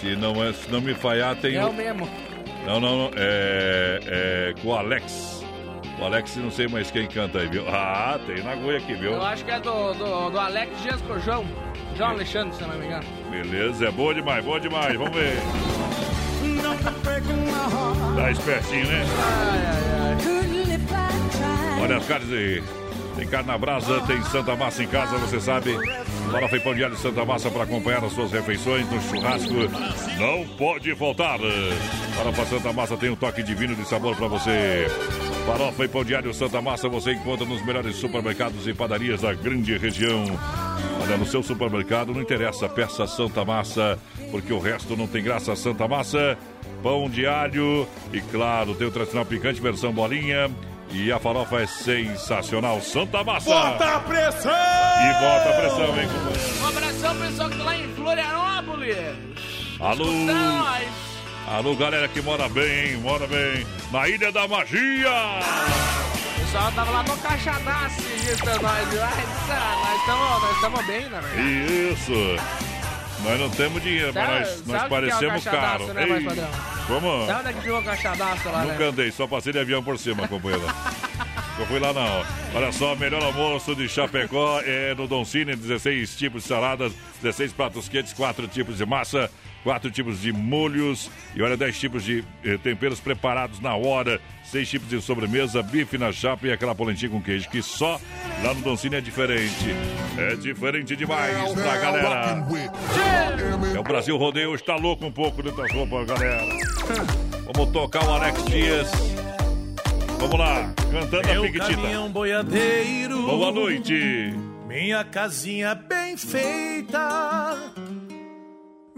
Se 0.00 0.16
não, 0.16 0.42
é, 0.42 0.52
se 0.52 0.68
não 0.70 0.80
me 0.80 0.94
falhar, 0.94 1.36
tem. 1.36 1.54
É 1.56 1.64
o- 1.64 1.72
mesmo. 1.72 2.08
Não, 2.66 2.80
não, 2.80 2.96
não. 2.98 3.10
É, 3.16 4.00
é 4.06 4.54
com 4.60 4.68
o 4.68 4.74
Alex. 4.74 5.44
O 6.00 6.04
Alex, 6.04 6.36
não 6.36 6.50
sei 6.50 6.66
mais 6.66 6.90
quem 6.90 7.06
canta 7.06 7.38
aí, 7.40 7.48
viu? 7.48 7.64
Ah, 7.68 8.18
tem 8.26 8.42
na 8.42 8.52
agulha 8.52 8.78
aqui, 8.78 8.94
viu? 8.94 9.12
Eu 9.12 9.22
acho 9.22 9.44
que 9.44 9.50
é 9.50 9.60
do, 9.60 9.92
do, 9.94 10.30
do 10.30 10.38
Alex 10.38 10.82
Dias 10.82 11.00
com 11.02 11.12
o 11.14 11.20
João. 11.20 11.44
João 11.96 12.10
Alexandre, 12.10 12.56
se 12.56 12.62
não 12.62 12.76
me 12.76 12.86
engano. 12.86 13.04
Beleza, 13.30 13.86
é 13.88 13.90
boa 13.90 14.14
demais, 14.14 14.44
boa 14.44 14.58
demais. 14.58 14.96
Vamos 14.96 15.14
ver. 15.14 15.34
Tá 18.16 18.30
espertinho, 18.30 18.86
né? 18.86 19.04
Olha 21.82 21.96
as 21.96 22.06
carnes 22.06 22.32
aí. 22.32 22.62
Carne 23.30 23.46
na 23.46 23.56
brasa, 23.56 24.00
tem 24.08 24.20
Santa 24.24 24.56
Massa 24.56 24.82
em 24.82 24.88
casa, 24.88 25.16
você 25.18 25.40
sabe. 25.40 25.76
Farofa 26.32 26.56
e 26.56 26.60
pão 26.60 26.74
de 26.74 26.82
alho 26.82 26.96
Santa 26.96 27.24
Massa 27.24 27.48
para 27.48 27.62
acompanhar 27.62 28.02
as 28.04 28.12
suas 28.12 28.32
refeições 28.32 28.90
no 28.90 29.00
churrasco. 29.02 29.54
Não 30.18 30.46
pode 30.56 30.92
faltar. 30.96 31.38
Farofa 32.16 32.46
Santa 32.46 32.72
Massa 32.72 32.96
tem 32.96 33.08
um 33.08 33.14
toque 33.14 33.40
divino 33.44 33.76
de 33.76 33.84
sabor 33.86 34.16
para 34.16 34.26
você. 34.26 34.86
Farofa 35.46 35.84
e 35.84 35.88
pão 35.88 36.04
de 36.04 36.12
alho 36.12 36.34
Santa 36.34 36.60
Massa 36.60 36.88
você 36.88 37.12
encontra 37.12 37.46
nos 37.46 37.64
melhores 37.64 37.94
supermercados 37.96 38.66
e 38.66 38.74
padarias 38.74 39.20
da 39.20 39.32
grande 39.32 39.78
região. 39.78 40.24
Olha, 41.00 41.16
no 41.16 41.24
seu 41.24 41.42
supermercado 41.42 42.12
não 42.12 42.22
interessa, 42.22 42.68
peça 42.68 43.06
Santa 43.06 43.44
Massa, 43.44 43.96
porque 44.32 44.52
o 44.52 44.58
resto 44.58 44.96
não 44.96 45.06
tem 45.06 45.22
graça. 45.22 45.54
Santa 45.54 45.86
Massa, 45.86 46.36
pão 46.82 47.08
de 47.08 47.26
alho 47.26 47.86
e, 48.12 48.20
claro, 48.20 48.74
tem 48.74 48.88
o 48.88 48.90
tradicional 48.90 49.24
picante 49.24 49.60
versão 49.60 49.92
bolinha 49.92 50.50
E 50.92 51.12
a 51.12 51.18
farofa 51.18 51.60
é 51.60 51.66
sensacional. 51.66 52.80
Santa 52.80 53.22
Massa. 53.22 53.48
Bota 53.48 53.96
a 53.96 54.00
pressão! 54.00 54.50
E 54.50 55.12
bota 55.20 55.50
a 55.50 55.52
pressão, 55.52 56.00
hein, 56.00 56.08
companheiro? 56.08 56.62
Um 56.62 56.68
abração, 56.68 57.16
pessoal 57.16 57.50
que 57.50 57.58
tá 57.58 57.64
lá 57.64 57.76
em 57.76 57.94
Florianópolis. 57.94 58.96
Alô. 59.78 60.06
Alô, 61.46 61.74
galera 61.76 62.08
que 62.08 62.20
mora 62.20 62.48
bem, 62.48 62.96
mora 62.98 63.26
bem. 63.26 63.66
Na 63.92 64.08
Ilha 64.08 64.30
da 64.32 64.46
Magia. 64.46 65.10
O 66.36 66.40
pessoal 66.40 66.72
tava 66.72 66.90
lá 66.90 67.02
no 67.04 67.16
caixadaço 67.18 68.02
digitando 68.02 68.62
nós. 68.62 68.88
Nós 68.92 70.00
estamos 70.00 70.42
nós 70.42 70.60
tamo 70.60 70.82
bem, 70.82 71.00
verdade. 71.08 71.92
Isso. 71.92 72.79
Nós 73.24 73.38
não 73.38 73.50
temos 73.50 73.82
dinheiro, 73.82 74.12
Sabe- 74.12 74.26
mas 74.32 74.48
nós, 74.48 74.66
nós 74.66 74.82
é 74.82 74.88
parecemos 74.88 75.44
caixadaço, 75.44 75.86
caro. 75.86 75.94
né, 75.94 76.02
Ei? 76.18 76.84
Como? 76.86 77.26
Sabe 77.26 77.40
onde 77.40 77.48
é 77.48 77.52
que 77.52 77.60
ficou 77.60 77.78
o 77.78 77.84
caixadaço 77.84 78.48
lá, 78.48 78.62
Nunca 78.64 78.78
né? 78.78 78.86
andei, 78.86 79.10
só 79.10 79.26
passei 79.26 79.52
de 79.52 79.58
avião 79.58 79.82
por 79.82 79.98
cima, 79.98 80.26
companheiro. 80.26 80.64
Eu 81.58 81.66
fui 81.66 81.78
lá 81.78 81.92
não. 81.92 82.24
Olha 82.54 82.72
só, 82.72 82.96
melhor 82.96 83.22
almoço 83.22 83.74
de 83.74 83.86
Chapecó 83.86 84.60
é 84.64 84.94
no 84.94 85.06
Don 85.06 85.24
Cine, 85.26 85.54
16 85.54 86.16
tipos 86.16 86.42
de 86.44 86.48
saladas, 86.48 86.92
16 87.22 87.52
pratos 87.52 87.86
quentes, 87.86 88.14
4 88.14 88.48
tipos 88.48 88.78
de 88.78 88.86
massa, 88.86 89.30
4 89.62 89.90
tipos 89.90 90.20
de 90.20 90.32
molhos 90.32 91.10
e 91.34 91.42
olha, 91.42 91.56
10 91.56 91.78
tipos 91.78 92.04
de 92.04 92.24
eh, 92.44 92.58
temperos 92.62 92.98
preparados 93.00 93.60
na 93.60 93.74
hora, 93.74 94.20
6 94.44 94.68
tipos 94.68 94.88
de 94.88 95.00
sobremesa, 95.02 95.62
bife 95.62 95.98
na 95.98 96.12
chapa 96.12 96.46
e 96.46 96.52
aquela 96.52 96.74
polentinha 96.74 97.10
com 97.10 97.20
queijo, 97.20 97.48
que 97.50 97.62
só 97.62 98.00
lá 98.42 98.54
no 98.54 98.60
Don 98.62 98.76
Cine 98.76 98.96
é 98.96 99.00
diferente. 99.00 99.74
É 100.16 100.34
diferente 100.36 100.96
demais 100.96 101.52
pra 101.52 101.76
galera. 101.78 102.46
É 103.74 103.78
o 103.78 103.82
Brasil 103.82 104.16
Rodeio, 104.16 104.54
está 104.54 104.76
louco 104.76 105.06
um 105.06 105.12
pouco 105.12 105.42
dentro 105.42 105.62
das 105.62 105.72
roupas, 105.72 106.06
galera. 106.06 106.46
Vamos 107.54 107.72
tocar 107.72 108.04
o 108.04 108.10
Alex 108.12 108.44
Dias. 108.44 108.90
Vamos 110.18 110.38
lá, 110.38 110.72
cantando 110.90 111.28
a 111.28 111.32
Meu 111.32 111.42
Piquitita. 111.42 111.74
caminhão 111.76 112.10
boiadeiro. 112.10 113.22
Boa 113.22 113.50
noite. 113.52 114.34
Minha 114.66 115.02
casinha 115.04 115.74
bem 115.74 116.16
feita. 116.16 117.72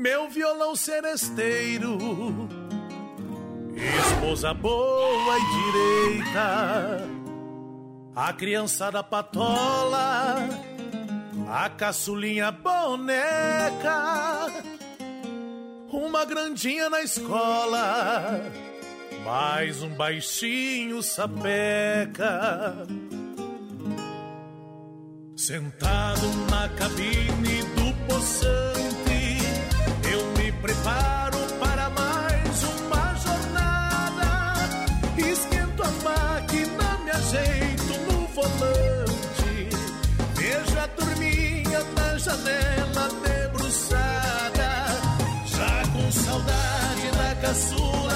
Meu 0.02 0.28
violão 0.28 0.74
seresteiro. 0.74 1.96
Esposa 4.00 4.52
boa 4.52 5.38
e 5.38 5.42
direita. 6.18 7.08
A 8.12 8.32
criançada 8.32 9.00
patola. 9.04 10.48
A 11.48 11.70
caçulinha 11.70 12.50
boneca. 12.50 14.48
Uma 15.92 16.24
grandinha 16.24 16.90
na 16.90 17.02
escola. 17.02 18.40
Mais 19.24 19.84
um 19.84 19.90
baixinho 19.90 21.00
sapeca. 21.00 22.74
Sentado 25.36 26.26
na 26.50 26.68
cabine 26.70 27.62
do 27.76 27.82
me 27.82 28.81
preparo 30.62 31.38
para 31.58 31.90
mais 31.90 32.62
uma 32.62 33.14
jornada. 33.16 34.54
Esquento 35.18 35.82
a 35.82 35.90
máquina, 36.08 36.98
me 37.04 37.10
ajeito 37.10 37.92
no 38.06 38.26
volante. 38.28 39.68
Vejo 40.36 40.78
a 40.78 40.88
turminha 40.88 41.80
na 41.96 42.16
janela 42.16 43.08
debruçada. 43.26 44.70
Já 45.46 45.82
com 45.92 46.12
saudade 46.12 47.10
da 47.18 47.34
caçula 47.42 48.11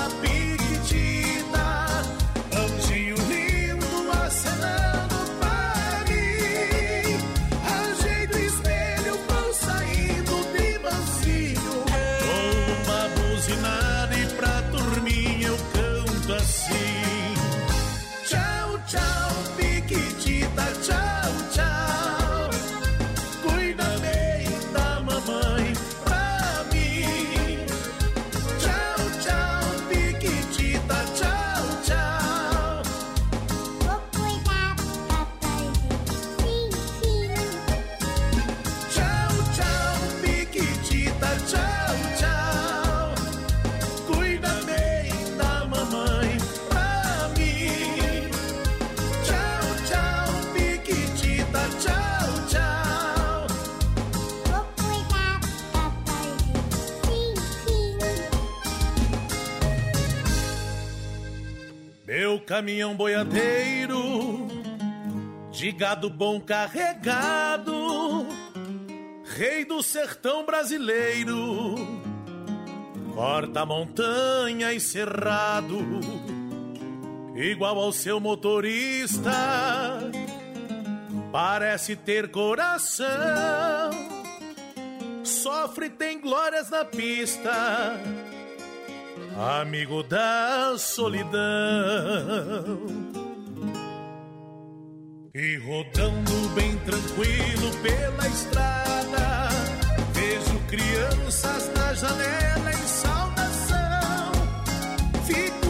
caminhão 62.47 62.94
boiadeiro, 62.94 64.47
de 65.51 65.72
gado 65.72 66.09
bom 66.09 66.40
carregado, 66.40 68.24
rei 69.24 69.64
do 69.64 69.82
sertão 69.82 70.47
brasileiro, 70.47 71.74
corta 73.16 73.66
montanha 73.66 74.72
e 74.72 74.78
cerrado, 74.78 75.80
igual 77.34 77.80
ao 77.80 77.90
seu 77.90 78.20
motorista, 78.20 79.32
parece 81.32 81.97
ter 81.97 82.30
coração, 82.30 83.11
sofre, 85.24 85.90
tem 85.90 86.20
glórias 86.20 86.70
na 86.70 86.84
pista 86.84 87.51
amigo 89.39 90.03
da 90.03 90.76
solidão. 90.78 91.37
E 95.34 95.57
rodando 95.59 96.49
bem 96.55 96.76
tranquilo 96.78 97.70
pela 97.82 98.26
estrada, 98.28 99.49
vejo 100.14 100.59
crianças 100.68 101.70
na 101.76 101.93
janela 101.93 102.70
em 102.70 102.87
saudação. 102.87 104.32
Fico 105.26 105.65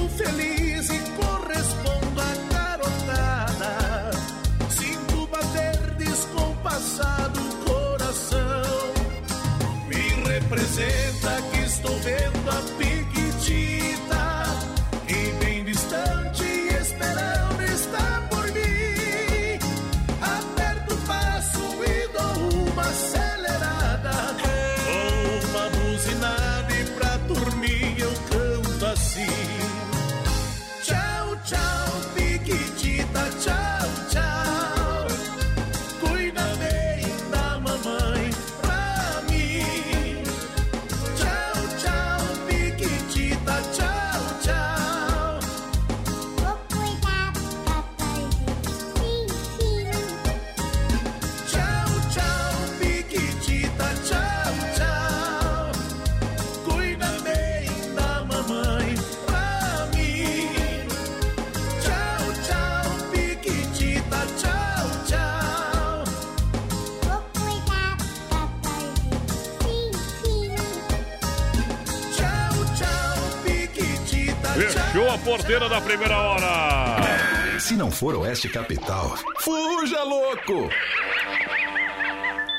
Da 75.69 75.81
primeira 75.81 76.17
hora. 76.17 77.59
Se 77.59 77.75
não 77.75 77.91
for 77.91 78.15
Oeste 78.15 78.49
Capital, 78.49 79.17
fuja 79.41 80.03
louco! 80.05 80.71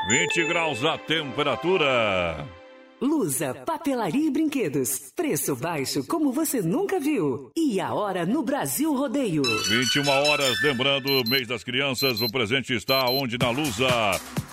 20 0.09 0.47
graus 0.49 0.83
a 0.83 0.97
temperatura. 0.97 2.45
Lusa, 2.99 3.53
papelaria 3.87 4.27
e 4.27 4.29
brinquedos. 4.29 5.13
Preço 5.15 5.55
baixo 5.55 6.03
como 6.03 6.33
você 6.33 6.61
nunca 6.61 6.99
viu. 6.99 7.49
E 7.55 7.79
a 7.79 7.93
hora 7.93 8.25
no 8.25 8.43
Brasil 8.43 8.93
Rodeio. 8.93 9.41
21 9.43 10.09
horas, 10.09 10.61
lembrando, 10.61 11.23
mês 11.29 11.47
das 11.47 11.63
crianças, 11.63 12.21
o 12.21 12.27
presente 12.27 12.73
está 12.73 13.09
onde? 13.09 13.37
Na 13.37 13.49
Lusa. 13.49 13.87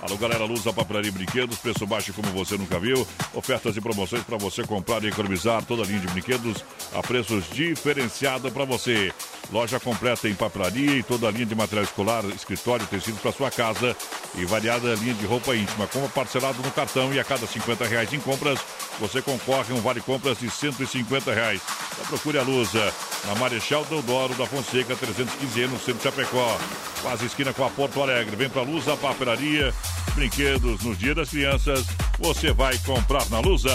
Alô, 0.01 0.17
galera, 0.19 0.45
Lusa, 0.45 0.73
papelaria 0.73 1.09
e 1.09 1.13
brinquedos, 1.13 1.59
preço 1.59 1.85
baixo 1.85 2.13
como 2.13 2.29
você 2.29 2.57
nunca 2.57 2.79
viu. 2.79 3.05
Ofertas 3.33 3.77
e 3.77 3.81
promoções 3.81 4.23
para 4.23 4.37
você 4.37 4.63
comprar 4.63 5.03
e 5.03 5.09
economizar 5.09 5.65
toda 5.65 5.83
a 5.83 5.87
linha 5.87 5.99
de 5.99 6.07
brinquedos 6.09 6.65
a 6.93 7.03
preços 7.03 7.45
diferenciados 7.51 8.53
para 8.53 8.65
você. 8.65 9.13
Loja 9.51 9.81
completa 9.81 10.29
em 10.29 10.35
papelaria 10.35 10.99
e 10.99 11.03
toda 11.03 11.27
a 11.27 11.31
linha 11.31 11.47
de 11.47 11.55
material 11.55 11.85
escolar, 11.85 12.25
escritório, 12.27 12.87
tecidos 12.87 13.21
para 13.21 13.33
sua 13.33 13.51
casa 13.51 13.97
e 14.37 14.45
variada 14.45 14.95
linha 14.95 15.15
de 15.15 15.27
roupa 15.27 15.57
íntima. 15.57 15.87
Como 15.87 16.09
parcelado 16.09 16.63
no 16.63 16.71
cartão 16.71 17.13
e 17.13 17.19
a 17.19 17.25
cada 17.25 17.47
50 17.47 17.85
reais 17.87 18.13
em 18.13 18.21
compras, 18.21 18.59
você 18.99 19.23
concorre 19.25 19.73
a 19.73 19.77
um 19.77 19.81
vale 19.81 20.01
compras 20.01 20.39
de 20.39 20.51
150 20.51 21.33
reais. 21.33 21.61
Então 21.93 22.07
procure 22.07 22.39
a 22.39 22.43
Lusa, 22.43 22.93
na 23.27 23.35
Marechal 23.37 23.85
Deodoro 23.85 24.35
da 24.35 24.47
Fonseca, 24.47 24.95
315 24.95 25.67
no 25.67 25.79
centro 25.79 25.95
de 25.95 26.03
Chapecó. 26.03 26.59
Quase 27.03 27.27
esquina 27.27 27.53
com 27.53 27.65
a 27.65 27.71
Porto 27.71 28.03
Alegre. 28.03 28.37
Vem 28.37 28.51
pra 28.51 28.63
Lusa, 28.63 28.97
papelaria, 28.97 29.73
brinquedos 30.15 30.83
no 30.83 30.95
Dia 30.95 31.15
das 31.15 31.31
Crianças. 31.31 31.87
Você 32.19 32.53
vai 32.53 32.79
comprar 32.79 33.29
na 33.31 33.41
Lusa. 33.41 33.71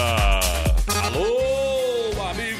Alô, 1.04 2.30
amigos 2.30 2.59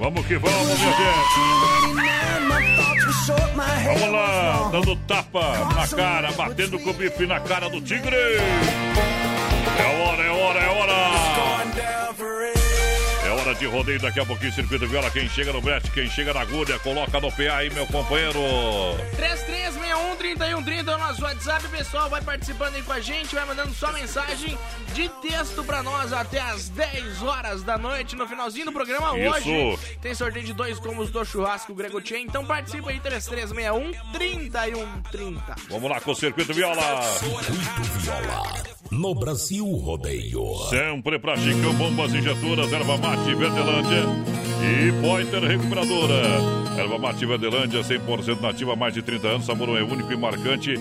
Vamos 0.00 0.26
que 0.26 0.38
vamos, 0.38 0.78
minha 0.78 0.92
gente. 0.92 1.40
Vamos 3.84 4.12
lá, 4.12 4.70
dando 4.72 4.96
tapa 4.96 5.58
na 5.74 5.86
cara, 5.86 6.32
batendo 6.32 6.78
com 6.78 6.88
o 6.88 6.94
bife 6.94 7.26
na 7.26 7.38
cara 7.38 7.68
do 7.68 7.82
tigre. 7.82 8.16
É 8.16 10.02
hora, 10.02 10.22
é 10.22 10.30
hora, 10.30 10.58
é 10.58 10.68
hora. 10.68 12.59
Hora 13.50 13.58
de 13.58 13.66
rodeio 13.66 13.98
daqui 13.98 14.20
a 14.20 14.24
pouquinho, 14.24 14.52
circuito 14.52 14.86
viola. 14.86 15.10
Quem 15.10 15.28
chega 15.28 15.52
no 15.52 15.60
brete, 15.60 15.90
quem 15.90 16.08
chega 16.08 16.32
na 16.32 16.42
agulha, 16.42 16.78
coloca 16.78 17.18
no 17.18 17.32
PA 17.32 17.56
aí, 17.56 17.68
meu 17.70 17.84
companheiro. 17.84 18.38
3361-3130 20.20 20.86
é 20.86 20.94
o 20.94 20.98
nosso 20.98 21.24
WhatsApp, 21.24 21.66
pessoal. 21.66 22.08
Vai 22.08 22.22
participando 22.22 22.76
aí 22.76 22.82
com 22.82 22.92
a 22.92 23.00
gente, 23.00 23.34
vai 23.34 23.44
mandando 23.44 23.74
sua 23.74 23.90
mensagem 23.90 24.56
de 24.94 25.08
texto 25.20 25.64
pra 25.64 25.82
nós 25.82 26.12
até 26.12 26.40
as 26.40 26.68
10 26.68 27.24
horas 27.24 27.64
da 27.64 27.76
noite. 27.76 28.14
No 28.14 28.28
finalzinho 28.28 28.66
do 28.66 28.72
programa 28.72 29.18
Isso. 29.18 29.50
hoje 29.50 29.98
tem 30.00 30.14
sorteio 30.14 30.46
de 30.46 30.52
dois 30.52 30.78
combos 30.78 31.10
do 31.10 31.24
churrasco 31.24 31.74
Grego 31.74 32.00
Tchê. 32.00 32.18
Então 32.18 32.46
participa 32.46 32.90
aí, 32.90 33.00
3361-3130. 33.00 35.40
Vamos 35.68 35.90
lá 35.90 36.00
com 36.00 36.12
o 36.12 36.14
circuito 36.14 36.54
viola. 36.54 37.00
Viola. 37.98 38.62
No 38.90 39.14
Brasil 39.14 39.64
Rodeio. 39.64 40.42
Sempre 40.68 41.18
pra 41.18 41.34
Chicão 41.36 41.72
Bombas 41.74 42.12
Injetoras, 42.12 42.72
Erva 42.72 42.98
Mate 42.98 43.34
Verdelândia 43.40 44.04
e 44.62 44.92
Pointer 45.00 45.42
Recuperadora. 45.42 46.14
Erva 46.78 46.98
Mate 46.98 47.24
Verdelândia, 47.24 47.80
100% 47.80 48.38
nativa 48.38 48.74
há 48.74 48.76
mais 48.76 48.92
de 48.92 49.00
30 49.00 49.26
anos, 49.28 49.46
sabor 49.46 49.70
é 49.78 49.82
único 49.82 50.12
e 50.12 50.16
marcante. 50.16 50.74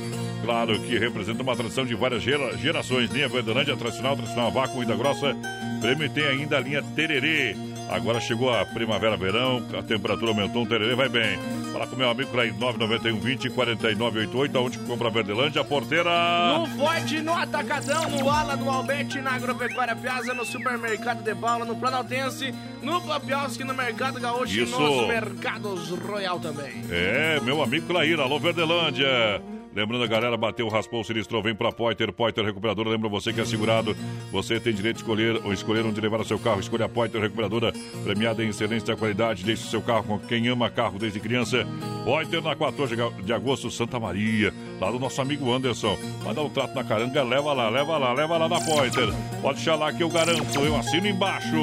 Claro 0.44 0.78
que 0.82 0.98
representa 0.98 1.42
uma 1.42 1.56
tradição 1.56 1.86
de 1.86 1.96
várias 1.96 2.22
gera- 2.22 2.58
gerações. 2.58 3.10
Linha 3.12 3.30
Verdelândia 3.30 3.78
tradicional, 3.78 4.18
tradicional 4.18 4.52
vácuo, 4.52 4.82
ainda 4.82 4.94
grossa. 4.94 5.34
Prêmio 5.80 6.10
tem 6.10 6.26
ainda 6.26 6.58
a 6.58 6.60
linha 6.60 6.84
Tererê. 6.98 7.56
Agora 7.90 8.20
chegou 8.20 8.54
a 8.54 8.64
primavera-verão, 8.64 9.66
a 9.78 9.82
temperatura 9.82 10.32
aumentou, 10.32 10.62
um 10.62 10.66
tererê 10.66 10.94
vai 10.94 11.10
bem. 11.10 11.40
Fala 11.74 11.88
com 11.88 11.96
meu 11.96 12.10
amigo 12.10 12.30
Clay 12.32 12.52
991 12.52 13.20
20 13.20 13.50
4988, 13.50 14.58
aonde 14.58 14.78
que 14.78 14.86
compra 14.86 15.08
a 15.08 15.12
Verdelândia, 15.12 15.62
a 15.62 15.66
porteira. 15.66 16.10
No 16.58 16.68
Forte, 16.68 17.20
no 17.20 17.34
Atacadão, 17.34 18.08
no 18.10 18.30
Ala, 18.30 18.56
no 18.56 18.70
Alberti, 18.70 19.20
na 19.20 19.32
Agropecuária 19.32 19.96
Piazza, 19.96 20.36
no 20.36 20.46
Supermercado 20.46 21.24
de 21.24 21.34
Paula, 21.34 21.66
no 21.66 21.76
Planaltense, 21.76 22.54
no 22.84 23.02
Papioski, 23.02 23.64
no 23.64 23.74
Mercado 23.74 24.20
Gaúcho 24.20 24.60
Isso. 24.60 24.76
e 24.76 24.84
nos 24.84 25.08
Mercados 25.08 25.90
Royal 25.90 26.40
também. 26.40 26.84
É, 26.92 27.40
meu 27.42 27.62
amigo 27.64 27.88
Clair, 27.88 28.20
alô 28.20 28.40
Verdelândia. 28.40 29.42
Lembrando 29.76 30.04
a 30.04 30.08
galera, 30.08 30.36
bateu, 30.36 30.68
raspou, 30.68 31.04
sinistrou, 31.04 31.44
vem 31.44 31.54
pra 31.54 31.72
Poiter, 31.72 32.12
Poiter 32.12 32.44
Recuperadora. 32.44 32.90
Lembra 32.90 33.08
você 33.08 33.32
que 33.32 33.40
é 33.40 33.46
segurado, 33.46 33.96
você 34.32 34.60
tem 34.60 34.74
direito 34.74 34.98
de 34.98 35.02
escolher 35.04 35.42
ou 35.46 35.54
escolher 35.54 35.86
onde 35.86 36.02
levar 36.02 36.20
o 36.20 36.26
seu 36.26 36.40
carro. 36.40 36.60
Escolha 36.60 36.86
a 36.86 36.90
Poiter 36.90 37.22
Recuperadora, 37.22 37.72
premiada 38.04 38.44
em 38.44 38.50
excelência 38.50 38.94
e 38.94 38.96
qualidade. 38.96 39.44
Deixe 39.44 39.64
o 39.64 39.70
seu 39.70 39.82
carro 39.82 40.04
com 40.04 40.20
quem 40.20 40.48
ama 40.48 40.70
carro 40.70 40.98
desde 40.98 41.20
criança. 41.20 41.68
Poiter 42.04 42.42
na 42.42 42.56
14 42.56 42.96
de 43.24 43.34
agosto, 43.34 43.70
Santa 43.70 44.00
Maria, 44.00 44.54
lá 44.82 44.92
do 44.92 45.00
nosso 45.00 45.22
amigo 45.22 45.54
Anderson. 45.54 45.98
Vai 46.24 46.34
dar 46.34 46.42
um 46.42 46.50
trato 46.50 46.74
na 46.74 46.84
caranga, 46.84 47.22
leva 47.24 47.54
lá, 47.54 47.70
leva 47.70 47.98
lá, 47.98 48.12
leva 48.12 48.38
lá 48.38 48.50
na 48.50 48.60
Poiter. 48.60 49.10
Pode 49.42 49.58
deixar 49.58 49.76
lá 49.76 49.94
que 49.94 50.02
eu 50.02 50.10
garanto, 50.10 50.60
eu 50.60 50.76
assino 50.76 51.08
embaixo. 51.08 51.56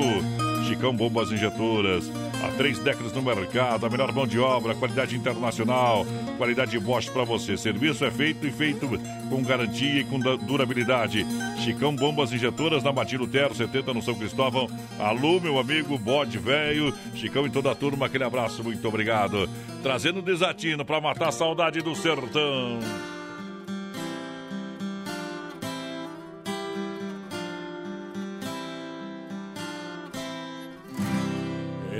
Chicão 0.66 0.94
Bombas 0.94 1.30
Injetoras. 1.30 2.10
Há 2.46 2.48
três 2.56 2.78
décadas 2.78 3.12
no 3.12 3.20
mercado, 3.22 3.86
a 3.86 3.90
melhor 3.90 4.12
mão 4.12 4.24
de 4.24 4.38
obra, 4.38 4.72
qualidade 4.72 5.16
internacional, 5.16 6.06
qualidade 6.38 6.78
Bosch 6.78 7.08
para 7.10 7.24
você. 7.24 7.56
Serviço 7.56 8.04
é 8.04 8.10
feito 8.10 8.46
e 8.46 8.52
feito 8.52 8.88
com 9.28 9.42
garantia 9.42 10.00
e 10.00 10.04
com 10.04 10.20
da- 10.20 10.36
durabilidade. 10.36 11.26
Chicão 11.64 11.96
Bombas 11.96 12.32
Injetoras 12.32 12.84
na 12.84 12.92
Matilho 12.92 13.26
Terra, 13.26 13.52
70 13.52 13.92
no 13.92 14.00
São 14.00 14.14
Cristóvão. 14.14 14.68
Alô, 14.96 15.40
meu 15.40 15.58
amigo 15.58 15.98
Bode 15.98 16.38
Velho. 16.38 16.94
Chicão 17.16 17.46
e 17.48 17.50
toda 17.50 17.72
a 17.72 17.74
turma, 17.74 18.06
aquele 18.06 18.22
abraço, 18.22 18.62
muito 18.62 18.86
obrigado. 18.86 19.48
Trazendo 19.82 20.22
desatino 20.22 20.84
para 20.84 21.00
matar 21.00 21.28
a 21.30 21.32
saudade 21.32 21.80
do 21.82 21.96
sertão. 21.96 22.78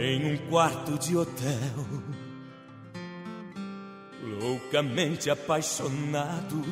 Em 0.09 0.25
um 0.25 0.37
quarto 0.49 0.97
de 0.97 1.17
hotel, 1.17 1.85
loucamente 4.41 5.29
apaixonado, 5.29 6.63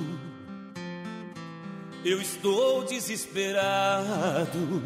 eu 2.04 2.20
estou 2.20 2.84
desesperado, 2.84 4.84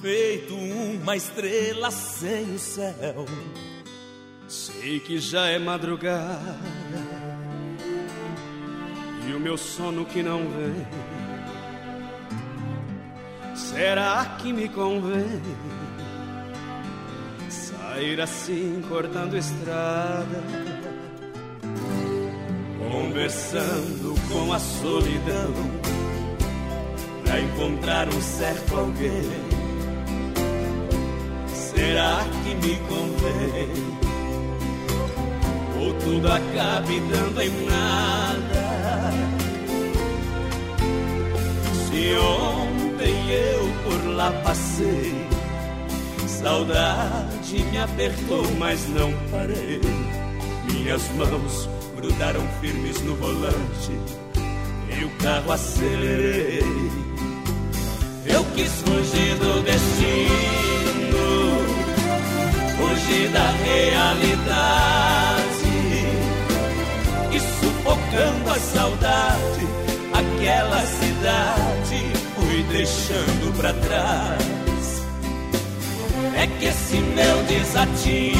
feito 0.00 0.56
uma 0.56 1.14
estrela 1.14 1.92
sem 1.92 2.52
o 2.52 2.58
céu. 2.58 3.26
Sei 4.48 4.98
que 4.98 5.18
já 5.18 5.46
é 5.46 5.60
madrugada 5.60 6.58
e 9.28 9.32
o 9.32 9.38
meu 9.38 9.56
sono 9.56 10.04
que 10.04 10.20
não 10.20 10.48
vem. 10.48 10.84
Será 13.54 14.36
que 14.40 14.52
me 14.52 14.68
convém 14.68 15.40
sair 17.92 18.20
assim 18.20 18.82
cortando 18.88 19.36
estrada, 19.36 20.42
Conversando 22.90 24.14
com 24.28 24.52
a 24.52 24.58
solidão 24.58 25.52
Pra 27.24 27.40
encontrar 27.40 28.08
um 28.08 28.20
certo 28.20 28.76
alguém 28.76 29.30
Será 31.48 32.24
que 32.44 32.54
me 32.54 32.76
convém? 32.88 33.68
Ou 35.80 35.92
tudo 35.94 36.28
acabe 36.28 37.00
dando 37.10 37.42
em 37.42 37.66
nada 37.66 39.10
Se 41.88 42.14
ontem 42.16 43.30
eu 43.30 43.72
por 43.84 44.10
lá 44.14 44.32
passei 44.44 45.31
Saudade 46.42 47.62
me 47.70 47.78
apertou, 47.78 48.44
mas 48.58 48.88
não 48.88 49.12
parei 49.30 49.80
minhas 50.64 51.08
mãos 51.12 51.68
grudaram 51.94 52.46
firmes 52.60 53.00
no 53.02 53.14
volante 53.14 53.92
e 54.88 55.04
o 55.04 55.10
carro 55.18 55.52
acelerei. 55.52 56.62
Eu 58.26 58.44
quis 58.56 58.72
fugir 58.72 59.36
do 59.36 59.62
destino, 59.62 60.32
fugir 62.76 63.28
da 63.30 63.50
realidade. 63.50 64.92
a 68.52 68.58
saudade, 68.58 69.66
aquela 70.12 70.80
cidade 70.82 72.12
fui 72.34 72.62
deixando 72.64 73.56
pra 73.56 73.72
trás. 73.72 74.61
É 76.34 76.46
que 76.46 76.66
esse 76.66 76.96
meu 76.96 77.42
desatino 77.44 78.34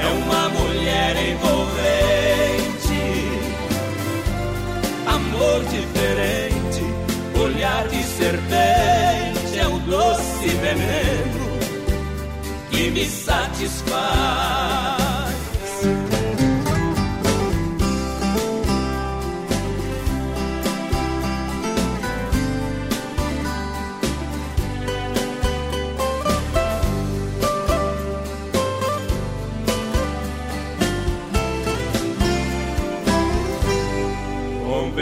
é 0.00 0.06
uma 0.24 0.48
mulher 0.50 1.16
envolvente, 1.16 3.02
amor 5.06 5.64
diferente, 5.64 6.84
olhar 7.40 7.88
de 7.88 8.02
serpente 8.02 9.58
é 9.58 9.66
o 9.66 9.78
doce 9.80 10.48
veneno 10.48 11.46
que 12.70 12.90
me 12.90 13.06
satisfaz. 13.06 14.95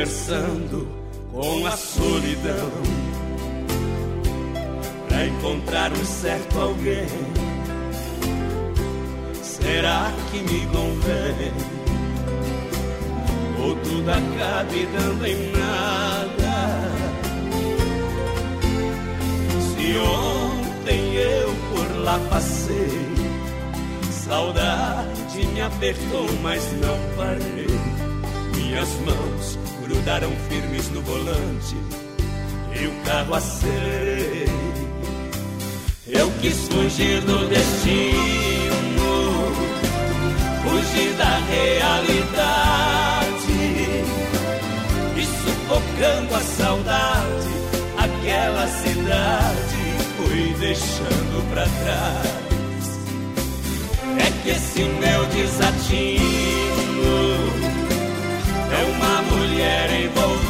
Conversando 0.05 0.87
com 1.33 1.67
a 1.67 1.71
solidão 1.71 2.71
Pra 5.09 5.27
encontrar 5.27 5.93
um 5.93 6.05
certo 6.05 6.61
alguém 6.61 7.07
Será 9.41 10.13
que 10.31 10.41
me 10.41 10.67
convém? 10.67 11.53
Ou 13.59 13.75
tudo 13.77 14.11
acabe 14.11 14.87
dando 14.93 15.27
em 15.27 15.53
nada? 15.53 16.91
Se 19.59 19.97
ontem 19.97 21.15
eu 21.15 21.55
por 21.73 21.97
lá 22.03 22.21
passei, 22.29 23.09
saudade 24.11 25.47
me 25.47 25.63
apertou, 25.63 26.27
mas 26.43 26.63
não 26.73 27.17
parei. 27.17 27.67
Minhas 28.55 28.89
mãos 29.07 29.24
grudaram 30.05 30.31
firmes 30.51 30.91
no 30.91 31.01
volante 31.01 31.75
e 32.79 32.87
o 32.87 32.93
carro 33.07 33.35
acelerei. 33.35 34.45
Eu 36.07 36.31
quis 36.43 36.69
fugir 36.69 37.23
do 37.23 37.49
destino 37.49 38.85
fugir 40.63 41.13
da 41.15 41.39
realidade 41.39 42.05
e 45.17 45.25
sufocando 45.25 46.35
a 46.35 46.41
saudade, 46.41 47.49
aquela 47.97 48.67
cidade 48.67 49.97
fui 50.19 50.55
deixando 50.61 51.51
pra 51.51 51.65
trás. 51.65 52.45
É 54.19 54.43
que 54.43 54.51
esse 54.51 54.83
meu 54.83 55.25
desatino 55.27 56.64
é 58.85 58.87
uma 58.87 59.23
mulher 59.23 59.91
envolvente, 60.05 60.45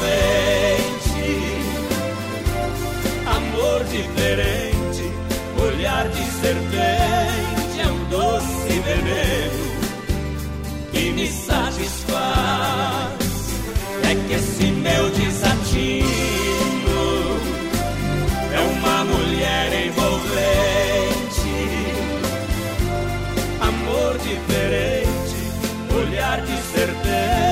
amor 3.26 3.85
diferente, 3.85 5.05
olhar 5.62 6.09
de 6.09 6.24
serpente 6.41 7.80
é 7.80 7.87
um 7.87 8.05
doce 8.09 8.80
veneno 8.80 9.64
que 10.91 11.12
me 11.12 11.28
satisfaz. 11.28 12.24
É 14.03 14.14
que 14.26 14.35
esse 14.35 14.66
meu 14.66 15.11
desatino 15.11 16.09
é 18.53 18.61
uma 18.61 19.05
mulher 19.05 19.87
envolvente, 19.87 21.55
amor 23.61 24.18
diferente, 24.18 25.37
olhar 25.95 26.41
de 26.41 26.57
serpente 26.72 27.43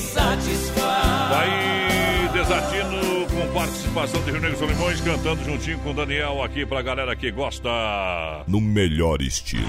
satisfaz. 0.00 1.30
Vai 1.30 2.30
Desatino 2.32 3.26
com 3.26 3.52
participação 3.52 4.22
de 4.22 4.30
Rio 4.30 4.40
Negro 4.40 4.58
Solimões 4.58 5.00
cantando 5.00 5.44
juntinho 5.44 5.78
com 5.80 5.90
o 5.90 5.94
Daniel 5.94 6.42
aqui 6.42 6.64
pra 6.64 6.80
galera 6.80 7.14
que 7.14 7.30
gosta. 7.30 7.68
No 8.46 8.60
melhor 8.60 9.20
estilo. 9.20 9.66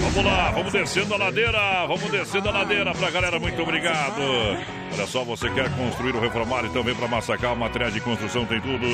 Vamos 0.00 0.24
lá, 0.24 0.50
vamos 0.50 0.72
descendo 0.72 1.14
a 1.14 1.16
ladeira, 1.16 1.86
vamos 1.86 2.10
descendo 2.10 2.48
a 2.48 2.52
ladeira 2.52 2.92
pra 2.92 3.10
galera, 3.10 3.38
muito 3.38 3.62
obrigado. 3.62 4.20
Olha 4.92 5.06
só, 5.06 5.24
você 5.24 5.48
quer 5.50 5.70
construir 5.74 6.14
ou 6.14 6.20
reformar, 6.20 6.64
então 6.64 6.82
vem 6.82 6.94
pra 6.94 7.08
Massacal, 7.08 7.56
materiais 7.56 7.94
de 7.94 8.00
construção 8.00 8.44
tem 8.44 8.60
tudo. 8.60 8.86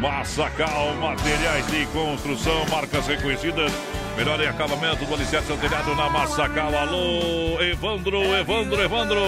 Massacal, 0.00 0.94
materiais 0.94 1.66
de 1.66 1.84
construção, 1.86 2.64
marcas 2.70 3.06
reconhecidas. 3.06 3.70
Melhor 4.16 4.40
em 4.40 4.46
acabamento 4.46 5.04
do 5.04 5.14
alicerce 5.14 5.52
telhado 5.58 5.94
na 5.94 6.08
Massacal. 6.08 6.74
Alô, 6.74 7.60
Evandro, 7.60 8.22
Evandro, 8.34 8.82
Evandro. 8.82 9.20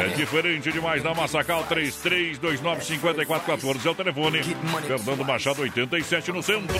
É 0.00 0.08
diferente 0.08 0.72
demais 0.72 1.04
na 1.04 1.14
Massacal 1.14 1.64
33295414 1.68 3.86
é 3.86 3.90
o 3.90 3.94
telefone. 3.94 4.42
Fernando 4.42 5.24
Machado 5.24 5.62
87 5.62 6.32
no 6.32 6.42
centro. 6.42 6.76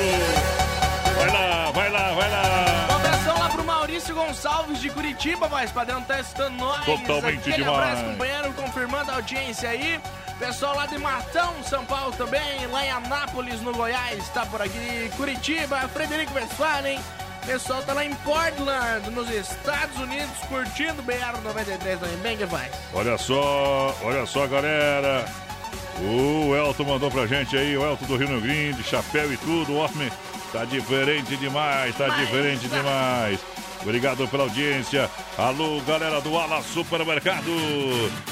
Vai 1.16 1.28
lá, 1.28 1.70
vai 1.70 1.90
lá, 1.90 2.12
vai 2.12 2.30
lá. 2.30 2.55
Maurício 3.96 4.14
Gonçalves 4.14 4.78
de 4.82 4.90
Curitiba, 4.90 5.48
mas 5.48 5.72
padrão 5.72 6.02
tá 6.02 6.20
escutando 6.20 6.54
nós. 6.58 6.84
Totalmente 6.84 7.38
Aquele 7.38 7.56
demais. 7.64 7.78
abraço, 7.78 8.04
companheiro, 8.04 8.52
confirmando 8.52 9.10
a 9.10 9.14
audiência 9.14 9.70
aí. 9.70 9.98
Pessoal 10.38 10.76
lá 10.76 10.84
de 10.84 10.98
Matão, 10.98 11.54
São 11.62 11.82
Paulo 11.86 12.12
também, 12.12 12.66
lá 12.70 12.84
em 12.84 12.90
Anápolis, 12.90 13.62
no 13.62 13.72
Goiás, 13.72 14.28
tá 14.34 14.44
por 14.44 14.60
aqui. 14.60 15.10
Curitiba, 15.16 15.88
Frederico 15.88 16.34
Westphalen. 16.34 17.00
Pessoal 17.46 17.82
tá 17.84 17.94
lá 17.94 18.04
em 18.04 18.14
Portland, 18.16 19.08
nos 19.12 19.30
Estados 19.30 19.98
Unidos, 19.98 20.36
curtindo 20.46 21.00
o 21.00 21.04
BR-93 21.04 21.98
também. 21.98 22.16
Bem 22.18 22.36
que 22.36 22.44
vai. 22.44 22.70
Olha 22.92 23.16
só, 23.16 23.96
olha 24.02 24.26
só, 24.26 24.46
galera. 24.46 25.24
O 26.02 26.54
Elton 26.54 26.84
mandou 26.84 27.10
pra 27.10 27.26
gente 27.26 27.56
aí, 27.56 27.74
o 27.74 27.82
Elton 27.82 28.04
do 28.04 28.16
Rio 28.18 28.28
Negro 28.28 28.74
de 28.74 28.82
chapéu 28.86 29.32
e 29.32 29.38
tudo, 29.38 29.72
o 29.72 29.76
homem 29.76 30.12
tá 30.52 30.66
diferente 30.66 31.34
demais, 31.38 31.96
tá 31.96 32.08
diferente 32.08 32.68
demais. 32.68 33.40
Obrigado 33.86 34.26
pela 34.26 34.42
audiência. 34.42 35.08
Alô, 35.38 35.80
galera 35.82 36.20
do 36.20 36.36
Ala 36.36 36.60
Supermercado. 36.60 37.46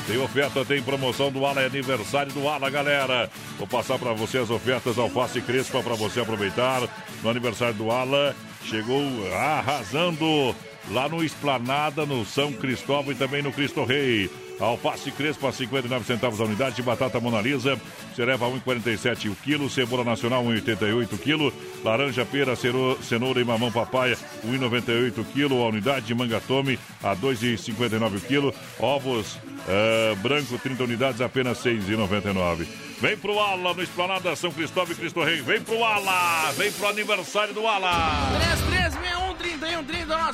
Tem 0.05 0.19
oferta, 0.19 0.65
tem 0.65 0.83
promoção 0.83 1.31
do 1.31 1.47
Ala, 1.47 1.63
é 1.63 1.67
aniversário 1.67 2.33
do 2.33 2.49
Ala, 2.49 2.69
galera. 2.69 3.31
Vou 3.57 3.69
passar 3.69 3.97
para 3.97 4.13
você 4.13 4.39
as 4.39 4.51
ofertas 4.51 4.99
alface 4.99 5.41
crespa 5.41 5.81
para 5.81 5.95
você 5.95 6.19
aproveitar 6.19 6.83
no 7.23 7.31
aniversário 7.31 7.75
do 7.75 7.89
Ala. 7.89 8.35
Chegou 8.65 9.01
arrasando 9.33 10.53
lá 10.91 11.09
no 11.09 11.25
Esplanada, 11.25 12.05
no 12.05 12.25
São 12.25 12.53
Cristóvão 12.53 13.13
e 13.13 13.15
também 13.15 13.43
no 13.43 13.53
Cristo 13.53 13.85
Rei. 13.85 14.31
Alface 14.61 15.11
Crespa, 15.11 15.51
59 15.51 16.05
centavos 16.05 16.41
a 16.41 16.45
unidade. 16.45 16.83
Batata 16.83 17.19
Mona 17.19 17.41
Lisa, 17.41 17.81
você 18.15 18.25
leva 18.25 18.47
1,47 18.47 19.31
o 19.31 19.35
quilo. 19.35 19.69
Cebola 19.69 20.05
Nacional, 20.05 20.45
1,88 20.45 21.13
o 21.13 21.19
quilo. 21.19 21.53
Laranja, 21.85 22.25
pera, 22.25 22.55
cenoura 23.03 23.41
e 23.41 23.45
mamão 23.45 23.73
papaya, 23.73 24.17
1,98 24.47 25.19
o 25.19 25.25
quilo. 25.25 25.63
A 25.63 25.69
unidade 25.69 26.15
Manga 26.15 26.41
Tome, 26.41 26.79
a 27.03 27.17
2,59 27.17 28.17
o 28.17 28.21
quilo. 28.21 28.55
Ovos 28.79 29.39
eh, 29.69 30.15
branco, 30.23 30.59
30 30.59 30.85
unidades, 30.85 31.21
apenas 31.21 31.59
6,99. 31.59 32.67
Vem 33.01 33.17
pro 33.17 33.39
Ala, 33.39 33.75
no 33.75 33.83
Esplanada 33.83 34.37
São 34.37 34.53
Cristóvão 34.53 34.93
e 34.93 34.97
Cristo 34.97 35.23
Rei. 35.23 35.41
Vem 35.41 35.61
pro 35.61 35.83
Ala, 35.83 36.53
vem 36.53 36.71
pro 36.71 36.89
aniversário 36.89 37.53
do 37.53 37.67
Ala. 37.67 38.31
3361 38.37 39.24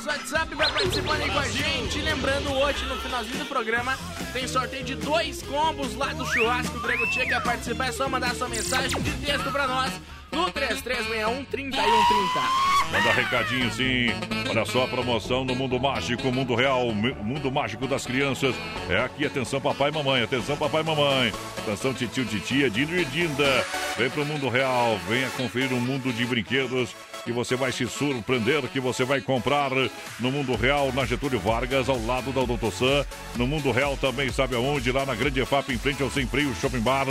nosso 0.01 0.07
WhatsApp 0.07 0.55
vai 0.55 0.71
participando 0.71 1.21
aí 1.21 1.29
com 1.29 1.39
a 1.39 1.47
gente. 1.47 2.01
Lembrando, 2.01 2.51
hoje 2.53 2.85
no 2.85 2.95
finalzinho 2.97 3.39
do 3.39 3.45
programa 3.45 3.97
tem 4.31 4.47
sorteio 4.47 4.83
de 4.83 4.95
dois 4.95 5.41
combos 5.43 5.95
lá 5.95 6.13
do 6.13 6.25
churrasco 6.25 6.79
Grego 6.79 7.05
Tchê. 7.07 7.25
Quer 7.25 7.43
participar? 7.43 7.89
É 7.89 7.91
só 7.91 8.07
mandar 8.07 8.33
sua 8.35 8.47
mensagem 8.47 8.99
de 9.01 9.11
texto 9.25 9.51
pra 9.51 9.67
nós 9.67 9.91
no 10.31 10.49
3361 10.49 11.45
3130. 11.45 11.91
Manda 12.91 13.11
recadinho 13.11 13.71
sim. 13.73 14.07
Olha 14.49 14.65
só 14.65 14.85
a 14.85 14.87
promoção 14.87 15.43
no 15.43 15.55
Mundo 15.55 15.79
Mágico, 15.79 16.31
Mundo 16.31 16.55
Real, 16.55 16.91
Mundo 16.93 17.51
Mágico 17.51 17.85
das 17.85 18.05
Crianças. 18.05 18.55
É 18.89 18.97
aqui, 19.01 19.25
atenção 19.25 19.59
papai 19.59 19.89
e 19.89 19.93
mamãe, 19.93 20.23
atenção 20.23 20.55
papai 20.55 20.81
e 20.81 20.85
mamãe. 20.85 21.33
Atenção 21.59 21.93
titio, 21.93 22.25
titia, 22.25 22.69
Dindo 22.69 22.97
e 22.97 23.05
Dinda. 23.05 23.65
Vem 23.97 24.09
pro 24.09 24.25
Mundo 24.25 24.49
Real, 24.49 24.97
venha 25.07 25.29
conferir 25.31 25.73
um 25.73 25.81
mundo 25.81 26.13
de 26.13 26.25
brinquedos 26.25 26.95
que 27.23 27.31
você 27.31 27.55
vai 27.55 27.71
se 27.71 27.87
surpreender, 27.87 28.61
que 28.63 28.79
você 28.79 29.03
vai 29.03 29.21
comprar 29.21 29.69
no 30.19 30.31
Mundo 30.31 30.55
Real, 30.55 30.91
na 30.91 31.05
Getúlio 31.05 31.39
Vargas, 31.39 31.87
ao 31.87 32.03
lado 32.05 32.31
da 32.31 32.41
Odontosan. 32.41 33.05
No 33.35 33.45
Mundo 33.45 33.71
Real 33.71 33.95
também, 33.97 34.31
sabe 34.31 34.55
aonde? 34.55 34.91
Lá 34.91 35.05
na 35.05 35.15
Grande 35.15 35.39
EFAP, 35.41 35.69
em 35.71 35.77
frente 35.77 36.01
ao 36.01 36.09
Sem 36.09 36.25
Freio 36.25 36.53
Shopping 36.55 36.79
Bar. 36.79 37.05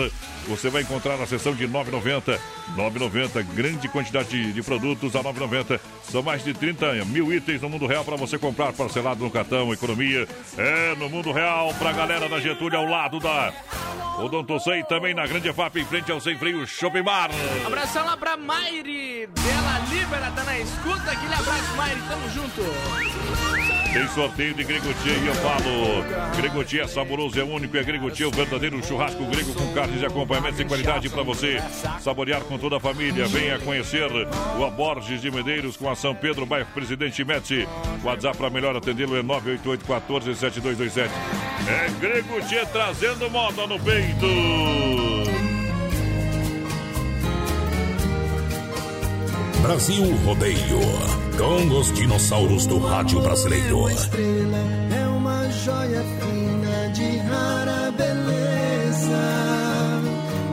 Você 0.49 0.69
vai 0.69 0.82
encontrar 0.82 1.15
a 1.15 1.27
seção 1.27 1.55
de 1.55 1.69
9,90. 1.69 2.39
9,90, 2.77 3.43
grande 3.55 3.89
quantidade 3.89 4.28
de, 4.28 4.53
de 4.53 4.62
produtos 4.62 5.15
a 5.15 5.23
9,90. 5.23 5.61
oferta. 5.70 5.81
São 6.11 6.23
mais 6.23 6.43
de 6.43 6.53
30 6.53 7.05
mil 7.05 7.32
itens 7.32 7.61
no 7.61 7.69
mundo 7.69 7.87
real 7.87 8.05
para 8.05 8.16
você 8.16 8.39
comprar 8.39 8.73
parcelado 8.73 9.23
no 9.23 9.31
cartão, 9.31 9.73
economia. 9.73 10.27
É 10.57 10.95
no 10.97 11.09
mundo 11.09 11.31
real 11.32 11.73
pra 11.74 11.93
galera 11.93 12.28
da 12.28 12.41
Getúlio 12.41 12.78
ao 12.78 12.87
lado 12.87 13.20
da 13.20 13.53
Odontocei 14.19 14.82
também 14.85 15.15
na 15.15 15.27
Grande 15.27 15.53
FAP 15.53 15.77
em 15.77 15.85
frente 15.85 16.11
ao 16.11 16.20
Sem 16.20 16.37
Freio 16.37 16.66
Shopping 16.66 17.03
Bar. 17.03 17.31
Abração 17.65 18.05
lá 18.05 18.16
pra 18.16 18.37
Maire 18.37 19.28
Bela 19.28 19.78
Libera, 20.01 20.31
tá 20.31 20.45
na 20.45 20.59
escuta. 20.59 21.11
Aquele 21.11 21.35
abraço, 21.35 21.77
Maire, 21.77 22.01
tamo 22.09 22.31
junto. 22.31 22.63
Tem 23.93 24.09
sorteio 24.09 24.55
de 24.55 24.65
Gregotia 24.65 25.13
e 25.13 25.27
eu 25.27 25.35
falo. 25.35 26.37
Gregotia 26.37 26.83
é 26.83 26.87
saboroso, 26.87 27.39
é 27.39 27.45
único, 27.45 27.77
é 27.77 27.83
Gregotia, 27.83 28.29
o 28.29 28.31
verdadeiro 28.31 28.83
churrasco 28.87 29.25
grego 29.27 29.53
com 29.53 29.75
carnes 29.75 30.01
e 30.01 30.07
acompanhamentos 30.07 30.57
de 30.57 30.65
qualidade 30.65 31.09
para 31.11 31.23
você 31.23 31.63
saborear 32.01 32.41
com 32.43 32.57
toda 32.57 32.79
a 32.79 32.81
família. 32.81 33.27
Venha 33.27 33.59
conhecer 33.59 34.09
o 34.59 34.65
Aborges 34.65 35.21
de 35.21 35.31
Medeiros 35.31 35.77
com 35.77 35.91
a 35.91 35.95
São 35.95 36.15
Pedro, 36.15 36.47
bairro 36.47 36.69
Presidente 36.73 37.23
Médici. 37.25 37.69
WhatsApp 38.03 38.39
para 38.39 38.49
melhor 38.49 38.75
atendê-lo 38.77 39.17
é 39.17 39.23
988 39.23 39.85
14 39.85 40.35
7227. 40.35 41.13
É 41.69 41.91
Gregotia 42.01 42.65
trazendo 42.67 43.29
moda 43.29 43.67
no 43.67 43.79
peito. 43.79 45.30
Brasil 49.62 50.16
Rodeio, 50.24 50.81
com 51.37 51.78
os 51.78 51.93
dinossauros 51.93 52.66
do 52.66 52.78
rádio 52.78 53.20
brasileiro. 53.20 53.81
Uma 53.81 53.93
estrela 53.93 54.59
é 54.91 55.07
uma 55.09 55.51
joia 55.51 56.03
fina 56.19 56.89
de 56.95 57.19
rara 57.19 57.91
beleza. 57.93 59.20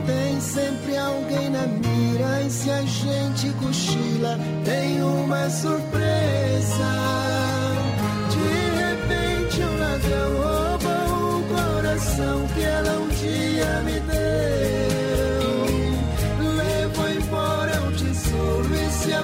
Tem 0.06 0.40
sempre 0.40 0.96
alguém 0.98 1.50
na 1.50 1.66
mira 1.66 2.42
e 2.46 2.50
se 2.50 2.70
a 2.70 2.82
gente 2.82 3.50
cochila, 3.62 4.38
tem 4.64 5.02
uma 5.02 5.48
surpresa. 5.48 6.90
De 8.30 8.48
repente 8.76 9.62
um 9.62 9.78
ladrão 9.78 10.30
roubou 10.36 11.38
o 11.38 11.42
coração 11.48 12.46
que 12.54 12.62
ela 12.62 12.92
um 13.00 13.08
dia 13.08 13.82
me 13.84 14.00
deu. 14.00 14.67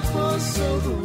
Tesouro 0.01 1.04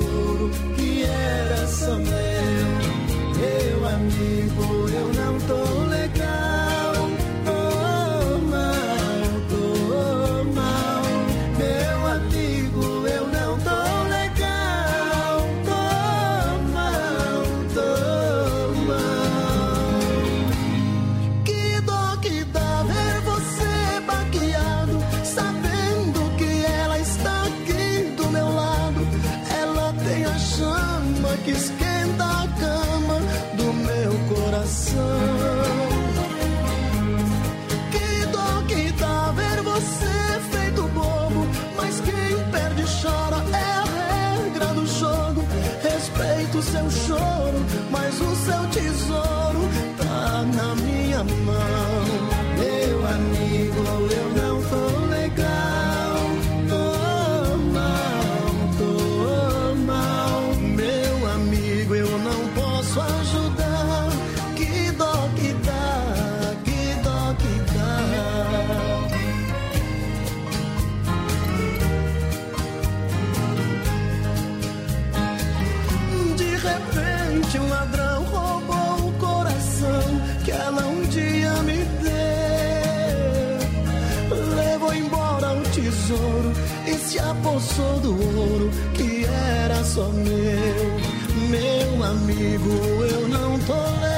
se 87.10 87.18
apossou 87.18 87.98
do 87.98 88.12
ouro 88.38 88.70
que 88.94 89.24
era 89.24 89.82
só 89.82 90.06
meu. 90.10 91.00
Meu 91.48 92.04
amigo, 92.04 92.70
eu 93.04 93.26
não 93.26 93.58
tô 93.58 94.09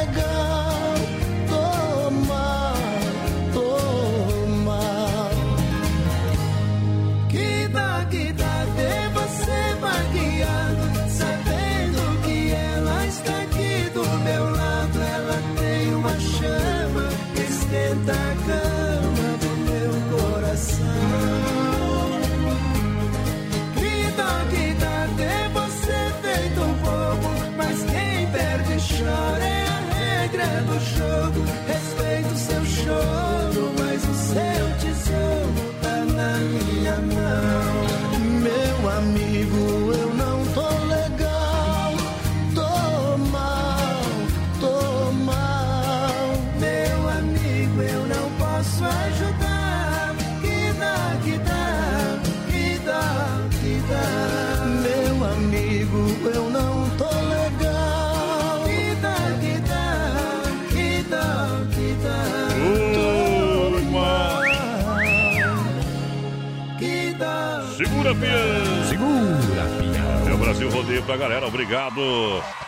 Segura, 68.13 68.15
Pião! 68.15 68.89
Segura, 68.89 69.65
Pião! 69.79 70.29
É 70.29 70.35
o 70.35 70.39
Brasil 70.39 70.71
Rodeio 70.71 71.03
pra 71.03 71.17
galera, 71.17 71.47
obrigado! 71.47 71.95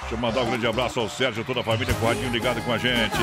Deixa 0.01 0.15
eu 0.15 0.19
mandar 0.19 0.43
um 0.43 0.47
grande 0.51 0.67
abraço 0.67 1.01
ao 1.01 1.09
Sérgio 1.09 1.41
e 1.41 1.45
toda 1.45 1.61
a 1.61 1.65
família 1.65 1.95
com 1.95 2.05
o 2.05 2.09
radinho 2.09 2.31
ligado 2.31 2.61
com 2.63 2.73
a 2.73 2.79
gente. 2.79 3.17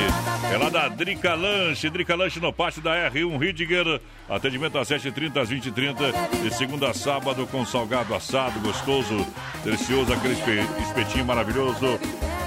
É 0.52 0.58
lá 0.58 0.70
da 0.70 0.88
Drica 0.88 1.36
Lanche, 1.36 1.90
Drica 1.90 2.16
Lanche 2.16 2.40
no 2.40 2.52
pátio 2.52 2.82
da 2.82 2.92
R1 3.12 3.38
Ridiger. 3.40 4.02
Atendimento 4.28 4.78
às 4.80 4.88
7h30 4.90 5.38
às 5.42 5.50
20h30. 5.50 6.42
De 6.42 6.54
segunda 6.56 6.90
a 6.90 6.94
sábado 6.94 7.48
com 7.52 7.64
salgado 7.66 8.16
assado, 8.16 8.60
gostoso, 8.62 9.26
delicioso, 9.64 10.12
aquele 10.12 10.34
espe- 10.34 10.66
espetinho 10.82 11.26
maravilhoso. 11.26 12.00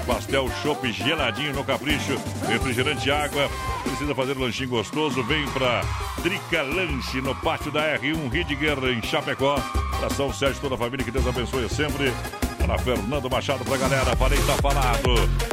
Pastel 0.05 0.47
chopp 0.61 0.91
geladinho 0.91 1.53
no 1.53 1.63
capricho, 1.63 2.15
refrigerante 2.47 3.09
água. 3.09 3.49
Precisa 3.83 4.13
fazer 4.13 4.37
um 4.37 4.41
lanchinho 4.41 4.69
gostoso? 4.69 5.23
Vem 5.23 5.45
pra 5.49 5.81
Drica 6.21 6.61
Lanche 6.61 7.21
no 7.21 7.33
pátio 7.35 7.71
da 7.71 7.97
R1 7.97 8.31
Ridiger 8.31 8.77
em 8.85 9.01
Chapecó. 9.01 9.57
Abração 9.95 10.31
Sérgio, 10.31 10.61
toda 10.61 10.75
a 10.75 10.77
família, 10.77 11.03
que 11.03 11.11
Deus 11.11 11.25
abençoe 11.25 11.67
sempre. 11.69 12.13
Para 12.59 12.77
Fernando 12.77 13.29
Machado, 13.29 13.65
pra 13.65 13.77
galera, 13.77 14.15
falei, 14.15 14.39
tá 14.39 14.53
falado. 14.61 15.09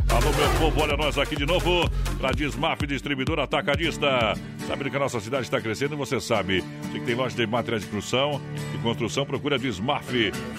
Alô, 0.08 0.32
meu 0.36 0.58
povo, 0.58 0.82
olha 0.82 0.96
nós 0.96 1.16
aqui 1.16 1.36
de 1.36 1.46
novo. 1.46 1.88
Pra 2.18 2.32
Desmaf 2.32 2.86
Distribuidor 2.86 3.38
Atacadista. 3.38 4.34
Sabendo 4.66 4.90
que 4.90 4.96
a 4.96 5.00
nossa 5.00 5.20
cidade 5.20 5.44
está 5.44 5.60
crescendo, 5.60 5.96
você 5.96 6.20
sabe. 6.20 6.64
Se 6.90 6.98
tem 7.00 7.14
loja 7.14 7.36
de 7.36 7.46
materiais 7.46 7.84
de 7.84 7.90
construção 7.90 8.40
e 8.74 8.78
construção, 8.78 9.24
procura 9.26 9.58
Desmaf. 9.58 10.10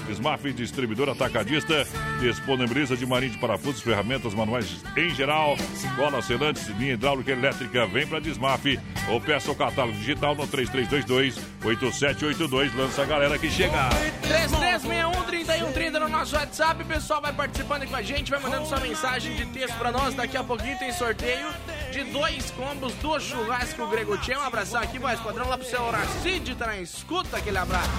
Desmaf, 0.08 0.54
distribuidor 0.54 1.10
atacadista, 1.10 1.88
disponibiliza 2.20 2.98
de 2.98 3.06
marinho 3.06 3.32
de 3.32 3.38
parafusos, 3.38 3.82
ferramentas 3.82 4.34
manuais 4.34 4.84
em 4.96 5.10
geral, 5.10 5.58
cola 5.96 6.22
selantes, 6.22 6.68
linha 6.78 6.94
hidráulica 6.94 7.32
elétrica. 7.32 7.88
Vem 7.88 8.06
para 8.06 8.20
Desmaf 8.20 8.80
ou 9.10 9.20
peça 9.20 9.52
o 9.52 9.56
catálogo 9.56 9.98
digital 9.98 10.36
no 10.36 10.48
3322-8782. 10.48 12.76
Lança 12.76 13.02
a 13.02 13.06
galera 13.06 13.40
que 13.40 13.50
chega. 13.50 13.90
3361-3130 14.24 16.00
no 16.00 16.10
nosso 16.10 16.36
WhatsApp. 16.36 16.84
O 16.84 16.86
pessoal 16.86 17.22
vai 17.22 17.32
participando 17.34 17.88
com 17.88 17.96
a 17.96 18.02
gente, 18.02 18.32
vai 18.32 18.40
mandando 18.40 18.68
sua 18.68 18.80
mensagem 18.80 19.36
de 19.36 19.46
texto 19.48 19.76
pra 19.78 19.92
nós. 19.92 20.14
Daqui 20.14 20.38
a 20.38 20.44
pouquinho 20.44 20.78
tem 20.78 20.92
sorteio 20.92 21.48
de 21.94 22.04
dois 22.06 22.50
combos 22.52 22.92
do 22.96 23.20
churrasco 23.20 23.86
Grego 23.88 24.18
Tchê. 24.18 24.36
Um 24.36 24.42
abração 24.42 24.82
aqui, 24.82 24.98
voz 24.98 25.20
padrão, 25.20 25.48
lá 25.48 25.60
pro 25.60 25.68
seu 25.68 25.80
Horacide, 25.84 26.56
tá 26.56 26.66
na 26.66 26.80
escuta 26.80 27.38
aquele 27.38 27.58
abraço. 27.60 27.92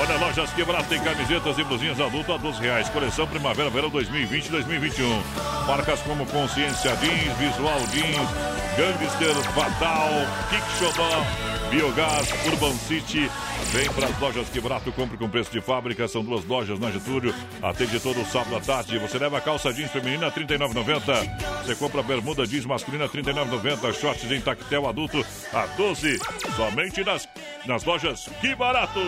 Olha, 0.00 0.16
lojas 0.18 0.52
quebradas 0.52 0.86
tem 0.86 1.02
camisetas 1.02 1.58
e 1.58 1.64
blusinhas 1.64 2.00
adulto 2.00 2.32
a 2.32 2.36
12 2.36 2.60
reais. 2.60 2.88
Coleção 2.88 3.26
Primavera 3.26 3.68
Verão 3.68 3.90
2020 3.90 4.48
2021. 4.48 5.22
Marcas 5.66 6.00
como 6.02 6.24
Consciência 6.26 6.94
Jeans, 6.96 7.36
Visual 7.36 7.80
Jeans, 7.92 8.28
Gangster, 8.76 9.34
Fatal, 9.52 10.10
Kick 10.50 10.78
Shodan, 10.78 11.68
Biogás, 11.68 12.28
Urban 12.46 12.74
City. 12.74 13.28
Vem 13.74 13.90
para 13.90 14.06
as 14.06 14.20
lojas 14.20 14.48
Quebrato, 14.50 14.92
compre 14.92 15.18
com 15.18 15.28
preço 15.28 15.50
de 15.50 15.60
fábrica. 15.60 16.06
São 16.06 16.22
duas 16.22 16.44
lojas 16.44 16.78
na 16.78 16.92
Getúlio. 16.92 17.34
Atende 17.60 17.98
todo 17.98 18.24
sábado 18.24 18.54
à 18.54 18.60
tarde. 18.60 18.96
Você 19.00 19.18
leva 19.18 19.40
calça 19.40 19.72
jeans 19.72 19.90
feminina 19.90 20.28
R$ 20.28 20.44
39,90. 20.46 21.64
Você 21.64 21.74
compra 21.74 22.00
bermuda 22.00 22.46
jeans 22.46 22.64
masculina 22.64 23.06
R$ 23.06 23.10
39,90. 23.20 23.92
Shorts 23.92 24.30
em 24.30 24.40
tactel 24.40 24.88
adulto 24.88 25.26
a 25.52 25.66
12. 25.66 26.20
Somente 26.54 27.02
nas, 27.02 27.28
nas 27.66 27.82
lojas 27.82 28.28
Que 28.40 28.54
Barato. 28.54 29.00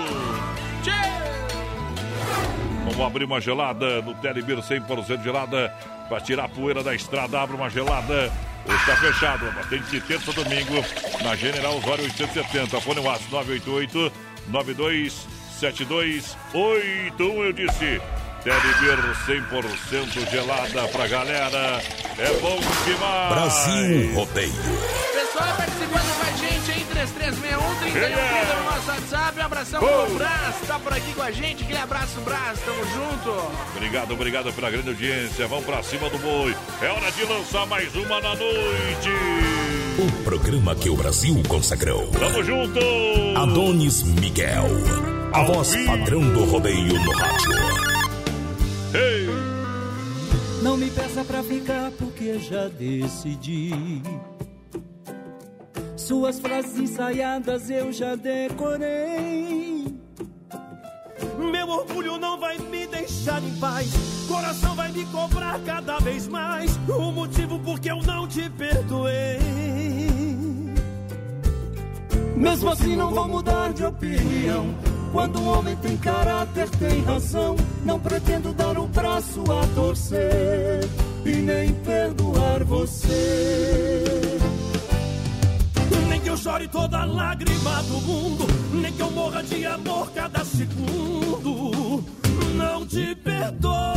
Vamos 2.87 3.01
abrir 3.07 3.25
uma 3.25 3.41
gelada 3.41 4.03
no 4.03 4.15
Telebir 4.17 4.59
100% 4.59 5.23
gelada 5.23 5.73
para 6.09 6.21
tirar 6.21 6.47
a 6.47 6.49
poeira 6.49 6.83
da 6.83 6.93
estrada. 6.93 7.41
Abre 7.41 7.55
uma 7.55 7.71
gelada. 7.71 8.33
Está 8.67 8.97
fechado. 8.97 9.47
Tem 9.69 9.81
de 9.81 10.01
terça 10.01 10.33
a 10.33 10.35
domingo 10.35 10.85
na 11.23 11.37
General 11.37 11.77
Osório 11.77 12.03
870. 12.03 12.81
Fone 12.81 12.99
WhatsApp 12.99 13.31
988 13.31 14.26
927281. 14.49 17.45
Eu 17.45 17.53
disse. 17.53 18.01
Telebir 18.47 18.95
100% 19.27 20.31
gelada 20.31 20.87
pra 20.89 21.09
galera. 21.09 21.83
É 22.17 22.31
bom 22.41 22.61
demais. 22.85 23.35
Brasil 23.35 24.15
Rodeio. 24.15 24.53
Pessoal 25.13 25.53
participando 25.57 26.17
com 26.17 26.23
a 26.23 26.31
gente 26.37 26.71
aí, 26.71 26.87
3361-3130 26.95 28.57
no 28.57 28.65
nosso 28.71 28.89
WhatsApp. 28.89 29.41
Um 29.41 29.45
abração 29.45 29.81
pro 29.81 30.15
Brás, 30.15 30.55
tá 30.65 30.79
por 30.79 30.93
aqui 30.93 31.13
com 31.13 31.23
a 31.23 31.33
gente. 31.33 31.65
Aquele 31.65 31.81
abraço, 31.81 32.21
Brás, 32.21 32.61
tamo 32.61 32.85
junto. 32.85 33.31
Obrigado, 33.75 34.13
obrigado 34.13 34.53
pela 34.53 34.71
grande 34.71 34.91
audiência. 34.91 35.49
Vamos 35.49 35.65
pra 35.65 35.83
cima 35.83 36.09
do 36.09 36.19
boi. 36.19 36.55
É 36.81 36.87
hora 36.87 37.11
de 37.11 37.25
lançar 37.25 37.67
mais 37.67 37.97
uma 37.97 38.21
na 38.21 38.37
noite. 38.37 39.11
O 39.99 40.25
programa 40.25 40.75
que 40.75 40.91
o 40.91 40.95
Brasil 40.95 41.43
consagrou. 41.49 42.07
Tamo 42.09 42.45
junto! 42.45 42.79
Adonis 43.35 44.03
Miguel. 44.03 44.67
A 45.33 45.43
voz 45.45 45.75
padrão 45.87 46.21
do 46.35 46.45
rodeio 46.45 47.03
no 47.03 47.13
rádio. 47.13 47.53
Ei! 48.93 49.27
Não 50.63 50.77
me 50.77 50.91
peça 50.91 51.25
pra 51.25 51.43
ficar 51.43 51.91
porque 51.93 52.39
já 52.39 52.69
decidi. 52.69 53.73
Suas 55.97 56.39
frases 56.41 56.79
ensaiadas 56.79 57.71
eu 57.71 57.91
já 57.91 58.17
decorei. 58.17 59.87
Meu 61.39 61.69
orgulho 61.71 62.19
não 62.19 62.39
vai 62.39 62.59
me 62.59 62.87
deixar 62.87 63.43
em 63.43 63.57
paz. 63.57 63.91
Coração 64.29 64.75
vai 64.75 64.93
me 64.93 65.07
cobrar 65.07 65.59
cada 65.65 65.99
vez 66.01 66.29
mais. 66.29 66.79
O 66.87 67.11
motivo 67.11 67.59
por 67.61 67.81
que 67.81 67.91
eu 67.91 68.03
não 68.03 68.29
te 68.29 68.51
perdoei. 68.51 69.66
Mesmo 72.37 72.69
assim, 72.69 72.95
não 72.95 73.15
vou 73.15 73.27
mudar 73.27 73.73
de 73.73 73.85
opinião. 73.85 74.75
Quando 75.11 75.41
um 75.41 75.49
homem 75.49 75.75
tem 75.77 75.97
caráter, 75.97 76.69
tem 76.71 77.03
razão. 77.03 77.57
Não 77.83 77.99
pretendo 77.99 78.53
dar 78.53 78.79
o 78.79 78.87
braço 78.87 79.43
a 79.51 79.67
torcer 79.75 80.87
e 81.25 81.37
nem 81.37 81.73
perdoar 81.73 82.63
você. 82.65 84.39
Nem 86.09 86.21
que 86.21 86.29
eu 86.29 86.37
chore 86.37 86.69
toda 86.69 87.05
lágrima 87.05 87.83
do 87.85 88.01
mundo, 88.03 88.47
nem 88.73 88.93
que 88.93 89.01
eu 89.01 89.11
morra 89.11 89.43
de 89.43 89.65
amor 89.65 90.11
cada 90.13 90.45
segundo. 90.45 92.05
Não 92.55 92.87
te 92.87 93.15
perdoo. 93.15 93.97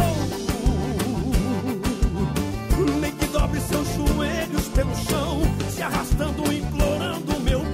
Nem 3.01 3.11
que 3.11 3.25
dobre 3.27 3.59
seus 3.59 3.87
joelhos 3.95 4.67
pelo 4.69 4.95
chão, 4.95 5.41
se 5.69 5.81
arrastando, 5.81 6.53
implorando 6.53 7.39
meu 7.41 7.68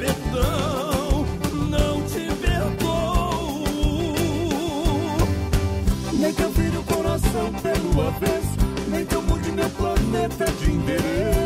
pelo 7.61 8.07
avesso, 8.07 8.57
nem 8.87 9.05
que 9.05 9.15
eu 9.15 9.21
mude 9.23 9.51
meu 9.51 9.69
planeta 9.71 10.45
de 10.45 10.71
endereço. 10.71 11.44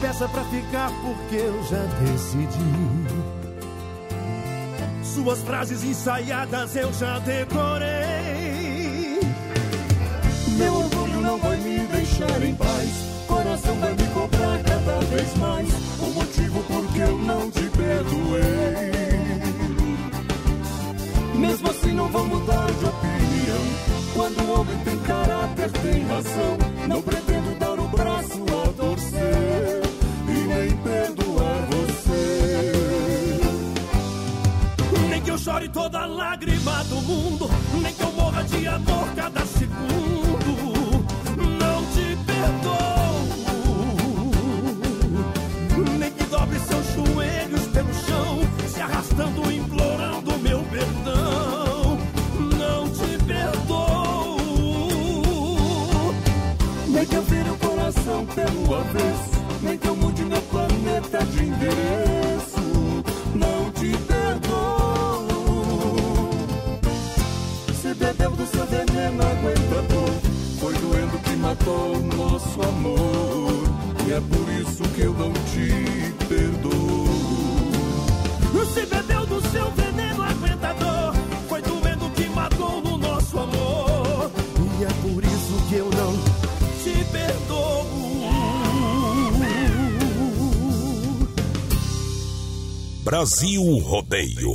Peça 0.00 0.28
pra 0.28 0.44
ficar 0.44 0.90
porque 1.02 1.36
eu 1.36 1.62
já 1.64 1.82
decidi. 2.00 2.58
Suas 5.02 5.42
frases 5.42 5.82
ensaiadas 5.82 6.76
eu 6.76 6.92
já 6.92 7.18
decorei. 7.18 7.88
Meu 10.56 10.74
orgulho 10.74 11.20
não 11.20 11.38
vai 11.38 11.56
me 11.58 11.78
deixar 11.86 12.42
em 12.42 12.54
paz. 12.54 12.90
Coração 13.26 13.74
vai 13.80 13.92
me 13.94 14.06
cobrar 14.08 14.62
cada 14.62 15.00
vez 15.06 15.36
mais. 15.36 15.68
O 16.00 16.10
motivo 16.14 16.62
por 16.64 16.92
que 16.92 16.98
eu 17.00 17.18
não 17.18 17.50
te 17.50 17.62
perdoei. 17.62 18.98
Mesmo 21.34 21.70
assim, 21.70 21.92
não 21.92 22.08
vou 22.08 22.26
mudar 22.26 22.66
de 22.66 22.84
opinião. 22.84 23.64
Quando 24.14 24.40
o 24.42 24.60
homem 24.60 24.78
tem 24.84 24.98
caráter, 25.00 25.70
tem 25.70 26.06
razão. 26.06 26.58
Não 26.88 27.02
pretendo 27.02 27.58
dar 27.58 27.78
o 27.78 27.88
braço 27.88 28.44
a 28.64 28.67
lágrima 36.18 36.82
do 36.84 36.96
mundo, 36.96 37.48
nem 37.80 37.94
que 37.94 38.02
eu 38.02 38.12
morra 38.12 38.42
de 38.42 38.66
amor 38.66 39.08
cada 39.14 39.46
segundo. 39.46 41.06
Não 41.60 41.84
te 41.92 42.16
perdoo. 42.26 43.22
Nem 45.96 46.10
que 46.10 46.24
dobre 46.24 46.58
seus 46.58 46.86
joelhos 46.92 47.66
pelo 47.68 47.94
chão, 47.94 48.40
se 48.68 48.80
arrastando, 48.80 49.52
implorando 49.52 50.36
meu 50.40 50.60
perdão. 50.64 51.98
Não 52.58 52.88
te 52.88 53.16
perdoo. 53.24 54.38
Nem 56.88 57.06
que 57.06 57.14
eu 57.14 57.22
vire 57.22 57.50
o 57.50 57.56
coração 57.58 58.26
pelo 58.26 58.74
avesso, 58.74 59.40
nem 59.62 59.78
que 59.78 59.86
eu 59.86 59.94
mude 59.94 60.24
meu 60.24 60.42
planeta 60.42 61.24
de 61.26 61.44
endereço. 61.44 62.07
Matou 71.68 71.96
o 71.96 72.16
nosso 72.16 72.62
amor. 72.62 73.62
E 74.06 74.12
é 74.12 74.20
por 74.20 74.48
isso 74.60 74.82
que 74.94 75.02
eu 75.02 75.12
não 75.12 75.32
te 75.32 76.26
perdoo. 76.26 77.08
Se 78.74 78.86
bebeu 78.86 79.26
do 79.26 79.40
seu 79.50 79.70
veneno 79.72 80.22
aguentador, 80.22 81.14
foi 81.48 81.62
doendo 81.62 82.10
que 82.10 82.28
matou 82.30 82.80
no 82.80 82.96
nosso 82.98 83.38
amor. 83.38 84.30
E 84.78 84.84
é 84.84 84.88
por 85.02 85.24
isso 85.24 85.68
que 85.68 85.74
eu 85.76 85.90
não 85.90 86.12
te 86.82 87.04
perdoo. 87.12 87.88
Brasil 93.04 93.78
Rodeio. 93.78 94.54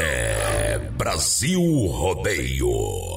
É 0.00 0.78
Brasil 0.96 1.62
Rodeio. 1.86 3.13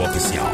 Oficial. 0.00 0.52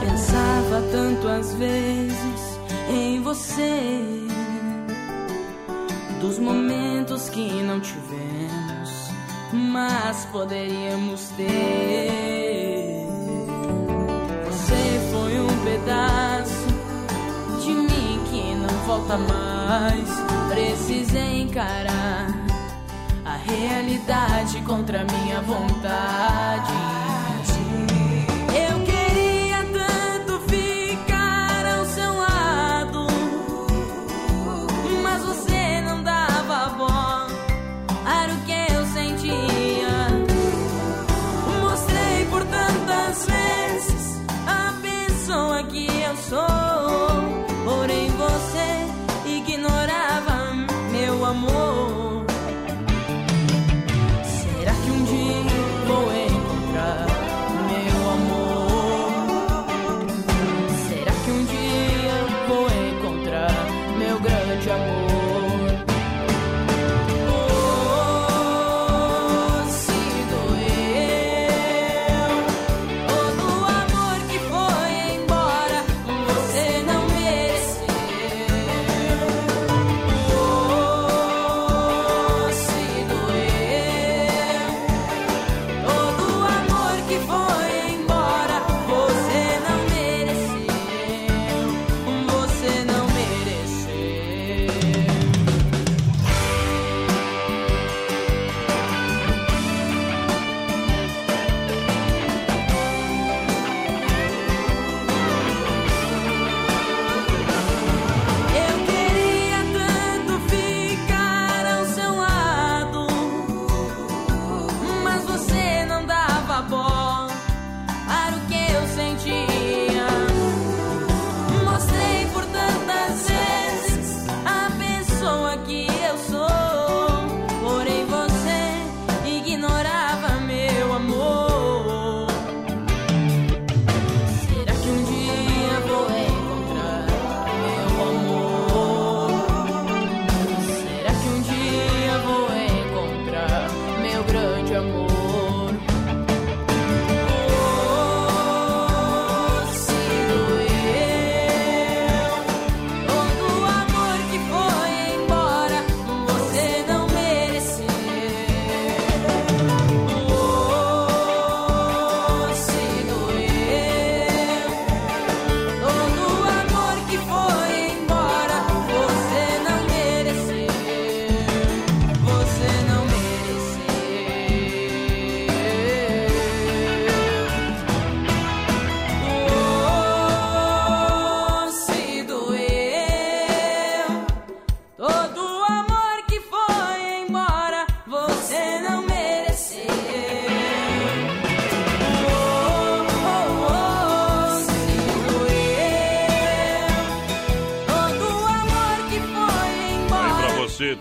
Pensava 0.00 0.82
tanto 0.90 1.28
às 1.28 1.54
vezes 1.54 2.58
em 2.90 3.22
você, 3.22 4.00
dos 6.20 6.38
momentos 6.38 7.28
que 7.28 7.62
não 7.62 7.80
tivemos, 7.80 9.10
mas 9.52 10.24
poderíamos 10.26 11.28
ter. 11.36 13.06
Você 14.46 15.10
foi 15.12 15.40
um 15.40 15.64
pedaço 15.64 16.66
de 17.62 17.72
mim 17.72 18.20
que 18.30 18.54
não 18.56 18.76
volta 18.86 19.16
mais. 19.16 20.08
Precisei 20.52 21.42
encarar 21.42 22.41
realidade 23.46 24.60
contra 24.62 25.04
minha 25.04 25.40
vontade. 25.40 27.11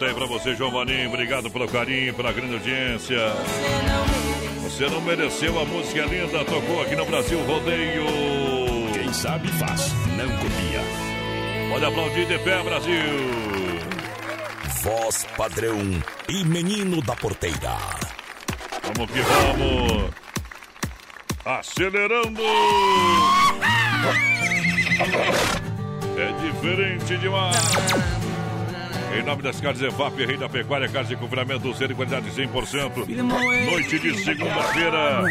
Aí 0.06 0.14
pra 0.14 0.26
você, 0.26 0.56
João 0.56 0.72
Vanim. 0.72 1.08
Obrigado 1.08 1.50
pelo 1.50 1.68
carinho, 1.68 2.14
pela 2.14 2.32
grande 2.32 2.54
audiência. 2.54 3.18
Você 4.64 4.88
não 4.90 5.02
mereceu 5.02 5.60
a 5.60 5.66
música 5.66 6.06
linda, 6.06 6.46
tocou 6.46 6.82
aqui 6.82 6.96
no 6.96 7.06
Brasil 7.06 7.40
Rodeio. 7.46 8.06
Quem 8.94 9.14
sabe 9.14 9.48
faz, 9.50 9.92
não 10.18 10.30
copia. 10.38 10.82
Pode 11.70 11.86
aplaudir 11.86 12.26
de 12.26 12.40
pé, 12.40 12.64
Brasil. 12.64 13.04
Voz 14.82 15.26
padrão 15.38 15.80
e 16.30 16.44
menino 16.46 17.02
da 17.02 17.16
porteira. 17.16 17.78
Vamos 18.84 19.12
que 19.12 19.20
vamos. 19.22 20.10
Acelerando. 21.46 22.42
É 26.18 26.32
diferente 26.42 27.18
demais. 27.18 28.21
Em 29.14 29.24
nome 29.24 29.44
das 29.44 29.60
Carnes 29.60 29.82
EFAP, 29.82 30.26
Rei 30.26 30.38
da 30.38 30.48
Pecuária, 30.48 30.88
Carnes 30.88 31.10
de 31.10 31.16
Confinamento, 31.16 31.74
ser 31.74 31.90
de 31.90 31.94
qualidade 31.96 32.30
100%. 32.30 33.08
Noite 33.66 34.00
de 34.00 34.18
segunda-feira. 34.24 35.22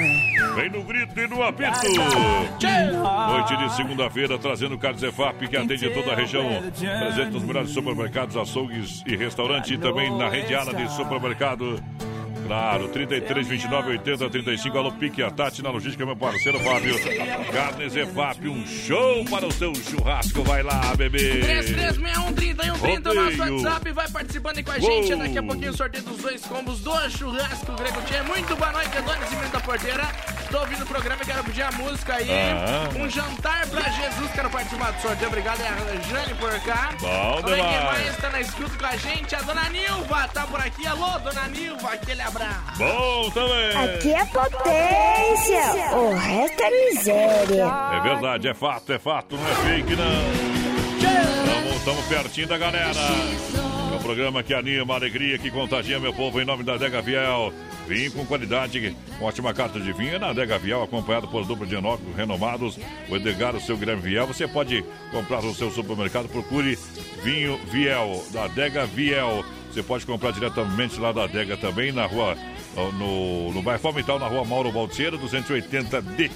Vem 0.54 0.70
no 0.70 0.82
grito 0.82 1.18
e 1.18 1.26
no 1.26 1.42
apito. 1.42 1.70
Noite 3.28 3.56
de 3.56 3.76
segunda-feira, 3.76 4.38
trazendo 4.38 4.76
Carnes 4.78 5.02
EFAP, 5.02 5.48
que 5.48 5.56
atende 5.56 5.88
toda 5.90 6.12
a 6.12 6.14
região. 6.14 6.44
Presente 6.72 7.30
nos 7.32 7.42
melhores 7.42 7.70
supermercados, 7.70 8.36
açougues 8.36 9.02
e 9.06 9.16
restaurantes. 9.16 9.70
E 9.70 9.78
também 9.78 10.14
na 10.16 10.28
rede 10.28 10.52
Ana 10.54 10.74
de 10.74 10.86
supermercado. 10.92 11.82
Claro, 12.50 12.88
33, 12.88 13.46
29, 13.46 13.90
80, 13.90 14.28
35. 14.28 14.76
Alô, 14.76 14.90
Pique, 14.90 15.22
a 15.22 15.30
Tati 15.30 15.62
na 15.62 15.70
logística, 15.70 16.04
meu 16.04 16.16
parceiro 16.16 16.58
Fábio. 16.58 16.96
Carnes 17.52 17.94
EFAP, 17.94 18.48
um 18.48 18.66
show 18.66 19.24
para 19.26 19.46
o 19.46 19.52
seu 19.52 19.72
churrasco. 19.72 20.42
Vai 20.42 20.60
lá, 20.60 20.80
bebê. 20.96 21.42
3361 21.42 22.32
30 22.80 23.10
o 23.10 23.14
nosso. 23.14 23.38
WhatsApp. 23.38 23.92
Vai 23.92 24.10
participando 24.10 24.56
aí 24.56 24.64
com 24.64 24.72
a 24.72 24.74
Uou. 24.74 24.80
gente. 24.80 25.14
Daqui 25.14 25.38
a 25.38 25.42
pouquinho 25.44 25.70
o 25.70 25.76
sorteio 25.76 26.02
dos 26.02 26.16
dois 26.16 26.44
combos 26.44 26.80
do 26.80 27.10
churrasco 27.10 27.72
Grego 27.72 28.02
Tchê. 28.02 28.20
Muito 28.22 28.56
boa 28.56 28.72
noite, 28.72 28.98
Adonis 28.98 29.28
Cimento 29.28 29.52
da 29.52 29.60
Porteira. 29.60 30.02
Tô 30.50 30.58
ouvindo 30.58 30.82
o 30.82 30.86
programa 30.86 31.22
e 31.22 31.26
quero 31.26 31.44
pedir 31.44 31.62
a 31.62 31.70
música 31.70 32.14
aí. 32.14 32.28
Ah. 32.32 32.88
Um 32.98 33.08
jantar 33.08 33.68
pra 33.68 33.82
Jesus 33.82 34.28
quero 34.32 34.50
participar 34.50 34.90
do 34.90 35.00
sorteio. 35.00 35.28
Obrigado, 35.28 35.60
é 35.60 35.68
a 35.68 36.00
Jane 36.00 36.34
por 36.34 36.60
cá. 36.62 36.90
Bom 36.98 37.42
quem 37.44 37.54
demais. 37.54 37.84
mais 37.84 38.16
tá 38.16 38.30
na 38.30 38.40
escuta 38.40 38.76
com 38.76 38.86
a 38.86 38.96
gente. 38.96 39.36
A 39.36 39.42
dona 39.42 39.68
Nilva 39.68 40.26
tá 40.34 40.48
por 40.48 40.60
aqui. 40.60 40.84
Alô, 40.84 41.16
dona 41.20 41.46
Nilva, 41.46 41.92
aquele 41.92 42.22
abraço. 42.22 42.39
Bom 42.76 43.30
também. 43.30 43.76
Aqui 43.76 44.12
é 44.12 44.24
potência, 44.26 45.96
o 45.96 46.14
resto 46.14 46.62
é 46.62 46.70
miséria. 46.70 47.64
É 47.94 48.00
verdade, 48.00 48.48
é 48.48 48.54
fato, 48.54 48.92
é 48.92 48.98
fato, 48.98 49.36
não 49.36 49.48
é 49.48 49.54
fake, 49.54 49.96
não. 49.96 50.60
Estamos 51.76 52.04
pertinho 52.06 52.46
da 52.46 52.58
galera. 52.58 53.00
É 53.90 53.96
um 53.96 54.02
programa 54.02 54.42
que 54.42 54.52
anima, 54.52 54.94
alegria, 54.94 55.38
que 55.38 55.50
contagia 55.50 55.98
meu 55.98 56.12
povo 56.12 56.40
em 56.40 56.44
nome 56.44 56.62
da 56.62 56.76
Dega 56.76 57.00
Viel. 57.00 57.52
Vinho 57.88 58.12
com 58.12 58.24
qualidade, 58.24 58.94
com 59.18 59.24
ótima 59.24 59.52
carta 59.52 59.80
de 59.80 59.92
vinho 59.92 60.14
é 60.14 60.18
na 60.18 60.28
Adega 60.28 60.58
Viel, 60.58 60.82
acompanhado 60.82 61.26
por 61.26 61.44
dupla 61.44 61.66
de 61.66 61.74
enóculos 61.74 62.14
renomados. 62.14 62.78
O 63.08 63.16
Edgar, 63.16 63.56
o 63.56 63.60
seu 63.60 63.76
Guilherme 63.76 64.02
Viel. 64.02 64.26
Você 64.26 64.46
pode 64.46 64.84
comprar 65.10 65.42
no 65.42 65.54
seu 65.54 65.70
supermercado, 65.70 66.28
procure 66.28 66.78
vinho 67.24 67.58
Viel, 67.70 68.24
da 68.30 68.44
Adega 68.44 68.86
Viel. 68.86 69.44
Você 69.70 69.82
pode 69.82 70.04
comprar 70.04 70.32
diretamente 70.32 70.98
lá 70.98 71.12
da 71.12 71.24
Adega 71.24 71.56
também, 71.56 71.92
na 71.92 72.04
rua, 72.04 72.36
no, 72.98 73.52
no 73.52 73.62
bairro 73.62 73.80
Palmital, 73.80 74.18
na 74.18 74.26
rua 74.26 74.44
Mauro 74.44 74.72
Baltieira, 74.72 75.16
280D. 75.16 76.30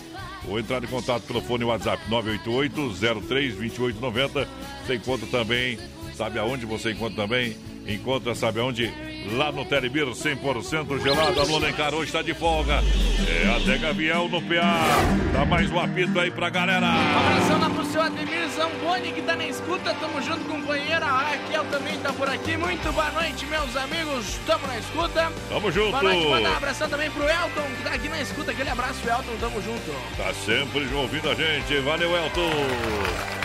Ou 0.49 0.59
entrar 0.59 0.83
em 0.85 0.87
contato 0.87 1.25
pelo 1.25 1.41
fone 1.41 1.65
WhatsApp 1.65 2.03
988-03-2890. 2.11 4.47
Você 4.87 4.95
encontra 4.95 5.27
também, 5.27 5.79
sabe 6.15 6.39
aonde 6.39 6.67
você 6.67 6.93
encontra 6.93 7.23
também? 7.23 7.57
Encontra, 7.87 8.35
sabe 8.35 8.61
aonde? 8.61 8.93
Lá 9.33 9.51
no 9.51 9.65
Telebir, 9.65 10.07
100% 10.07 11.03
gelado. 11.03 11.41
Alô, 11.41 11.59
Lencar, 11.59 11.95
hoje 11.95 12.07
está 12.07 12.23
de 12.23 12.35
folga. 12.35 12.83
É 13.27 13.57
até 13.57 13.79
Gaviel 13.79 14.29
no 14.29 14.41
PA. 14.43 14.87
Dá 15.33 15.45
mais 15.45 15.71
um 15.71 15.79
apito 15.79 16.19
aí 16.21 16.31
pra 16.31 16.51
galera. 16.51 16.87
Abração 16.87 17.61
lá 17.61 17.71
pro 17.71 17.85
seu 17.87 18.03
Ademir 18.03 18.49
Zamboni 18.51 19.13
que 19.13 19.23
tá 19.23 19.35
na 19.35 19.47
escuta. 19.47 19.95
Tamo 19.95 20.21
junto, 20.21 20.45
companheira. 20.45 21.07
A 21.07 21.31
Raquel 21.31 21.65
também 21.65 21.99
tá 21.99 22.13
por 22.13 22.29
aqui. 22.29 22.57
Muito 22.57 22.93
boa 22.93 23.11
noite, 23.13 23.47
meus 23.47 23.77
amigos. 23.77 24.39
Tamo 24.47 24.67
na 24.67 24.79
escuta. 24.79 25.33
Tamo 25.49 25.73
junto. 25.73 25.91
Boa 25.91 26.03
noite, 26.03 26.27
mandar 26.27 26.51
um 26.51 26.57
abração 26.57 26.89
também 26.89 27.11
pro 27.11 27.23
Elton, 27.23 27.63
que 27.77 27.83
tá 27.83 27.95
aqui 27.95 28.09
na 28.09 28.21
escuta. 28.21 28.51
Aquele 28.51 28.71
abraço, 28.71 29.09
Elton. 29.09 29.37
Tamo 29.41 29.63
junto. 29.63 29.91
Tá 30.17 30.33
sempre 30.35 30.87
ouvindo 30.95 31.31
a 31.31 31.35
gente. 31.35 31.79
Valeu, 31.81 32.15
Elton. 32.17 32.51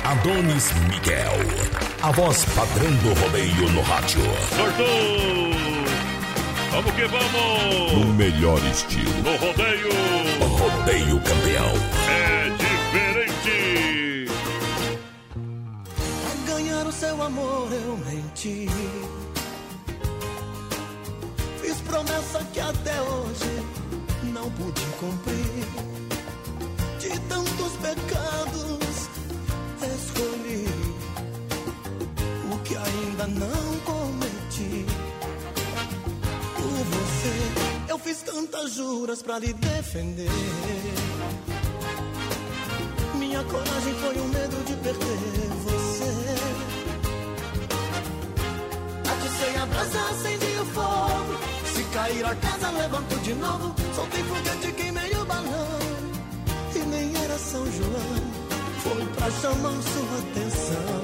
Adonis 0.03 0.71
Miguel, 0.89 1.33
a 2.01 2.11
voz 2.11 2.45
padrão 2.55 2.91
do 2.95 3.13
rodeio 3.19 3.69
no 3.69 3.81
rádio. 3.81 4.21
Sortou! 4.55 5.49
Vamos 6.71 6.91
que 6.93 7.05
vamos! 7.07 7.93
No 7.93 8.13
melhor 8.13 8.59
estilo. 8.65 9.11
No 9.23 9.35
rodeio! 9.37 9.89
Rodeio 10.59 11.19
campeão. 11.21 11.73
É 12.09 12.49
diferente! 12.63 14.31
Pra 16.23 16.53
ganhar 16.53 16.85
o 16.85 16.91
seu 16.91 17.21
amor 17.21 17.67
eu 17.71 17.97
menti. 17.97 18.69
Fiz 21.61 21.77
promessa 21.81 22.43
que 22.53 22.59
até 22.59 23.01
hoje 23.01 23.63
não 24.23 24.49
pude 24.51 24.81
cumprir. 24.99 25.65
De 26.99 27.19
tantos 27.21 27.71
pecados 27.81 29.09
escolhi 29.95 30.67
o 32.51 32.57
que 32.59 32.75
ainda 32.75 33.27
não 33.27 33.79
cometi. 33.85 33.98
Eu 37.89 37.97
fiz 37.97 38.21
tantas 38.21 38.73
juras 38.73 39.23
pra 39.23 39.39
lhe 39.39 39.51
defender. 39.51 40.29
Minha 43.15 43.43
coragem 43.43 43.93
foi 43.95 44.15
o 44.19 44.25
medo 44.25 44.63
de 44.65 44.75
perder 44.75 45.49
você. 45.63 46.35
Aticei 49.11 49.55
a 49.55 49.65
brasa, 49.65 50.01
acendi 50.11 50.59
o 50.61 50.65
fogo. 50.65 51.39
Se 51.73 51.83
cair 51.85 52.25
a 52.25 52.35
casa, 52.35 52.69
levanto 52.69 53.19
de 53.21 53.33
novo. 53.33 53.75
Soltei 53.95 54.23
foguete, 54.23 54.71
queimei 54.73 55.11
o 55.15 55.25
balão. 55.25 55.79
E 56.75 56.79
nem 56.79 57.15
era 57.23 57.37
São 57.39 57.65
João. 57.71 58.49
Foi 58.83 59.05
pra 59.15 59.31
chamar 59.31 59.81
sua 59.81 60.19
atenção. 60.19 61.01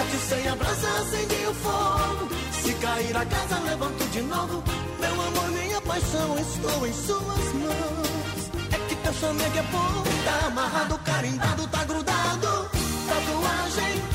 Aticei 0.00 0.48
a 0.48 0.56
brasa, 0.56 0.88
acendi 1.00 1.46
o 1.46 1.54
fogo. 1.54 2.47
Se 2.68 2.74
cair 2.74 3.16
a 3.16 3.24
casa, 3.24 3.58
levanto 3.60 4.04
de 4.10 4.20
novo. 4.20 4.62
Meu 5.00 5.12
amor, 5.12 5.50
minha 5.52 5.80
paixão, 5.80 6.38
estou 6.38 6.86
em 6.86 6.92
suas 6.92 7.52
mãos. 7.54 8.50
É 8.70 8.78
que 8.86 8.94
teu 8.94 9.14
chamego 9.14 9.58
é 9.58 9.62
bom, 9.62 10.02
tá 10.26 10.46
amarrado, 10.48 10.98
carimbado, 10.98 11.66
tá 11.68 11.84
grudado. 11.84 12.70
Tatuagem 13.08 14.07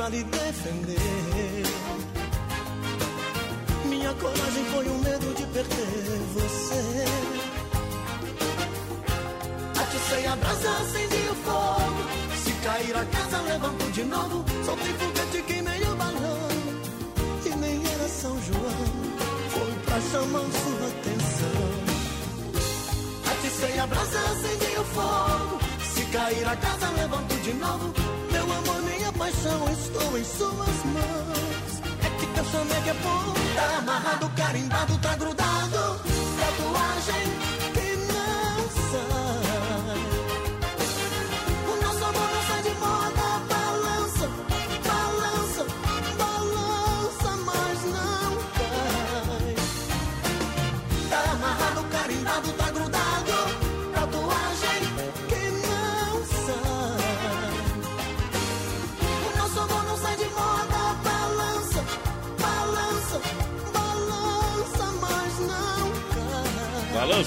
pra 0.00 0.08
lhe 0.08 0.24
defender. 0.24 1.29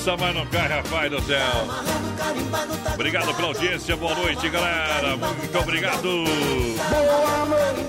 Balança, 0.03 0.17
mas 0.17 0.35
não 0.35 0.45
cai, 0.47 0.67
rapaz 0.67 1.09
do 1.09 1.21
céu. 1.21 1.39
Obrigado 2.93 3.33
pela 3.33 3.47
audiência, 3.47 3.95
boa 3.95 4.13
noite, 4.15 4.49
galera. 4.49 5.15
Muito 5.15 5.57
obrigado. 5.59 6.25
Boa 6.89 7.45
noite. 7.45 7.83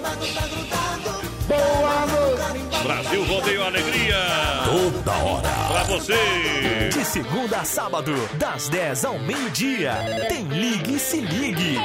Boa 1.48 2.06
noite. 2.06 2.82
Brasil 2.84 3.24
Rodeio 3.24 3.64
Alegria. 3.64 4.16
Toda 4.64 5.12
hora. 5.12 5.48
Pra 5.68 5.82
você. 5.84 6.88
De 6.92 7.04
segunda 7.04 7.58
a 7.58 7.64
sábado, 7.64 8.14
das 8.34 8.68
10 8.68 9.04
ao 9.06 9.18
meio-dia. 9.18 9.94
Tem 10.28 10.44
Ligue 10.44 10.94
e 10.94 10.98
Se 11.00 11.20
Ligue. 11.20 11.78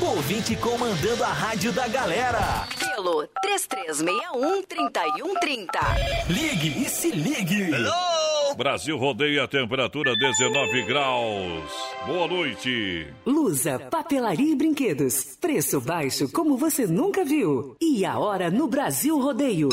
Ouvinte 0.00 0.54
comandando 0.56 1.24
a 1.24 1.28
rádio 1.28 1.72
da 1.72 1.88
galera. 1.88 2.66
Pelo 2.78 3.26
3361-3130. 3.46 6.28
Ligue 6.28 6.84
e 6.84 6.90
Se 6.90 7.10
Ligue. 7.10 7.70
Brasil 8.56 8.96
Rodeio 8.96 9.42
a 9.42 9.48
temperatura 9.48 10.14
19 10.16 10.82
graus. 10.82 11.72
Boa 12.06 12.28
noite. 12.28 13.06
Lusa, 13.24 13.78
papelaria 13.78 14.52
e 14.52 14.54
brinquedos. 14.54 15.36
Preço 15.40 15.80
baixo 15.80 16.30
como 16.30 16.56
você 16.56 16.86
nunca 16.86 17.24
viu. 17.24 17.76
E 17.80 18.04
a 18.04 18.18
hora 18.18 18.50
no 18.50 18.68
Brasil 18.68 19.18
Rodeio. 19.18 19.68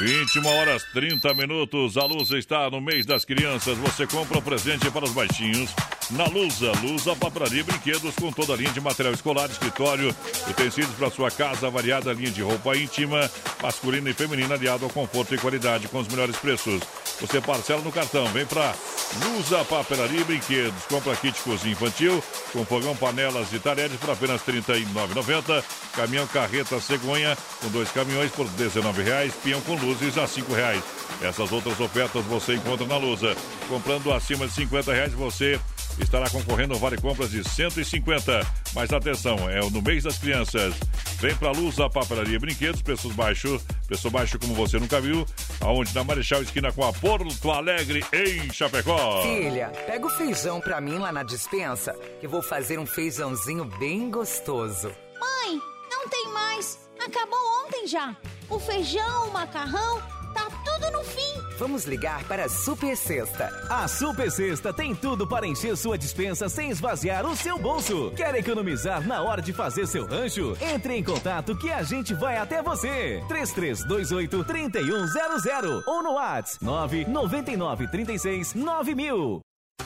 21 0.00 0.46
horas 0.46 0.82
30 0.92 1.34
minutos. 1.34 1.96
A 1.96 2.04
Lusa 2.04 2.38
está 2.38 2.70
no 2.70 2.80
mês 2.80 3.06
das 3.06 3.24
crianças. 3.24 3.78
Você 3.78 4.06
compra 4.06 4.38
um 4.38 4.42
presente 4.42 4.90
para 4.90 5.04
os 5.04 5.12
baixinhos. 5.12 5.74
Na 6.10 6.24
Lusa, 6.24 6.72
Lusa 6.82 7.14
Papelaria 7.14 7.60
e 7.60 7.62
Brinquedos 7.62 8.14
com 8.14 8.32
toda 8.32 8.54
a 8.54 8.56
linha 8.56 8.70
de 8.70 8.80
material 8.80 9.12
escolar, 9.12 9.50
escritório, 9.50 10.14
utensílios 10.48 10.94
para 10.94 11.10
sua 11.10 11.30
casa, 11.30 11.68
variada 11.68 12.14
linha 12.14 12.30
de 12.30 12.40
roupa 12.40 12.74
íntima, 12.74 13.30
masculina 13.62 14.08
e 14.08 14.14
feminina, 14.14 14.54
aliado 14.54 14.86
ao 14.86 14.90
conforto 14.90 15.34
e 15.34 15.38
qualidade 15.38 15.86
com 15.88 15.98
os 15.98 16.08
melhores 16.08 16.36
preços. 16.36 16.80
Você 17.20 17.42
parcela 17.42 17.82
no 17.82 17.92
cartão. 17.92 18.26
Vem 18.28 18.46
para 18.46 18.74
Lusa 19.22 19.62
Papelaria 19.66 20.20
e 20.20 20.24
Brinquedos. 20.24 20.84
Compra 20.88 21.14
kit 21.16 21.38
cozinha 21.42 21.72
infantil 21.72 22.24
com 22.54 22.64
fogão, 22.64 22.96
panelas 22.96 23.52
e 23.52 23.58
talheres 23.58 23.98
por 23.98 24.10
apenas 24.10 24.40
R$ 24.46 24.62
39,90. 24.62 25.62
Caminhão 25.94 26.26
carreta 26.28 26.80
cegonha 26.80 27.36
com 27.60 27.68
dois 27.68 27.90
caminhões 27.90 28.30
por 28.30 28.46
R$ 28.46 28.52
19,00. 28.56 29.32
Pinhão 29.42 29.60
com 29.60 29.74
luzes 29.74 30.16
a 30.16 30.22
R$ 30.22 30.26
5,00. 30.26 30.82
Essas 31.20 31.52
outras 31.52 31.78
ofertas 31.80 32.24
você 32.24 32.54
encontra 32.54 32.86
na 32.86 32.96
Lusa. 32.96 33.36
Comprando 33.68 34.10
acima 34.12 34.46
de 34.46 34.54
50 34.54 34.92
reais, 34.92 35.12
você 35.12 35.60
estará 36.02 36.28
concorrendo 36.30 36.74
a 36.74 36.78
vale 36.78 36.96
compras 36.96 37.30
de 37.30 37.42
150. 37.48 38.46
Mas 38.74 38.92
atenção, 38.92 39.48
é 39.48 39.60
no 39.70 39.82
mês 39.82 40.04
das 40.04 40.18
crianças. 40.18 40.74
Vem 41.20 41.34
pra 41.34 41.50
Luz, 41.50 41.80
a 41.80 41.90
papelaria 41.90 42.36
e 42.36 42.38
brinquedos, 42.38 42.80
preços 42.80 43.12
baixos, 43.12 43.62
preço 43.86 44.10
baixo 44.10 44.38
como 44.38 44.54
você 44.54 44.78
nunca 44.78 45.00
viu, 45.00 45.26
aonde 45.60 45.94
na 45.94 46.04
Marechal 46.04 46.42
esquina 46.42 46.72
com 46.72 46.84
a 46.84 46.92
Porto 46.92 47.50
Alegre 47.50 48.04
em 48.12 48.52
Chapecó. 48.52 49.22
Filha, 49.22 49.72
pega 49.86 50.06
o 50.06 50.10
feijão 50.10 50.60
pra 50.60 50.80
mim 50.80 50.98
lá 50.98 51.10
na 51.10 51.22
dispensa, 51.22 51.92
que 52.20 52.28
vou 52.28 52.42
fazer 52.42 52.78
um 52.78 52.86
feijãozinho 52.86 53.64
bem 53.64 54.10
gostoso. 54.10 54.92
Mãe, 55.18 55.60
não 55.90 56.08
tem 56.08 56.28
mais. 56.32 56.78
Acabou 57.04 57.38
ontem 57.64 57.86
já. 57.86 58.16
O 58.48 58.58
feijão, 58.58 59.28
o 59.28 59.32
macarrão, 59.32 60.00
tá 60.34 60.48
tudo 60.64 60.90
no 60.92 61.04
fim. 61.04 61.27
Vamos 61.58 61.84
ligar 61.86 62.22
para 62.24 62.44
a 62.44 62.48
Super 62.48 62.96
Sexta. 62.96 63.50
A 63.68 63.88
Super 63.88 64.30
Sexta 64.30 64.72
tem 64.72 64.94
tudo 64.94 65.26
para 65.26 65.44
encher 65.44 65.76
sua 65.76 65.98
dispensa 65.98 66.48
sem 66.48 66.70
esvaziar 66.70 67.26
o 67.26 67.34
seu 67.34 67.58
bolso. 67.58 68.12
Quer 68.16 68.32
economizar 68.36 69.04
na 69.04 69.22
hora 69.22 69.42
de 69.42 69.52
fazer 69.52 69.84
seu 69.88 70.06
rancho? 70.06 70.56
Entre 70.60 70.94
em 70.94 71.02
contato 71.02 71.56
que 71.56 71.68
a 71.72 71.82
gente 71.82 72.14
vai 72.14 72.36
até 72.36 72.62
você. 72.62 73.20
3328 73.26 74.44
3100 74.44 75.82
ou 75.84 76.02
no 76.02 76.12
WhatsApp 76.12 76.64
999 76.64 77.88
36 77.88 78.54
9000. 78.54 79.40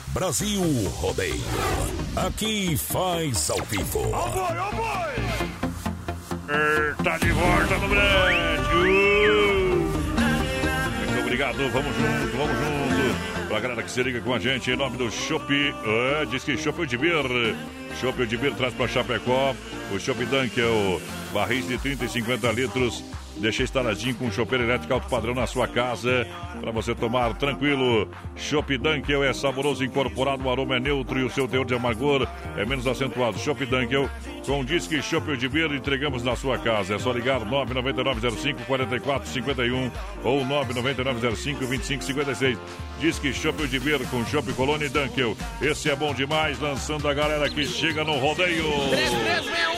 Brasil 0.09 0.61
Rodeio. 0.97 1.41
Aqui 2.15 2.77
faz 2.77 3.49
ao 3.49 3.63
vivo. 3.63 4.11
Ó 4.11 4.29
boi, 4.29 4.57
ó 4.59 4.71
boi! 4.71 5.15
Tá 7.03 7.17
de 7.17 7.31
volta 7.31 7.77
no 7.79 7.87
Brasil! 7.89 9.42
Obrigado, 11.33 11.67
vamos 11.71 11.95
junto, 11.95 12.37
vamos 12.37 12.55
junto. 12.59 13.47
Pra 13.47 13.59
galera 13.59 13.81
que 13.81 13.89
se 13.89 14.03
liga 14.03 14.21
com 14.21 14.35
a 14.35 14.39
gente, 14.39 14.69
em 14.69 14.75
nome 14.75 14.97
do 14.97 15.09
Chopp, 15.09 15.51
é, 15.51 16.25
diz 16.27 16.43
que 16.43 16.55
Chopp 16.55 16.85
de 16.85 16.95
Bir. 16.95 17.55
Chopp 17.99 18.23
de 18.27 18.37
Bir 18.37 18.53
traz 18.53 18.71
pra 18.75 18.87
Chapecó 18.87 19.55
o 19.91 19.99
Chopp 19.99 20.23
Dunkel, 20.25 21.01
barris 21.33 21.67
de 21.67 21.79
30 21.79 22.05
e 22.05 22.09
50 22.09 22.51
litros. 22.51 23.03
Deixa 23.37 23.63
instaladinho 23.63 24.15
com 24.15 24.31
chopeira 24.31 24.63
elétrica 24.63 24.93
alto 24.93 25.09
padrão 25.09 25.33
na 25.33 25.47
sua 25.47 25.67
casa 25.67 26.27
para 26.59 26.71
você 26.71 26.93
tomar 26.93 27.33
tranquilo. 27.35 28.07
Chopp 28.35 28.77
Dunkel 28.77 29.23
é 29.23 29.33
saboroso 29.33 29.83
incorporado, 29.83 30.43
o 30.43 30.51
aroma 30.51 30.75
é 30.75 30.79
neutro 30.79 31.19
e 31.19 31.23
o 31.23 31.29
seu 31.29 31.47
teor 31.47 31.65
de 31.65 31.73
amargor 31.73 32.27
é 32.55 32.65
menos 32.65 32.85
acentuado. 32.85 33.39
Chopp 33.39 33.65
Dunkel 33.65 34.09
com 34.45 34.63
disque 34.63 35.01
Chopp 35.01 35.35
de 35.35 35.49
Beer 35.49 35.71
entregamos 35.71 36.23
na 36.23 36.35
sua 36.35 36.59
casa. 36.59 36.95
É 36.95 36.99
só 36.99 37.11
ligar 37.11 37.43
99905 37.43 38.65
4451 38.65 39.91
ou 40.23 40.45
99905 40.45 41.59
2556. 41.59 42.57
Disque 42.99 43.33
Chopp 43.33 43.67
de 43.67 43.79
Beer 43.79 43.99
com 44.09 44.23
Chopp 44.25 44.53
Colônia 44.53 44.85
e 44.85 44.89
Dunkel. 44.89 45.35
Esse 45.61 45.89
é 45.89 45.95
bom 45.95 46.13
demais, 46.13 46.59
lançando 46.59 47.07
a 47.07 47.13
galera 47.13 47.49
que 47.49 47.65
chega 47.65 48.03
no 48.03 48.17
rodeio. 48.19 48.63
3361 48.89 49.73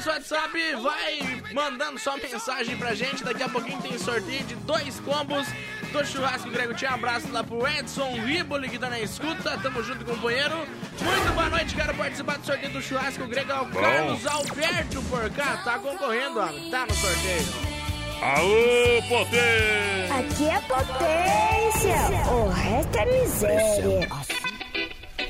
nosso 0.00 0.08
WhatsApp, 0.08 0.74
vai 0.76 1.42
mandando 1.52 1.98
só 1.98 2.16
mensagem 2.16 2.39
pra 2.78 2.94
gente. 2.94 3.24
Daqui 3.24 3.42
a 3.42 3.48
pouquinho 3.48 3.80
tem 3.82 3.98
sorteio 3.98 4.44
de 4.44 4.54
dois 4.56 4.98
combos 5.00 5.46
do 5.92 6.04
churrasco 6.06 6.50
Grego. 6.50 6.74
Tinha 6.74 6.92
abraço 6.92 7.30
lá 7.32 7.42
pro 7.42 7.66
Edson 7.66 8.14
Riboli 8.24 8.68
que 8.68 8.78
tá 8.78 8.88
na 8.88 9.00
escuta. 9.00 9.58
Tamo 9.58 9.82
junto, 9.82 10.04
companheiro. 10.04 10.56
Muito 11.00 11.32
boa 11.34 11.48
noite, 11.48 11.74
quero 11.74 11.94
participar 11.94 12.38
do 12.38 12.46
sorteio 12.46 12.72
do 12.72 12.82
churrasco 12.82 13.26
Grego. 13.26 13.52
É 13.52 13.60
o 13.60 13.66
Carlos 13.66 14.26
Alberto 14.26 15.02
por 15.04 15.30
cá, 15.30 15.58
tá 15.64 15.78
concorrendo, 15.78 16.40
ó. 16.40 16.48
Tá 16.70 16.86
no 16.86 16.94
sorteio. 16.94 17.80
Aô, 18.22 19.02
potência! 19.08 20.14
Aqui 20.18 20.48
é 20.48 20.60
potência. 20.60 21.96
O 22.30 22.48
resto 22.50 22.98
é 22.98 23.06
miséria. 23.06 24.08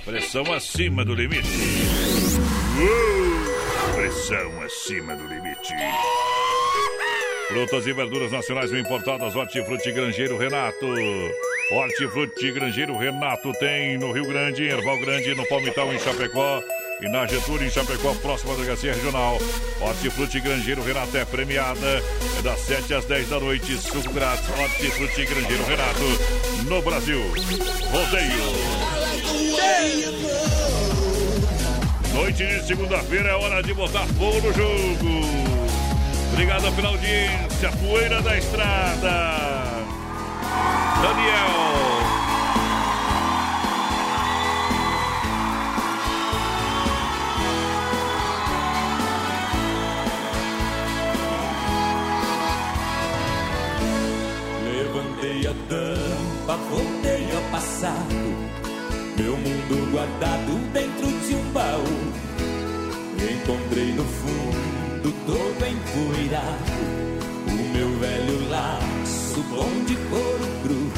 Pressão 0.04 0.52
acima 0.52 1.04
do 1.04 1.14
limite. 1.14 1.48
Uh! 2.76 3.94
Pressão 3.94 4.62
acima 4.62 5.14
do 5.14 5.26
limite. 5.28 5.72
Frutas 7.50 7.84
e 7.84 7.92
verduras 7.92 8.30
nacionais 8.30 8.70
bem 8.70 8.80
importadas, 8.80 9.34
Hortifruti 9.34 9.90
Grangeiro 9.90 10.38
Renato. 10.38 10.86
Hortifruti 11.72 12.52
Grangeiro 12.52 12.96
Renato 12.96 13.52
tem 13.54 13.98
no 13.98 14.12
Rio 14.12 14.24
Grande, 14.28 14.62
em 14.62 14.68
Erval 14.68 14.96
Grande, 15.00 15.34
no 15.34 15.44
Palmital, 15.48 15.92
em 15.92 15.98
Chapecó. 15.98 16.62
E 17.02 17.08
na 17.08 17.26
Getúlio, 17.26 17.66
em 17.66 17.70
Chapecó, 17.70 18.14
próxima 18.22 18.54
delegacia 18.54 18.94
regional. 18.94 19.36
Hortifruti 19.80 20.38
Grangeiro 20.38 20.80
Renato 20.80 21.16
é 21.16 21.24
premiada. 21.24 22.04
É 22.38 22.42
das 22.42 22.60
7 22.60 22.94
às 22.94 23.04
10 23.06 23.28
da 23.28 23.40
noite. 23.40 23.76
Suco 23.78 24.12
grátis. 24.12 24.48
Hortifruti 24.48 25.26
Grangeiro 25.26 25.64
Renato. 25.64 26.68
No 26.68 26.80
Brasil. 26.82 27.20
Rodeio. 27.90 29.10
Noite 32.14 32.46
de 32.46 32.64
segunda-feira 32.64 33.30
é 33.30 33.34
hora 33.34 33.60
de 33.60 33.74
botar 33.74 34.06
fogo 34.06 34.40
no 34.40 34.52
jogo. 34.52 35.49
Obrigado 36.32 36.74
pela 36.74 36.88
audiência. 36.88 37.70
Poeira 37.82 38.22
da 38.22 38.36
estrada. 38.36 39.80
Daniel. 41.02 41.70
Levantei 54.64 55.46
a 55.46 55.54
tampa, 55.68 56.56
voltei 56.68 57.28
ao 57.34 57.42
passado. 57.50 58.50
Meu 59.16 59.36
mundo 59.36 59.90
guardado 59.92 60.52
dentro 60.72 61.06
de 61.26 61.34
um 61.34 61.52
baú. 61.52 62.30
Encontrei 63.20 63.92
no 63.92 64.04
fundo, 64.04 64.79
todo 65.02 65.66
empoeirado. 65.66 67.10
O 67.46 67.72
meu 67.72 67.98
velho 67.98 68.48
laço, 68.50 69.42
bom 69.50 69.84
de 69.86 69.96
couro 70.10 70.48
cru. 70.62 70.92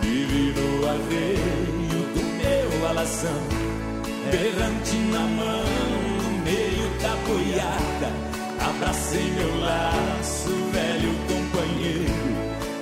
Vive 0.00 0.54
no 0.58 0.88
arreio 0.88 2.00
do 2.14 2.22
meu 2.38 2.88
alazão. 2.88 3.42
Berrante 4.30 4.96
na 5.12 5.20
mão, 5.20 5.64
no 6.22 6.30
meio 6.44 6.88
da 7.00 7.14
boiada. 7.26 8.10
Abracei 8.68 9.30
meu 9.32 9.60
laço, 9.60 10.50
velho 10.72 11.12
companheiro. 11.28 12.36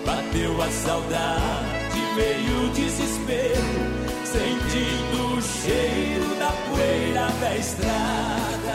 Bateu 0.07 0.63
a 0.63 0.71
saudade, 0.71 2.01
veio 2.17 2.67
o 2.67 2.71
desespero. 2.71 4.05
Sentindo 4.25 5.37
o 5.37 5.43
cheiro 5.43 6.35
da 6.39 6.51
poeira 6.69 7.29
da 7.41 7.57
estrada. 7.57 8.74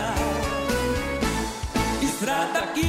Estrada 2.29 2.73
que 2.75 2.88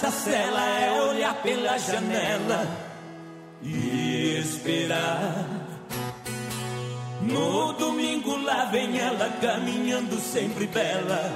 nessa 0.00 0.10
cela 0.10 0.64
é 0.66 1.02
olhar 1.02 1.34
pela 1.42 1.76
janela 1.76 2.66
e 3.62 4.38
esperar. 4.40 5.46
No 7.20 7.74
domingo 7.74 8.34
lá 8.36 8.64
vem 8.66 8.98
ela 8.98 9.28
caminhando 9.42 10.18
sempre 10.18 10.66
bela, 10.66 11.30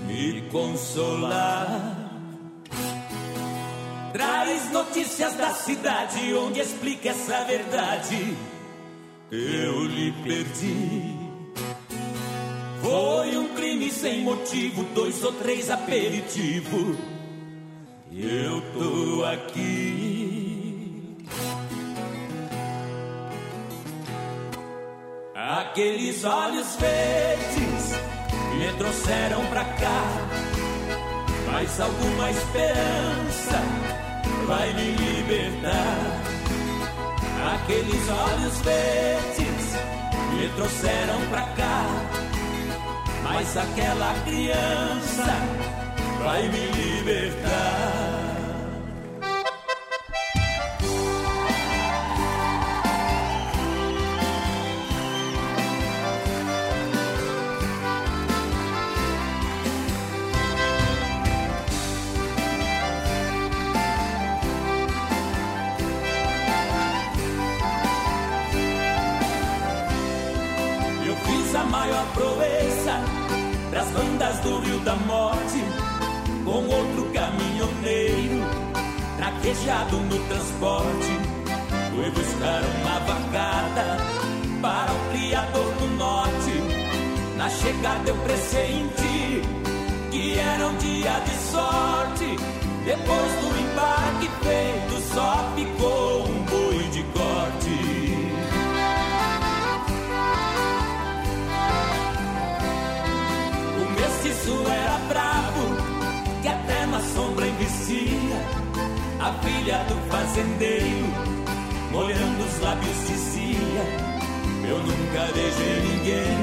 me 0.00 0.42
consolar. 0.50 1.96
Traz 4.12 4.70
notícias 4.70 5.34
da 5.34 5.54
cidade 5.54 6.34
onde 6.34 6.60
explica 6.60 7.08
essa 7.08 7.42
verdade. 7.44 8.36
Eu 9.30 9.84
lhe 9.84 10.12
perdi. 10.22 11.16
Foi 12.82 13.36
um 13.38 13.54
crime 13.54 13.90
sem 13.90 14.22
motivo, 14.22 14.84
dois 14.94 15.22
ou 15.22 15.32
três 15.32 15.70
aperitivos. 15.70 17.19
Eu 18.12 18.60
tô 18.72 19.24
aqui. 19.24 21.16
Aqueles 25.32 26.24
olhos 26.24 26.76
verdes 26.76 27.94
me 28.56 28.72
trouxeram 28.78 29.46
pra 29.46 29.64
cá. 29.64 30.02
Mas 31.52 31.80
alguma 31.80 32.30
esperança 32.30 33.62
vai 34.48 34.72
me 34.74 34.90
libertar. 34.90 36.20
Aqueles 37.54 38.08
olhos 38.08 38.60
verdes 38.62 39.74
me 40.34 40.48
trouxeram 40.56 41.20
pra 41.30 41.42
cá. 41.42 41.86
Mas 43.22 43.56
aquela 43.56 44.14
criança 44.24 45.79
vai 46.22 46.48
me 46.48 46.66
libertar. 46.66 48.10
Eu 71.06 71.16
fiz 71.16 71.54
a 71.54 71.64
maior 71.64 72.06
proeza 72.12 73.00
das 73.72 73.88
bandas 73.90 74.38
do 74.40 74.58
Rio 74.60 74.78
da 74.80 74.96
Morte 74.96 75.59
com 76.50 76.66
outro 76.66 77.04
caminhoneiro 77.12 78.44
traquejado 79.16 79.96
no 79.98 80.18
transporte. 80.26 81.12
Fui 81.94 82.10
buscar 82.10 82.62
uma 82.80 82.98
vacada 83.00 83.96
para 84.60 84.92
o 84.92 85.12
criador 85.12 85.72
do 85.74 85.86
norte. 85.96 86.54
Na 87.36 87.48
chegada 87.48 88.10
eu 88.10 88.16
pressenti 88.16 89.42
que 90.10 90.38
era 90.38 90.66
um 90.66 90.76
dia 90.78 91.20
de 91.20 91.52
sorte. 91.52 92.36
Depois 92.84 93.32
do 93.40 93.48
embarque 93.60 94.28
feito, 94.42 95.14
só 95.14 95.52
ficou 95.54 96.24
um 96.26 96.42
boi 96.46 96.82
de 96.90 97.02
corte. 97.04 97.80
O 103.78 103.84
mestiço 104.00 104.64
era 104.66 104.98
bravo, 105.08 105.69
que 106.40 106.48
até 106.48 106.86
na 106.86 107.00
sombra 107.00 107.46
envicia. 107.46 108.40
A 109.20 109.32
filha 109.44 109.84
do 109.84 109.94
fazendeiro, 110.10 111.06
molhando 111.92 112.44
os 112.44 112.60
lábios, 112.60 112.96
dizia: 113.06 113.82
Eu 114.68 114.78
nunca 114.78 115.32
beijei 115.34 115.80
ninguém, 115.82 116.38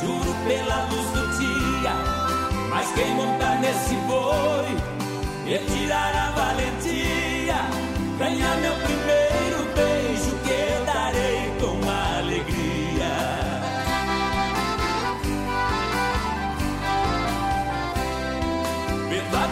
juro 0.00 0.34
pela 0.46 0.84
luz 0.84 1.06
do 1.10 1.38
dia. 1.38 1.92
Mas 2.70 2.92
quem 2.92 3.14
montar 3.14 3.60
nesse 3.60 3.94
boi, 4.06 4.92
tirar 5.66 6.14
a 6.14 6.30
valentia, 6.30 7.56
ganhar 8.18 8.56
meu 8.58 8.74
primeiro 8.76 9.21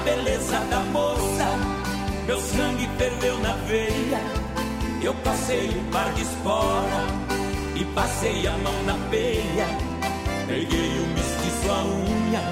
beleza 0.05 0.59
da 0.71 0.81
moça, 0.81 1.47
meu 2.27 2.41
sangue 2.41 2.89
ferveu 2.99 3.39
na 3.41 3.53
veia. 3.67 4.21
Eu 5.03 5.15
passei 5.15 5.69
um 5.71 5.91
par 5.91 6.13
de 6.13 6.23
espora 6.23 7.07
e 7.75 7.85
passei 7.87 8.47
a 8.47 8.53
mão 8.59 8.83
na 8.85 8.95
peia. 9.11 9.67
Peguei 10.47 10.99
o 10.99 11.07
mestiço 11.15 11.71
a 11.71 11.85
unha, 11.85 12.43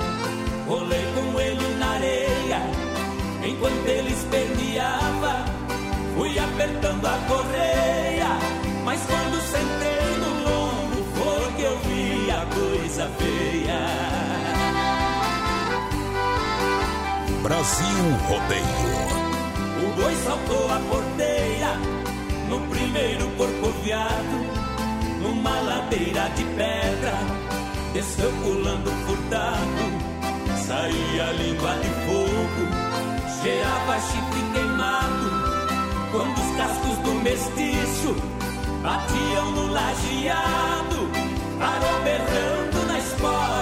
rolei 0.67 1.05
com 1.15 1.41
ele 1.41 1.75
na 1.79 1.91
areia. 1.93 2.61
Enquanto 3.45 3.87
ele 3.87 4.13
esperneava, 4.13 5.45
fui 6.17 6.39
apertando 6.39 7.07
a 7.07 7.19
correia. 7.29 8.08
Brasil 17.69 18.09
Rodeio. 18.29 18.65
O 19.85 20.01
boi 20.01 20.15
saltou 20.25 20.73
a 20.73 20.81
porteira 20.89 21.75
no 22.49 22.61
primeiro 22.69 23.29
corcoviado, 23.37 24.39
numa 25.21 25.61
ladeira 25.61 26.31
de 26.31 26.45
pedra, 26.45 27.13
desceu 27.93 28.33
pulando 28.43 28.91
furtado, 29.05 29.85
saía 30.67 31.33
língua 31.33 31.75
de 31.75 31.91
fogo, 32.07 32.65
cheirava 33.43 34.01
chifre 34.01 34.43
queimado, 34.55 35.31
quando 36.11 36.39
os 36.39 36.57
cascos 36.57 36.99
do 37.05 37.15
mestiço 37.23 38.17
batiam 38.83 39.51
no 39.53 39.67
lajeado, 39.73 41.11
parou 41.59 42.03
berrando 42.03 42.87
na 42.87 42.99
espora, 42.99 43.58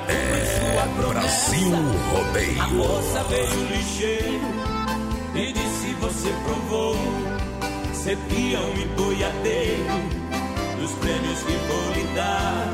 Pra 0.00 0.86
promessa, 0.96 1.46
Brasil 1.56 1.70
Rodeio. 2.12 2.62
a 2.62 2.66
moça 2.68 3.24
veio 3.24 3.64
ligeiro 3.64 4.40
e 5.34 5.52
disse: 5.52 5.94
Você 6.00 6.28
provou 6.44 6.96
ser 7.94 8.18
peão 8.28 8.72
e 8.76 8.84
boiadeiro 8.96 9.84
dos 10.78 10.92
prêmios 10.92 11.38
que 11.40 11.52
vou 11.52 11.92
lhe 11.94 12.14
dar. 12.14 12.68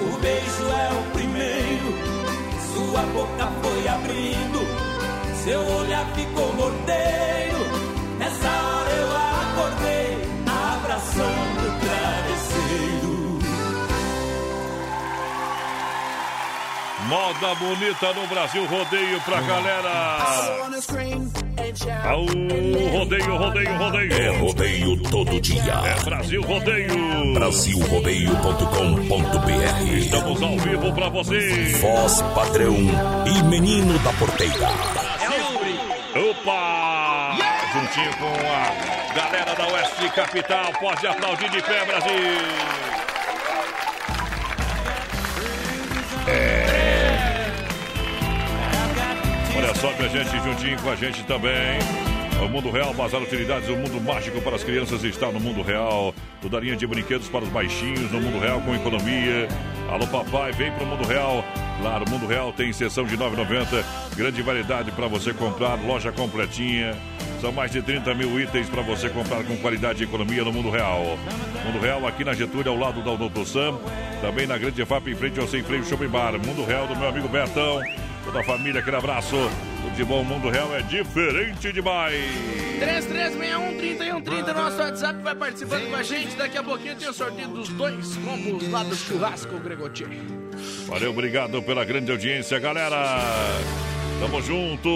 O 0.00 0.18
beijo 0.18 0.64
é 0.70 0.92
o 0.92 1.10
primeiro, 1.12 1.94
sua 2.74 3.02
boca 3.14 3.50
foi 3.62 3.88
abrindo, 3.88 4.60
seu 5.44 5.60
olhar 5.60 6.06
ficou 6.14 6.52
morteiro. 6.54 7.63
Moda 17.14 17.54
bonita 17.54 18.12
no 18.12 18.26
Brasil, 18.26 18.66
rodeio 18.66 19.20
pra 19.20 19.40
galera. 19.42 20.18
Ao 22.08 22.24
rodeio, 22.24 23.36
rodeio, 23.36 23.78
rodeio. 23.78 24.12
É 24.12 24.36
rodeio 24.36 25.00
todo 25.04 25.40
dia. 25.40 25.74
É 25.84 25.94
Brasil 26.02 26.42
Rodeio. 26.42 27.34
Brasilrodeio.com.br 27.34 29.96
Estamos 29.96 30.42
ao 30.42 30.58
vivo 30.58 30.92
pra 30.92 31.08
você. 31.08 31.78
Voz 31.80 32.20
padrão 32.34 32.74
e 32.74 33.42
menino 33.44 33.96
da 34.00 34.12
porteira. 34.14 34.70
Opa! 36.16 37.36
Juntinho 37.74 38.12
com 38.16 38.26
a 38.26 39.14
galera 39.14 39.54
da 39.54 39.68
Oeste 39.68 40.08
Capital. 40.16 40.72
Pode 40.80 41.06
aplaudir 41.06 41.48
de 41.48 41.62
pé, 41.62 41.84
Brasil. 41.84 42.10
Olha 49.64 49.74
só, 49.76 49.90
minha 49.92 50.10
gente, 50.10 50.44
juntinho 50.44 50.78
com 50.82 50.90
a 50.90 50.94
gente 50.94 51.24
também. 51.24 51.78
O 52.44 52.48
Mundo 52.50 52.70
Real, 52.70 52.92
Bazar 52.92 53.22
Utilidades, 53.22 53.66
o 53.70 53.76
mundo 53.76 53.98
mágico 53.98 54.38
para 54.42 54.56
as 54.56 54.62
crianças 54.62 55.02
está 55.02 55.32
no 55.32 55.40
Mundo 55.40 55.62
Real. 55.62 56.14
Toda 56.42 56.60
linha 56.60 56.76
de 56.76 56.86
brinquedos 56.86 57.30
para 57.30 57.44
os 57.44 57.48
baixinhos 57.48 58.12
no 58.12 58.20
Mundo 58.20 58.38
Real 58.38 58.60
com 58.60 58.74
economia. 58.74 59.48
Alô, 59.88 60.06
papai, 60.06 60.52
vem 60.52 60.70
para 60.70 60.84
o 60.84 60.86
Mundo 60.86 61.08
Real. 61.08 61.42
Claro, 61.80 62.04
o 62.06 62.10
Mundo 62.10 62.26
Real 62.26 62.52
tem 62.52 62.74
sessão 62.74 63.06
de 63.06 63.16
9,90. 63.16 63.82
Grande 64.14 64.42
variedade 64.42 64.90
para 64.92 65.06
você 65.06 65.32
comprar, 65.32 65.82
loja 65.82 66.12
completinha. 66.12 66.94
São 67.40 67.50
mais 67.50 67.70
de 67.70 67.80
30 67.80 68.14
mil 68.14 68.38
itens 68.38 68.68
para 68.68 68.82
você 68.82 69.08
comprar 69.08 69.44
com 69.44 69.56
qualidade 69.56 70.02
e 70.02 70.06
economia 70.06 70.44
no 70.44 70.52
Mundo 70.52 70.68
Real. 70.68 71.18
Mundo 71.64 71.80
Real 71.80 72.06
aqui 72.06 72.22
na 72.22 72.34
Getúlio, 72.34 72.70
ao 72.70 72.78
lado 72.78 73.02
da 73.02 73.14
Doutor 73.14 73.46
Sam. 73.46 73.78
Também 74.20 74.46
na 74.46 74.58
Grande 74.58 74.84
FAP, 74.84 75.08
em 75.08 75.14
frente 75.14 75.40
ao 75.40 75.48
Sem 75.48 75.62
Freio 75.62 75.86
Shopping 75.86 76.08
Bar. 76.08 76.32
Mundo 76.32 76.66
Real 76.66 76.86
do 76.86 76.94
meu 76.94 77.08
amigo 77.08 77.28
Betão. 77.28 77.80
Toda 78.24 78.40
a 78.40 78.44
família, 78.44 78.80
aquele 78.80 78.96
abraço. 78.96 79.36
Tudo 79.82 79.94
de 79.94 80.04
bom, 80.04 80.24
Mundo 80.24 80.48
Real 80.48 80.74
é 80.74 80.82
diferente 80.82 81.72
demais. 81.72 82.14
3361-3130, 82.80 84.54
nosso 84.54 84.78
WhatsApp 84.78 85.22
vai 85.22 85.34
participando 85.34 85.90
com 85.90 85.96
a 85.96 86.02
gente. 86.02 86.34
Daqui 86.36 86.56
a 86.56 86.62
pouquinho 86.62 86.96
tem 86.96 87.08
o 87.08 87.12
sorteio 87.12 87.48
dos 87.48 87.68
dois 87.68 88.16
combos 88.16 88.68
lá 88.70 88.82
do 88.82 88.96
churrasco 88.96 89.58
Gregotier. 89.58 90.08
Valeu, 90.86 91.10
obrigado 91.10 91.62
pela 91.62 91.84
grande 91.84 92.10
audiência, 92.10 92.58
galera. 92.58 93.18
Tamo 94.20 94.40
junto. 94.42 94.88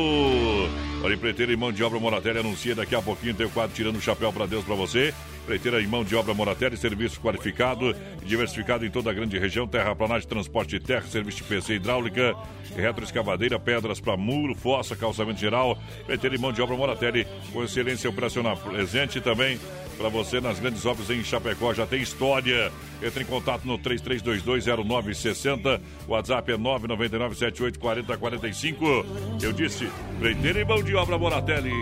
Olha, 1.03 1.15
empreiteira 1.15 1.53
e 1.53 1.57
mão 1.57 1.71
de 1.71 1.85
obra 1.85 1.99
Moratelli 2.01 2.39
anuncia 2.39 2.75
daqui 2.75 2.95
a 2.95 3.03
pouquinho 3.03 3.35
tem 3.35 3.47
o 3.47 3.51
quadro 3.51 3.75
Tirando 3.75 3.97
o 3.97 4.01
Chapéu 4.01 4.33
para 4.33 4.47
Deus 4.47 4.65
para 4.65 4.75
você. 4.75 5.15
Empreiteira 5.49 5.81
e 5.81 5.87
mão 5.87 6.05
de 6.05 6.15
obra 6.15 6.35
Moratelli, 6.35 6.77
serviço 6.77 7.19
qualificado 7.23 7.97
e 8.21 8.25
diversificado 8.27 8.85
em 8.85 8.91
toda 8.91 9.11
a 9.11 9.15
grande 9.15 9.39
região. 9.39 9.67
Terraplanagem, 9.67 10.29
transporte 10.29 10.79
de 10.79 10.81
terra, 10.81 11.07
serviço 11.07 11.39
de 11.39 11.45
PC 11.45 11.77
hidráulica, 11.77 12.37
retroescavadeira, 12.77 13.59
pedras 13.59 13.99
para 13.99 14.15
muro, 14.15 14.55
fossa, 14.55 14.95
calçamento 14.95 15.41
geral. 15.41 15.79
Empreiteira 16.03 16.37
e 16.37 16.39
mão 16.39 16.53
de 16.53 16.61
obra 16.61 16.77
Moratelli, 16.77 17.27
com 17.51 17.65
excelência 17.65 18.11
operacional 18.11 18.59
presente 18.59 19.23
também 19.23 19.59
para 19.97 20.11
você 20.11 20.39
nas 20.39 20.61
grandes 20.61 20.85
obras 20.85 21.09
em 21.09 21.25
Chapecó. 21.25 21.73
Já 21.73 21.87
tem 21.87 22.03
história. 22.03 22.71
Entre 23.03 23.23
em 23.23 23.27
contato 23.27 23.65
no 23.65 23.79
33220960. 23.79 25.81
O 26.07 26.13
WhatsApp 26.13 26.53
é 26.53 26.59
999784045. 26.59 29.07
Eu 29.43 29.55
disse, 29.55 29.89
empreiteira 30.15 30.61
e 30.61 30.65
mão 30.67 30.83
de 30.83 30.95
obra 30.95 31.17
Moratelli. 31.17 31.73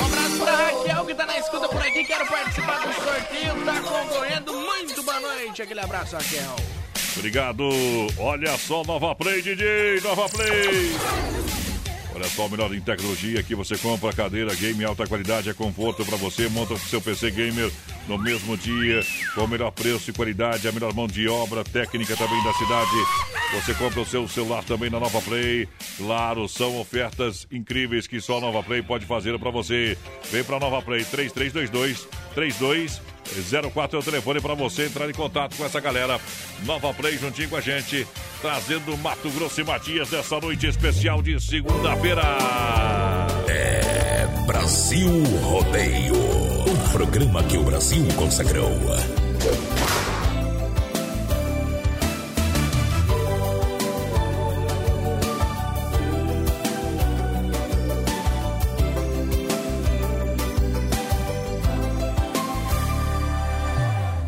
Abraço 0.00 0.25
pra 0.46 0.56
Raquel 0.56 1.06
que 1.06 1.14
tá 1.14 1.26
na 1.26 1.38
escuta 1.38 1.68
por 1.68 1.82
aqui. 1.82 2.04
Quero 2.04 2.26
participar 2.26 2.86
do 2.86 2.94
sorteio. 2.94 3.64
Tá 3.64 3.80
concorrendo. 3.80 4.52
Muito 4.52 5.02
boa 5.02 5.20
noite. 5.20 5.62
Aquele 5.62 5.80
abraço, 5.80 6.16
Raquel. 6.16 6.56
Obrigado. 7.16 7.68
Olha 8.18 8.56
só, 8.56 8.84
Nova 8.84 9.14
Play, 9.14 9.42
DJ, 9.42 10.00
Nova 10.02 10.28
Play. 10.28 10.92
Olha 12.14 12.28
só, 12.28 12.46
o 12.46 12.50
melhor 12.50 12.72
em 12.74 12.80
tecnologia 12.80 13.40
aqui 13.40 13.54
você 13.54 13.76
compra 13.76 14.12
cadeira 14.12 14.54
game 14.54 14.82
alta 14.84 15.06
qualidade, 15.06 15.50
é 15.50 15.54
conforto 15.54 16.02
para 16.04 16.16
você, 16.16 16.48
monta 16.48 16.72
o 16.72 16.78
seu 16.78 16.98
PC 16.98 17.30
gamer 17.30 17.70
no 18.08 18.18
mesmo 18.18 18.56
dia, 18.56 19.00
com 19.34 19.44
o 19.44 19.48
melhor 19.48 19.70
preço 19.70 20.10
e 20.10 20.12
qualidade, 20.12 20.68
a 20.68 20.72
melhor 20.72 20.94
mão 20.94 21.06
de 21.06 21.28
obra 21.28 21.64
técnica 21.64 22.16
também 22.16 22.42
da 22.44 22.52
cidade. 22.52 22.90
Você 23.54 23.74
compra 23.74 24.00
o 24.00 24.06
seu 24.06 24.26
celular 24.28 24.64
também 24.64 24.90
na 24.90 24.98
Nova 24.98 25.20
Play. 25.22 25.68
Claro, 25.96 26.48
são 26.48 26.80
ofertas 26.80 27.46
incríveis 27.50 28.06
que 28.06 28.20
só 28.20 28.38
a 28.38 28.40
Nova 28.40 28.62
Play 28.62 28.82
pode 28.82 29.06
fazer 29.06 29.38
para 29.38 29.50
você. 29.50 29.96
Vem 30.30 30.44
para 30.44 30.58
Nova 30.58 30.82
Play 30.82 31.04
3322 31.04 32.08
32 32.34 33.00
04 33.72 33.96
é 33.96 34.00
o 34.00 34.04
telefone 34.04 34.40
para 34.40 34.54
você 34.54 34.86
entrar 34.86 35.08
em 35.08 35.12
contato 35.12 35.56
com 35.56 35.64
essa 35.64 35.80
galera. 35.80 36.20
Nova 36.64 36.92
Play 36.94 37.18
juntinho 37.18 37.48
com 37.48 37.56
a 37.56 37.60
gente, 37.60 38.06
trazendo 38.40 38.96
Mato 38.98 39.30
Grosso 39.30 39.60
e 39.60 39.64
Matias 39.64 40.10
nessa 40.10 40.38
noite 40.40 40.66
especial 40.66 41.22
de 41.22 41.40
segunda-feira. 41.40 42.22
É 43.48 44.26
Brasil 44.46 45.24
Rodeio. 45.42 46.45
Programa 46.96 47.42
que 47.42 47.58
o 47.58 47.62
Brasil 47.62 48.02
consagrou. 48.16 48.70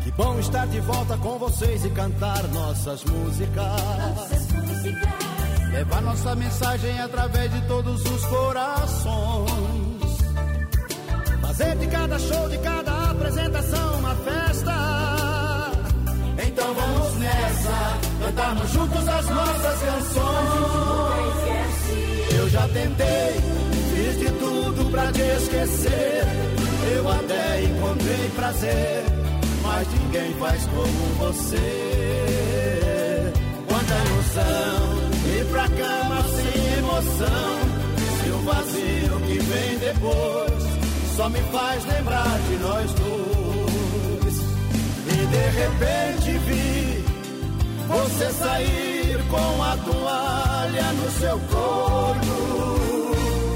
Que 0.03 0.11
bom 0.11 0.39
estar 0.39 0.67
de 0.67 0.79
volta 0.81 1.17
com 1.17 1.39
vocês 1.39 1.83
e 1.83 1.89
cantar 1.89 2.47
nossas 2.49 3.03
músicas. 3.03 3.65
Levar 5.73 6.01
nossa 6.03 6.35
mensagem 6.35 6.99
através 6.99 7.51
de 7.51 7.61
todos 7.67 8.05
os 8.05 8.25
corações. 8.25 9.88
Fazer 11.59 11.75
de 11.75 11.87
cada 11.87 12.17
show, 12.17 12.47
de 12.47 12.57
cada 12.59 13.11
apresentação 13.11 13.99
uma 13.99 14.15
festa. 14.15 14.71
Então 16.47 16.73
vamos 16.73 17.15
nessa, 17.15 17.99
cantarmos 18.23 18.69
juntos 18.71 19.05
as 19.05 19.25
nossas 19.25 19.79
canções. 19.81 21.33
Eu 22.33 22.49
já 22.49 22.65
tentei, 22.69 23.33
fiz 23.93 24.19
de 24.19 24.31
tudo 24.39 24.89
pra 24.89 25.11
te 25.11 25.19
esquecer. 25.19 26.23
Eu 26.95 27.09
até 27.09 27.63
encontrei 27.65 28.29
prazer, 28.37 29.03
mas 29.61 29.87
ninguém 29.99 30.33
faz 30.35 30.65
como 30.67 31.15
você. 31.17 31.57
Quanta 33.67 33.95
ilusão, 34.05 34.97
ir 35.37 35.45
pra 35.51 35.67
cama 35.67 36.23
sem 36.23 36.77
emoção. 36.77 37.59
Se 38.23 38.29
o 38.29 38.37
vazio 38.43 39.19
que 39.27 39.39
vem 39.39 39.77
depois 39.79 40.58
só 41.19 41.27
me 41.27 41.41
faz 41.51 41.85
lembrar 41.85 42.39
de 42.47 42.55
nós 42.59 42.93
dois. 42.93 44.35
E 45.05 45.17
de 45.35 45.45
repente 45.59 46.31
vi 46.47 47.03
você 47.89 48.31
sair 48.31 49.27
com 49.27 49.63
a 49.63 49.75
toalha 49.83 50.93
no 50.93 51.11
seu 51.19 51.37
corpo 51.51 52.35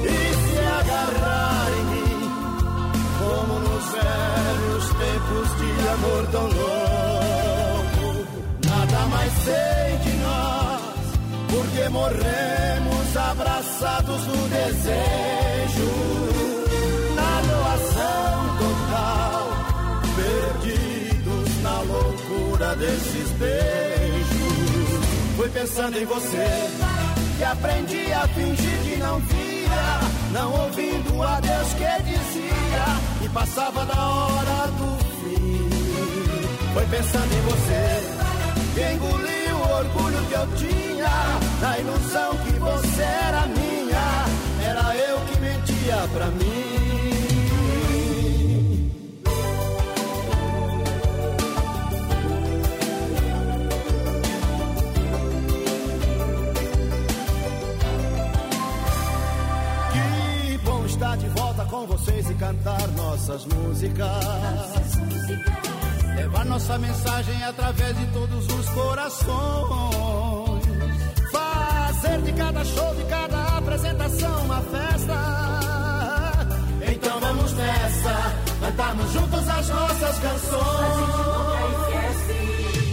e 0.03 0.17
se 0.43 0.59
agarrar 0.81 1.67
em 1.79 1.85
mim, 1.93 2.27
como 3.19 3.53
nos 3.59 3.85
velhos 3.93 4.85
tempos 5.03 5.47
de 5.59 5.71
amor 5.87 6.27
tão 6.33 6.47
louco. 6.59 8.09
Nada 8.67 8.99
mais 9.07 9.31
sei 9.45 9.97
de 10.03 10.13
nós, 10.17 10.81
porque 11.47 11.83
morremos 11.89 13.17
abraçados 13.31 14.27
no 14.27 14.49
desejo, 14.49 15.52
desses 22.75 23.29
beijos. 23.31 24.63
Fui 25.35 25.49
pensando 25.49 25.97
em 25.97 26.05
você 26.05 26.47
que 27.37 27.43
aprendi 27.43 28.13
a 28.13 28.27
fingir 28.27 28.79
que 28.83 28.97
não 28.97 29.19
via, 29.19 29.99
não 30.31 30.51
ouvindo 30.63 31.15
o 31.15 31.23
adeus 31.23 31.73
que 31.73 32.03
dizia 32.03 33.25
e 33.25 33.29
passava 33.29 33.85
da 33.85 34.09
hora 34.09 34.67
do 34.67 34.97
fim. 35.19 35.69
Foi 36.73 36.85
pensando 36.85 37.33
em 37.33 37.41
você 37.41 38.23
que 38.73 38.93
engoliu 38.93 39.55
o 39.55 39.77
orgulho 39.77 40.25
que 40.27 40.33
eu 40.33 40.47
tinha, 40.57 41.39
na 41.61 41.79
ilusão 41.79 42.37
que 42.37 42.53
você 42.59 43.01
era 43.01 43.45
minha, 43.47 44.25
era 44.67 44.95
eu 44.95 45.19
que 45.21 45.39
mentia 45.39 46.07
pra 46.13 46.25
mim. 46.27 46.72
Com 61.83 61.97
vocês 61.97 62.29
e 62.29 62.33
cantar 62.35 62.87
nossas 62.89 63.45
músicas. 63.45 64.07
Levar 66.15 66.45
nossa 66.45 66.77
mensagem 66.77 67.43
através 67.43 67.97
de 67.97 68.05
todos 68.07 68.47
os 68.47 68.69
corações. 68.69 69.33
Fazer 71.31 72.21
de 72.21 72.31
cada 72.33 72.63
show, 72.63 72.95
de 72.95 73.03
cada 73.05 73.57
apresentação 73.57 74.45
uma 74.45 74.61
festa. 74.61 75.13
Então 76.89 77.19
vamos 77.19 77.51
nessa, 77.53 78.33
cantarmos 78.61 79.11
juntos 79.11 79.49
as 79.49 79.69
nossas 79.69 80.19
canções. 80.19 80.53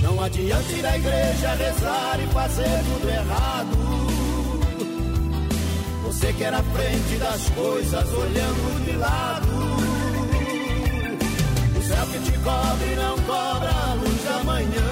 Não 0.02 0.20
adianta 0.20 0.72
ir 0.72 0.86
à 0.86 0.96
igreja 0.96 1.54
rezar 1.54 2.18
e 2.20 2.26
fazer 2.28 2.82
tudo 2.84 3.08
errado. 3.08 3.99
Você 6.20 6.34
que 6.34 6.44
era 6.44 6.62
frente 6.62 7.16
das 7.16 7.48
coisas, 7.48 8.12
olhando 8.12 8.84
de 8.84 8.92
lado. 8.94 9.48
O 11.78 11.82
céu 11.82 12.06
que 12.12 12.18
te 12.18 12.38
cobre 12.40 12.94
não 12.94 13.16
cobra 13.20 13.70
a 13.70 13.94
luz 13.94 14.24
da 14.24 14.44
manhã. 14.44 14.90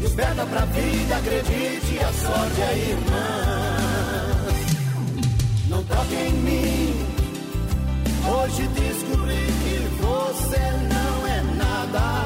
Desperta 0.00 0.46
pra 0.46 0.64
vida, 0.64 1.14
acredite, 1.14 1.98
a 1.98 2.10
sorte 2.10 2.62
é 2.62 2.78
irmã. 2.88 3.76
Não 5.68 5.84
toque 5.84 6.14
em 6.14 6.32
mim. 6.32 7.06
Hoje 8.32 8.66
descobri 8.68 9.46
que 9.62 9.88
você 10.00 10.70
não 10.88 11.26
é 11.26 11.42
nada. 11.58 12.24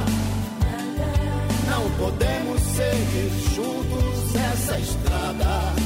Não 1.69 1.91
podemos 1.99 2.61
seguir 2.61 3.33
juntos 3.57 4.37
essa 4.37 4.79
estrada 4.79 5.84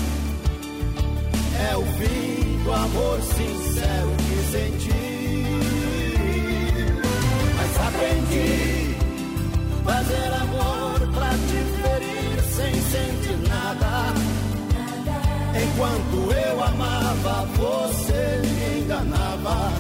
amor 2.89 3.21
sincero 3.23 4.11
que 4.17 4.39
senti. 4.53 5.09
Mas 7.57 7.73
aprendi 7.87 8.97
fazer 9.85 10.33
amor 10.43 10.99
pra 11.15 11.31
te 11.31 11.61
ferir 11.77 12.37
sem 12.57 12.75
sentir 12.75 13.39
nada. 13.49 14.15
Enquanto 15.61 16.17
eu 16.33 16.63
amava, 16.63 17.47
você 17.57 18.43
me 18.43 18.81
enganava. 18.81 19.73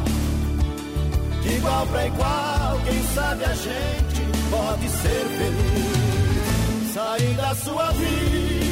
De 1.43 1.49
igual 1.55 1.87
pra 1.87 2.07
igual, 2.07 2.81
quem 2.85 3.03
sabe 3.15 3.45
a 3.45 3.55
gente 3.55 4.21
pode 4.51 4.89
ser 4.89 5.27
feliz. 5.39 6.93
Sair 6.95 7.35
da 7.35 7.55
sua 7.55 7.93
vida 7.93 8.68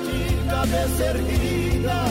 de 0.00 0.48
cabeça 0.48 1.04
erguida, 1.04 2.04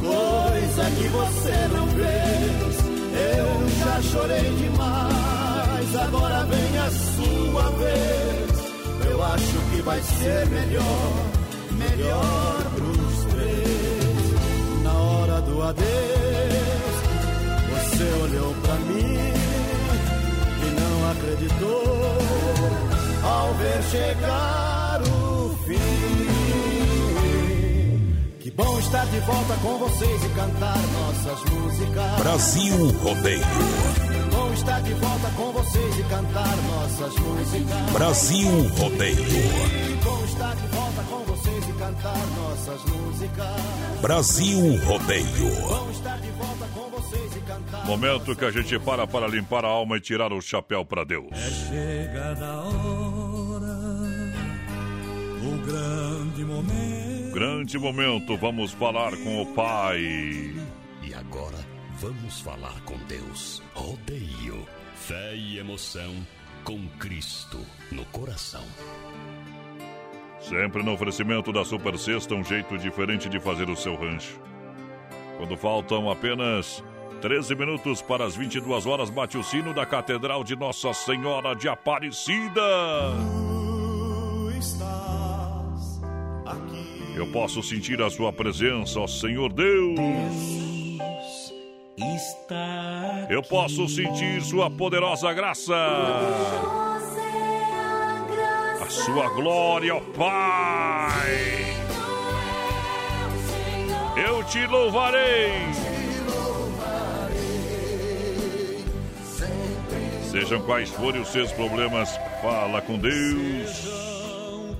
coisa 0.00 0.90
que 0.96 1.08
você 1.08 1.68
não 1.74 1.86
fez. 1.88 2.92
Eu 3.14 3.68
já 3.78 4.02
chorei 4.02 4.50
demais, 4.56 5.96
agora 5.96 6.44
vem 6.44 6.78
a 6.78 6.90
sua 6.90 7.70
vez. 7.70 9.10
Eu 9.10 9.22
acho 9.22 9.58
que 9.70 9.82
vai 9.82 10.00
ser 10.02 10.46
melhor, 10.46 11.12
melhor 11.72 12.62
pros 12.74 13.24
três. 13.32 14.82
Na 14.82 14.92
hora 14.92 15.40
do 15.42 15.62
adeus, 15.62 15.86
você 17.70 18.04
olhou 18.22 18.54
pra 18.62 18.74
mim 18.74 19.52
e 20.62 20.80
não 20.80 21.10
acreditou 21.10 22.18
ao 23.24 23.54
ver 23.54 23.82
chegar 23.90 25.02
o 25.02 25.56
fim. 25.66 26.11
Bom 28.54 28.78
estar 28.78 29.06
de 29.06 29.18
volta 29.20 29.54
com 29.62 29.78
vocês 29.78 30.24
e 30.24 30.28
cantar 30.28 30.76
nossas 30.76 31.44
músicas. 31.50 32.20
Brasil 32.20 32.90
Rodeio. 33.02 33.42
Bom 34.30 34.52
estar 34.52 34.82
de 34.82 34.92
volta 34.92 35.30
com 35.36 35.52
vocês 35.52 35.98
e 35.98 36.02
cantar 36.02 36.56
nossas 36.68 37.16
músicas. 37.16 37.92
Brasil 37.92 38.50
Rodeio. 38.78 39.16
Bom 40.04 40.24
estar 40.24 40.54
de 40.54 40.66
volta 40.66 41.02
com 41.08 41.24
vocês 41.24 41.68
e 41.68 41.72
cantar 41.72 42.26
nossas 42.36 42.84
músicas. 42.84 44.00
Brasil 44.02 44.84
Rodeio. 44.84 45.68
Bom 45.68 45.90
estar 45.90 46.18
de 46.18 46.30
volta 46.32 46.66
com 46.74 46.90
vocês 46.90 47.36
e 47.36 47.40
cantar. 47.40 47.86
Momento 47.86 48.36
que 48.36 48.44
a 48.44 48.50
gente 48.50 48.78
para 48.78 49.06
para 49.06 49.28
limpar 49.28 49.64
a 49.64 49.68
alma 49.68 49.96
e 49.96 50.00
tirar 50.00 50.30
o 50.30 50.42
chapéu 50.42 50.84
para 50.84 51.04
Deus. 51.04 51.30
Chega 51.68 52.36
a 52.38 52.60
hora, 52.64 53.78
o 55.42 55.66
grande 55.66 56.44
momento. 56.44 57.01
Grande 57.32 57.78
momento, 57.78 58.36
vamos 58.36 58.72
falar 58.72 59.16
com 59.16 59.40
o 59.40 59.46
Pai. 59.54 60.02
E 61.02 61.14
agora 61.14 61.56
vamos 61.98 62.40
falar 62.40 62.78
com 62.82 62.98
Deus. 63.08 63.62
Rodeio, 63.72 64.66
fé 64.94 65.34
e 65.34 65.58
emoção 65.58 66.14
com 66.62 66.86
Cristo 66.98 67.58
no 67.90 68.04
coração. 68.06 68.62
Sempre 70.40 70.82
no 70.82 70.92
oferecimento 70.92 71.50
da 71.54 71.64
Super 71.64 71.98
Sexta, 71.98 72.34
um 72.34 72.44
jeito 72.44 72.76
diferente 72.76 73.30
de 73.30 73.40
fazer 73.40 73.70
o 73.70 73.76
seu 73.76 73.96
rancho. 73.96 74.38
Quando 75.38 75.56
faltam 75.56 76.10
apenas 76.10 76.84
13 77.22 77.54
minutos 77.54 78.02
para 78.02 78.26
as 78.26 78.36
22 78.36 78.84
horas, 78.84 79.08
bate 79.08 79.38
o 79.38 79.42
sino 79.42 79.72
da 79.72 79.86
Catedral 79.86 80.44
de 80.44 80.54
Nossa 80.54 80.92
Senhora 80.92 81.56
de 81.56 81.66
Aparecida. 81.66 82.60
Estás 84.58 84.82
aqui. 84.82 85.01
Eu 87.14 87.26
posso 87.26 87.62
sentir 87.62 88.00
a 88.00 88.10
sua 88.10 88.32
presença, 88.32 89.00
ó 89.00 89.06
Senhor 89.06 89.52
Deus. 89.52 89.98
Está 91.96 93.26
Eu 93.28 93.42
posso 93.42 93.86
sentir 93.88 94.42
sua 94.42 94.70
poderosa 94.70 95.32
graça. 95.32 95.74
A 98.80 98.86
sua 98.88 99.28
glória, 99.30 99.94
ó 99.94 100.00
Pai. 100.00 101.72
Eu 104.26 104.42
te 104.44 104.66
louvarei. 104.66 105.52
Sejam 110.30 110.62
quais 110.62 110.88
forem 110.88 111.20
os 111.20 111.28
seus 111.28 111.52
problemas, 111.52 112.08
fala 112.40 112.80
com 112.80 112.98
Deus. 112.98 114.11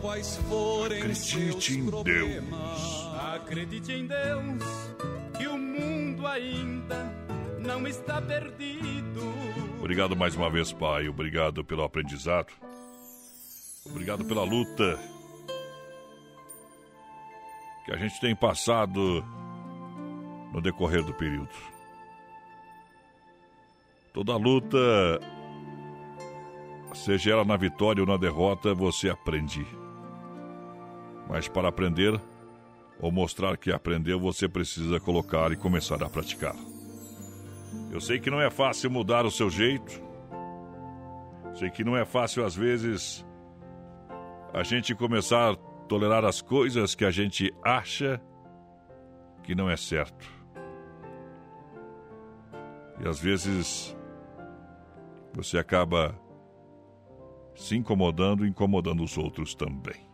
Quais 0.02 0.36
forem 0.48 0.98
Acredite 0.98 1.38
em 1.38 1.50
seus 1.52 1.64
Deus. 1.64 1.90
problemas. 1.90 3.08
Acredite 3.34 3.92
em 3.92 4.06
Deus 4.06 4.62
que 5.38 5.46
o 5.46 5.56
mundo 5.56 6.26
ainda 6.26 6.96
não 7.60 7.86
está 7.86 8.20
perdido. 8.20 9.22
Obrigado 9.78 10.16
mais 10.16 10.34
uma 10.34 10.50
vez, 10.50 10.72
Pai. 10.72 11.08
Obrigado 11.08 11.64
pelo 11.64 11.84
aprendizado. 11.84 12.52
Obrigado 13.86 14.24
pela 14.24 14.42
luta 14.42 14.98
que 17.84 17.92
a 17.92 17.96
gente 17.96 18.20
tem 18.20 18.34
passado 18.34 19.24
no 20.52 20.60
decorrer 20.60 21.04
do 21.04 21.14
período. 21.14 21.48
Toda 24.12 24.36
luta, 24.36 24.76
seja 26.94 27.32
ela 27.32 27.44
na 27.44 27.56
vitória 27.56 28.02
ou 28.02 28.06
na 28.06 28.16
derrota, 28.16 28.74
você 28.74 29.08
aprende. 29.08 29.64
Mas 31.28 31.48
para 31.48 31.68
aprender 31.68 32.20
ou 33.00 33.10
mostrar 33.10 33.56
que 33.56 33.72
aprendeu, 33.72 34.20
você 34.20 34.48
precisa 34.48 35.00
colocar 35.00 35.50
e 35.52 35.56
começar 35.56 36.02
a 36.02 36.08
praticar. 36.08 36.54
Eu 37.90 38.00
sei 38.00 38.20
que 38.20 38.30
não 38.30 38.40
é 38.40 38.50
fácil 38.50 38.90
mudar 38.90 39.24
o 39.26 39.30
seu 39.30 39.50
jeito. 39.50 40.00
Sei 41.54 41.68
que 41.70 41.84
não 41.84 41.96
é 41.96 42.04
fácil, 42.04 42.44
às 42.44 42.54
vezes, 42.54 43.26
a 44.52 44.62
gente 44.62 44.94
começar 44.94 45.52
a 45.52 45.56
tolerar 45.88 46.24
as 46.24 46.40
coisas 46.40 46.94
que 46.94 47.04
a 47.04 47.10
gente 47.10 47.52
acha 47.62 48.20
que 49.42 49.54
não 49.54 49.68
é 49.68 49.76
certo. 49.76 50.26
E 53.04 53.08
às 53.08 53.18
vezes 53.18 53.96
você 55.34 55.58
acaba 55.58 56.14
se 57.54 57.76
incomodando 57.76 58.46
e 58.46 58.48
incomodando 58.48 59.02
os 59.02 59.18
outros 59.18 59.54
também. 59.54 60.11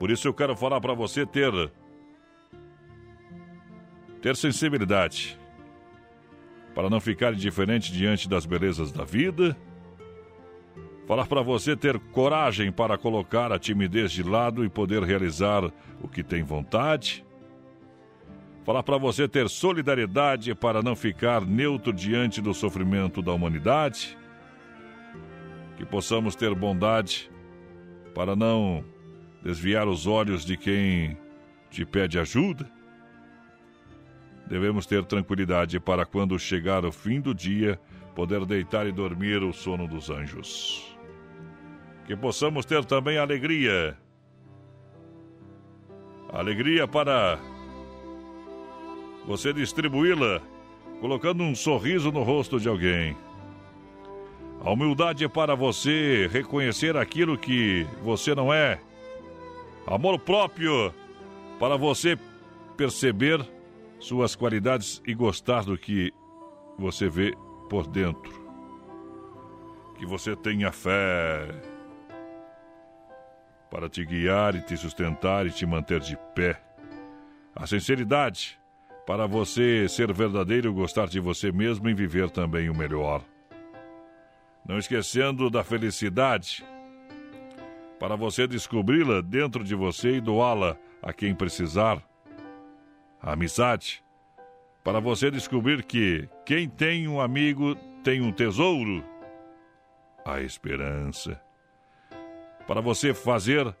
Por 0.00 0.10
isso 0.10 0.26
eu 0.26 0.32
quero 0.32 0.56
falar 0.56 0.80
para 0.80 0.94
você 0.94 1.26
ter 1.26 1.52
ter 4.22 4.34
sensibilidade 4.34 5.38
para 6.74 6.88
não 6.88 6.98
ficar 7.00 7.34
indiferente 7.34 7.92
diante 7.92 8.26
das 8.26 8.46
belezas 8.46 8.90
da 8.90 9.04
vida. 9.04 9.54
Falar 11.06 11.26
para 11.26 11.42
você 11.42 11.76
ter 11.76 11.98
coragem 11.98 12.72
para 12.72 12.96
colocar 12.96 13.52
a 13.52 13.58
timidez 13.58 14.10
de 14.10 14.22
lado 14.22 14.64
e 14.64 14.70
poder 14.70 15.02
realizar 15.02 15.70
o 16.00 16.08
que 16.08 16.22
tem 16.22 16.42
vontade. 16.42 17.22
Falar 18.64 18.82
para 18.82 18.96
você 18.96 19.28
ter 19.28 19.50
solidariedade 19.50 20.54
para 20.54 20.82
não 20.82 20.96
ficar 20.96 21.42
neutro 21.42 21.92
diante 21.92 22.40
do 22.40 22.54
sofrimento 22.54 23.20
da 23.20 23.34
humanidade. 23.34 24.16
Que 25.76 25.84
possamos 25.84 26.34
ter 26.34 26.54
bondade 26.54 27.30
para 28.14 28.34
não 28.34 28.82
desviar 29.42 29.88
os 29.88 30.06
olhos 30.06 30.44
de 30.44 30.56
quem 30.56 31.16
te 31.70 31.84
pede 31.84 32.18
ajuda. 32.18 32.70
Devemos 34.46 34.84
ter 34.86 35.04
tranquilidade 35.04 35.78
para 35.78 36.04
quando 36.04 36.38
chegar 36.38 36.84
o 36.84 36.90
fim 36.90 37.20
do 37.20 37.34
dia 37.34 37.80
poder 38.14 38.44
deitar 38.44 38.86
e 38.86 38.92
dormir 38.92 39.42
o 39.42 39.52
sono 39.52 39.86
dos 39.86 40.10
anjos. 40.10 40.96
Que 42.06 42.16
possamos 42.16 42.64
ter 42.64 42.84
também 42.84 43.16
alegria. 43.16 43.96
Alegria 46.32 46.86
para 46.88 47.38
você 49.26 49.52
distribuí-la 49.52 50.40
colocando 51.00 51.42
um 51.42 51.54
sorriso 51.54 52.10
no 52.10 52.22
rosto 52.22 52.58
de 52.58 52.68
alguém. 52.68 53.16
A 54.62 54.70
humildade 54.70 55.24
é 55.24 55.28
para 55.28 55.54
você 55.54 56.28
reconhecer 56.30 56.96
aquilo 56.96 57.38
que 57.38 57.86
você 58.02 58.34
não 58.34 58.52
é. 58.52 58.80
Amor 59.90 60.20
próprio 60.20 60.94
para 61.58 61.76
você 61.76 62.16
perceber 62.76 63.44
suas 63.98 64.36
qualidades 64.36 65.02
e 65.04 65.12
gostar 65.12 65.64
do 65.64 65.76
que 65.76 66.12
você 66.78 67.08
vê 67.08 67.34
por 67.68 67.88
dentro. 67.88 68.32
Que 69.98 70.06
você 70.06 70.36
tenha 70.36 70.70
fé 70.70 71.48
para 73.68 73.88
te 73.88 74.04
guiar 74.04 74.54
e 74.54 74.62
te 74.62 74.76
sustentar 74.76 75.44
e 75.48 75.50
te 75.50 75.66
manter 75.66 75.98
de 75.98 76.16
pé. 76.36 76.62
A 77.52 77.66
sinceridade 77.66 78.60
para 79.04 79.26
você 79.26 79.88
ser 79.88 80.12
verdadeiro, 80.12 80.72
gostar 80.72 81.08
de 81.08 81.18
você 81.18 81.50
mesmo 81.50 81.88
e 81.88 81.94
viver 81.94 82.30
também 82.30 82.70
o 82.70 82.74
melhor. 82.74 83.24
Não 84.64 84.78
esquecendo 84.78 85.50
da 85.50 85.64
felicidade 85.64 86.64
para 88.00 88.16
você 88.16 88.46
descobri-la 88.46 89.20
dentro 89.20 89.62
de 89.62 89.74
você 89.74 90.16
e 90.16 90.20
doá-la 90.22 90.74
a 91.02 91.12
quem 91.12 91.34
precisar. 91.34 92.02
a 93.22 93.32
amizade, 93.32 94.02
para 94.82 94.98
você 94.98 95.30
descobrir 95.30 95.82
que 95.84 96.26
quem 96.46 96.66
tem 96.66 97.06
um 97.06 97.20
amigo 97.20 97.74
tem 98.02 98.22
um 98.22 98.32
tesouro, 98.32 99.04
a 100.24 100.40
esperança. 100.40 101.38
Para 102.66 102.80
você 102.80 103.12
fazer 103.12 103.76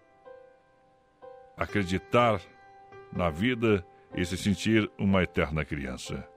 acreditar 1.56 2.38
na 3.10 3.30
vida 3.30 3.82
e 4.14 4.22
se 4.26 4.36
sentir 4.36 4.90
uma 4.98 5.22
eterna 5.22 5.64
criança. 5.64 6.28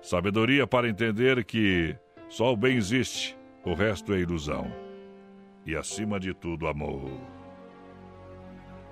Sabedoria 0.00 0.68
para 0.68 0.88
entender 0.88 1.44
que 1.44 1.96
só 2.28 2.52
o 2.52 2.56
bem 2.56 2.76
existe, 2.76 3.36
o 3.64 3.74
resto 3.74 4.14
é 4.14 4.20
ilusão. 4.20 4.83
E 5.66 5.76
acima 5.76 6.20
de 6.20 6.34
tudo, 6.34 6.66
amor. 6.66 7.10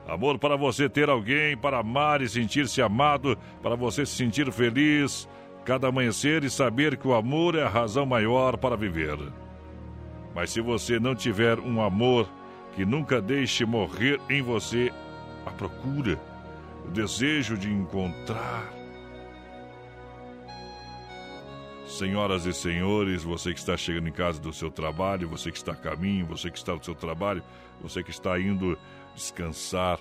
Amor 0.08 0.38
para 0.38 0.56
você 0.56 0.88
ter 0.88 1.08
alguém 1.08 1.56
para 1.56 1.78
amar 1.78 2.22
e 2.22 2.28
sentir-se 2.28 2.82
amado, 2.82 3.38
para 3.62 3.76
você 3.76 4.04
se 4.04 4.16
sentir 4.16 4.50
feliz 4.50 5.28
cada 5.64 5.88
amanhecer 5.88 6.44
e 6.44 6.50
saber 6.50 6.96
que 6.96 7.06
o 7.06 7.14
amor 7.14 7.54
é 7.54 7.62
a 7.62 7.68
razão 7.68 8.04
maior 8.04 8.56
para 8.56 8.76
viver. 8.76 9.16
Mas 10.34 10.50
se 10.50 10.60
você 10.60 10.98
não 10.98 11.14
tiver 11.14 11.58
um 11.58 11.80
amor 11.80 12.28
que 12.74 12.84
nunca 12.84 13.20
deixe 13.20 13.64
morrer 13.64 14.18
em 14.28 14.42
você 14.42 14.92
a 15.46 15.50
procura, 15.50 16.18
o 16.84 16.90
desejo 16.90 17.56
de 17.56 17.70
encontrar. 17.70 18.81
Senhoras 21.98 22.46
e 22.46 22.52
senhores, 22.52 23.22
você 23.22 23.52
que 23.52 23.58
está 23.58 23.76
chegando 23.76 24.08
em 24.08 24.12
casa 24.12 24.40
do 24.40 24.52
seu 24.52 24.70
trabalho, 24.70 25.28
você 25.28 25.50
que 25.50 25.58
está 25.58 25.72
a 25.72 25.76
caminho, 25.76 26.26
você 26.26 26.50
que 26.50 26.58
está 26.58 26.74
no 26.74 26.82
seu 26.82 26.94
trabalho, 26.94 27.42
você 27.80 28.02
que 28.02 28.10
está 28.10 28.38
indo 28.40 28.78
descansar, 29.14 29.98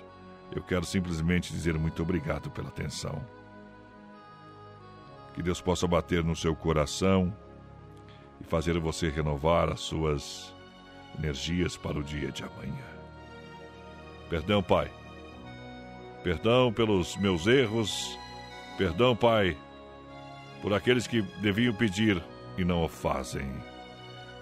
eu 0.55 0.63
quero 0.63 0.85
simplesmente 0.85 1.51
dizer 1.51 1.77
muito 1.77 2.01
obrigado 2.01 2.49
pela 2.49 2.69
atenção. 2.69 3.21
Que 5.33 5.41
Deus 5.41 5.61
possa 5.61 5.87
bater 5.87 6.23
no 6.23 6.35
seu 6.35 6.55
coração 6.55 7.35
e 8.39 8.43
fazer 8.43 8.77
você 8.79 9.09
renovar 9.09 9.69
as 9.69 9.81
suas 9.81 10.53
energias 11.17 11.75
para 11.77 11.97
o 11.97 12.03
dia 12.03 12.31
de 12.31 12.43
amanhã. 12.43 12.85
Perdão, 14.29 14.63
Pai 14.63 14.91
Perdão 16.23 16.71
pelos 16.71 17.15
meus 17.17 17.47
erros. 17.47 18.17
Perdão, 18.77 19.15
Pai, 19.15 19.57
por 20.61 20.73
aqueles 20.73 21.07
que 21.07 21.21
deviam 21.41 21.73
pedir 21.73 22.21
e 22.57 22.63
não 22.63 22.83
o 22.83 22.87
fazem. 22.87 23.51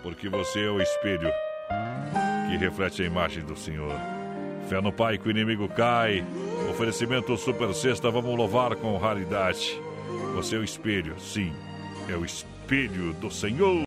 Porque 0.03 0.29
você 0.29 0.65
é 0.65 0.69
o 0.69 0.81
espelho 0.81 1.31
que 2.49 2.57
reflete 2.57 3.01
a 3.03 3.05
imagem 3.05 3.43
do 3.43 3.55
Senhor. 3.55 3.93
Fé 4.67 4.81
no 4.81 4.91
Pai 4.91 5.17
que 5.17 5.27
o 5.27 5.31
inimigo 5.31 5.67
cai. 5.69 6.25
Oferecimento 6.69 7.35
Super 7.37 7.73
Sexta, 7.73 8.09
vamos 8.09 8.35
louvar 8.37 8.75
com 8.75 8.97
raridade. 8.97 9.79
Você 10.35 10.55
é 10.55 10.59
o 10.59 10.63
espelho, 10.63 11.19
sim, 11.19 11.53
é 12.07 12.15
o 12.15 12.25
espelho 12.25 13.13
do 13.13 13.29
Senhor. 13.29 13.77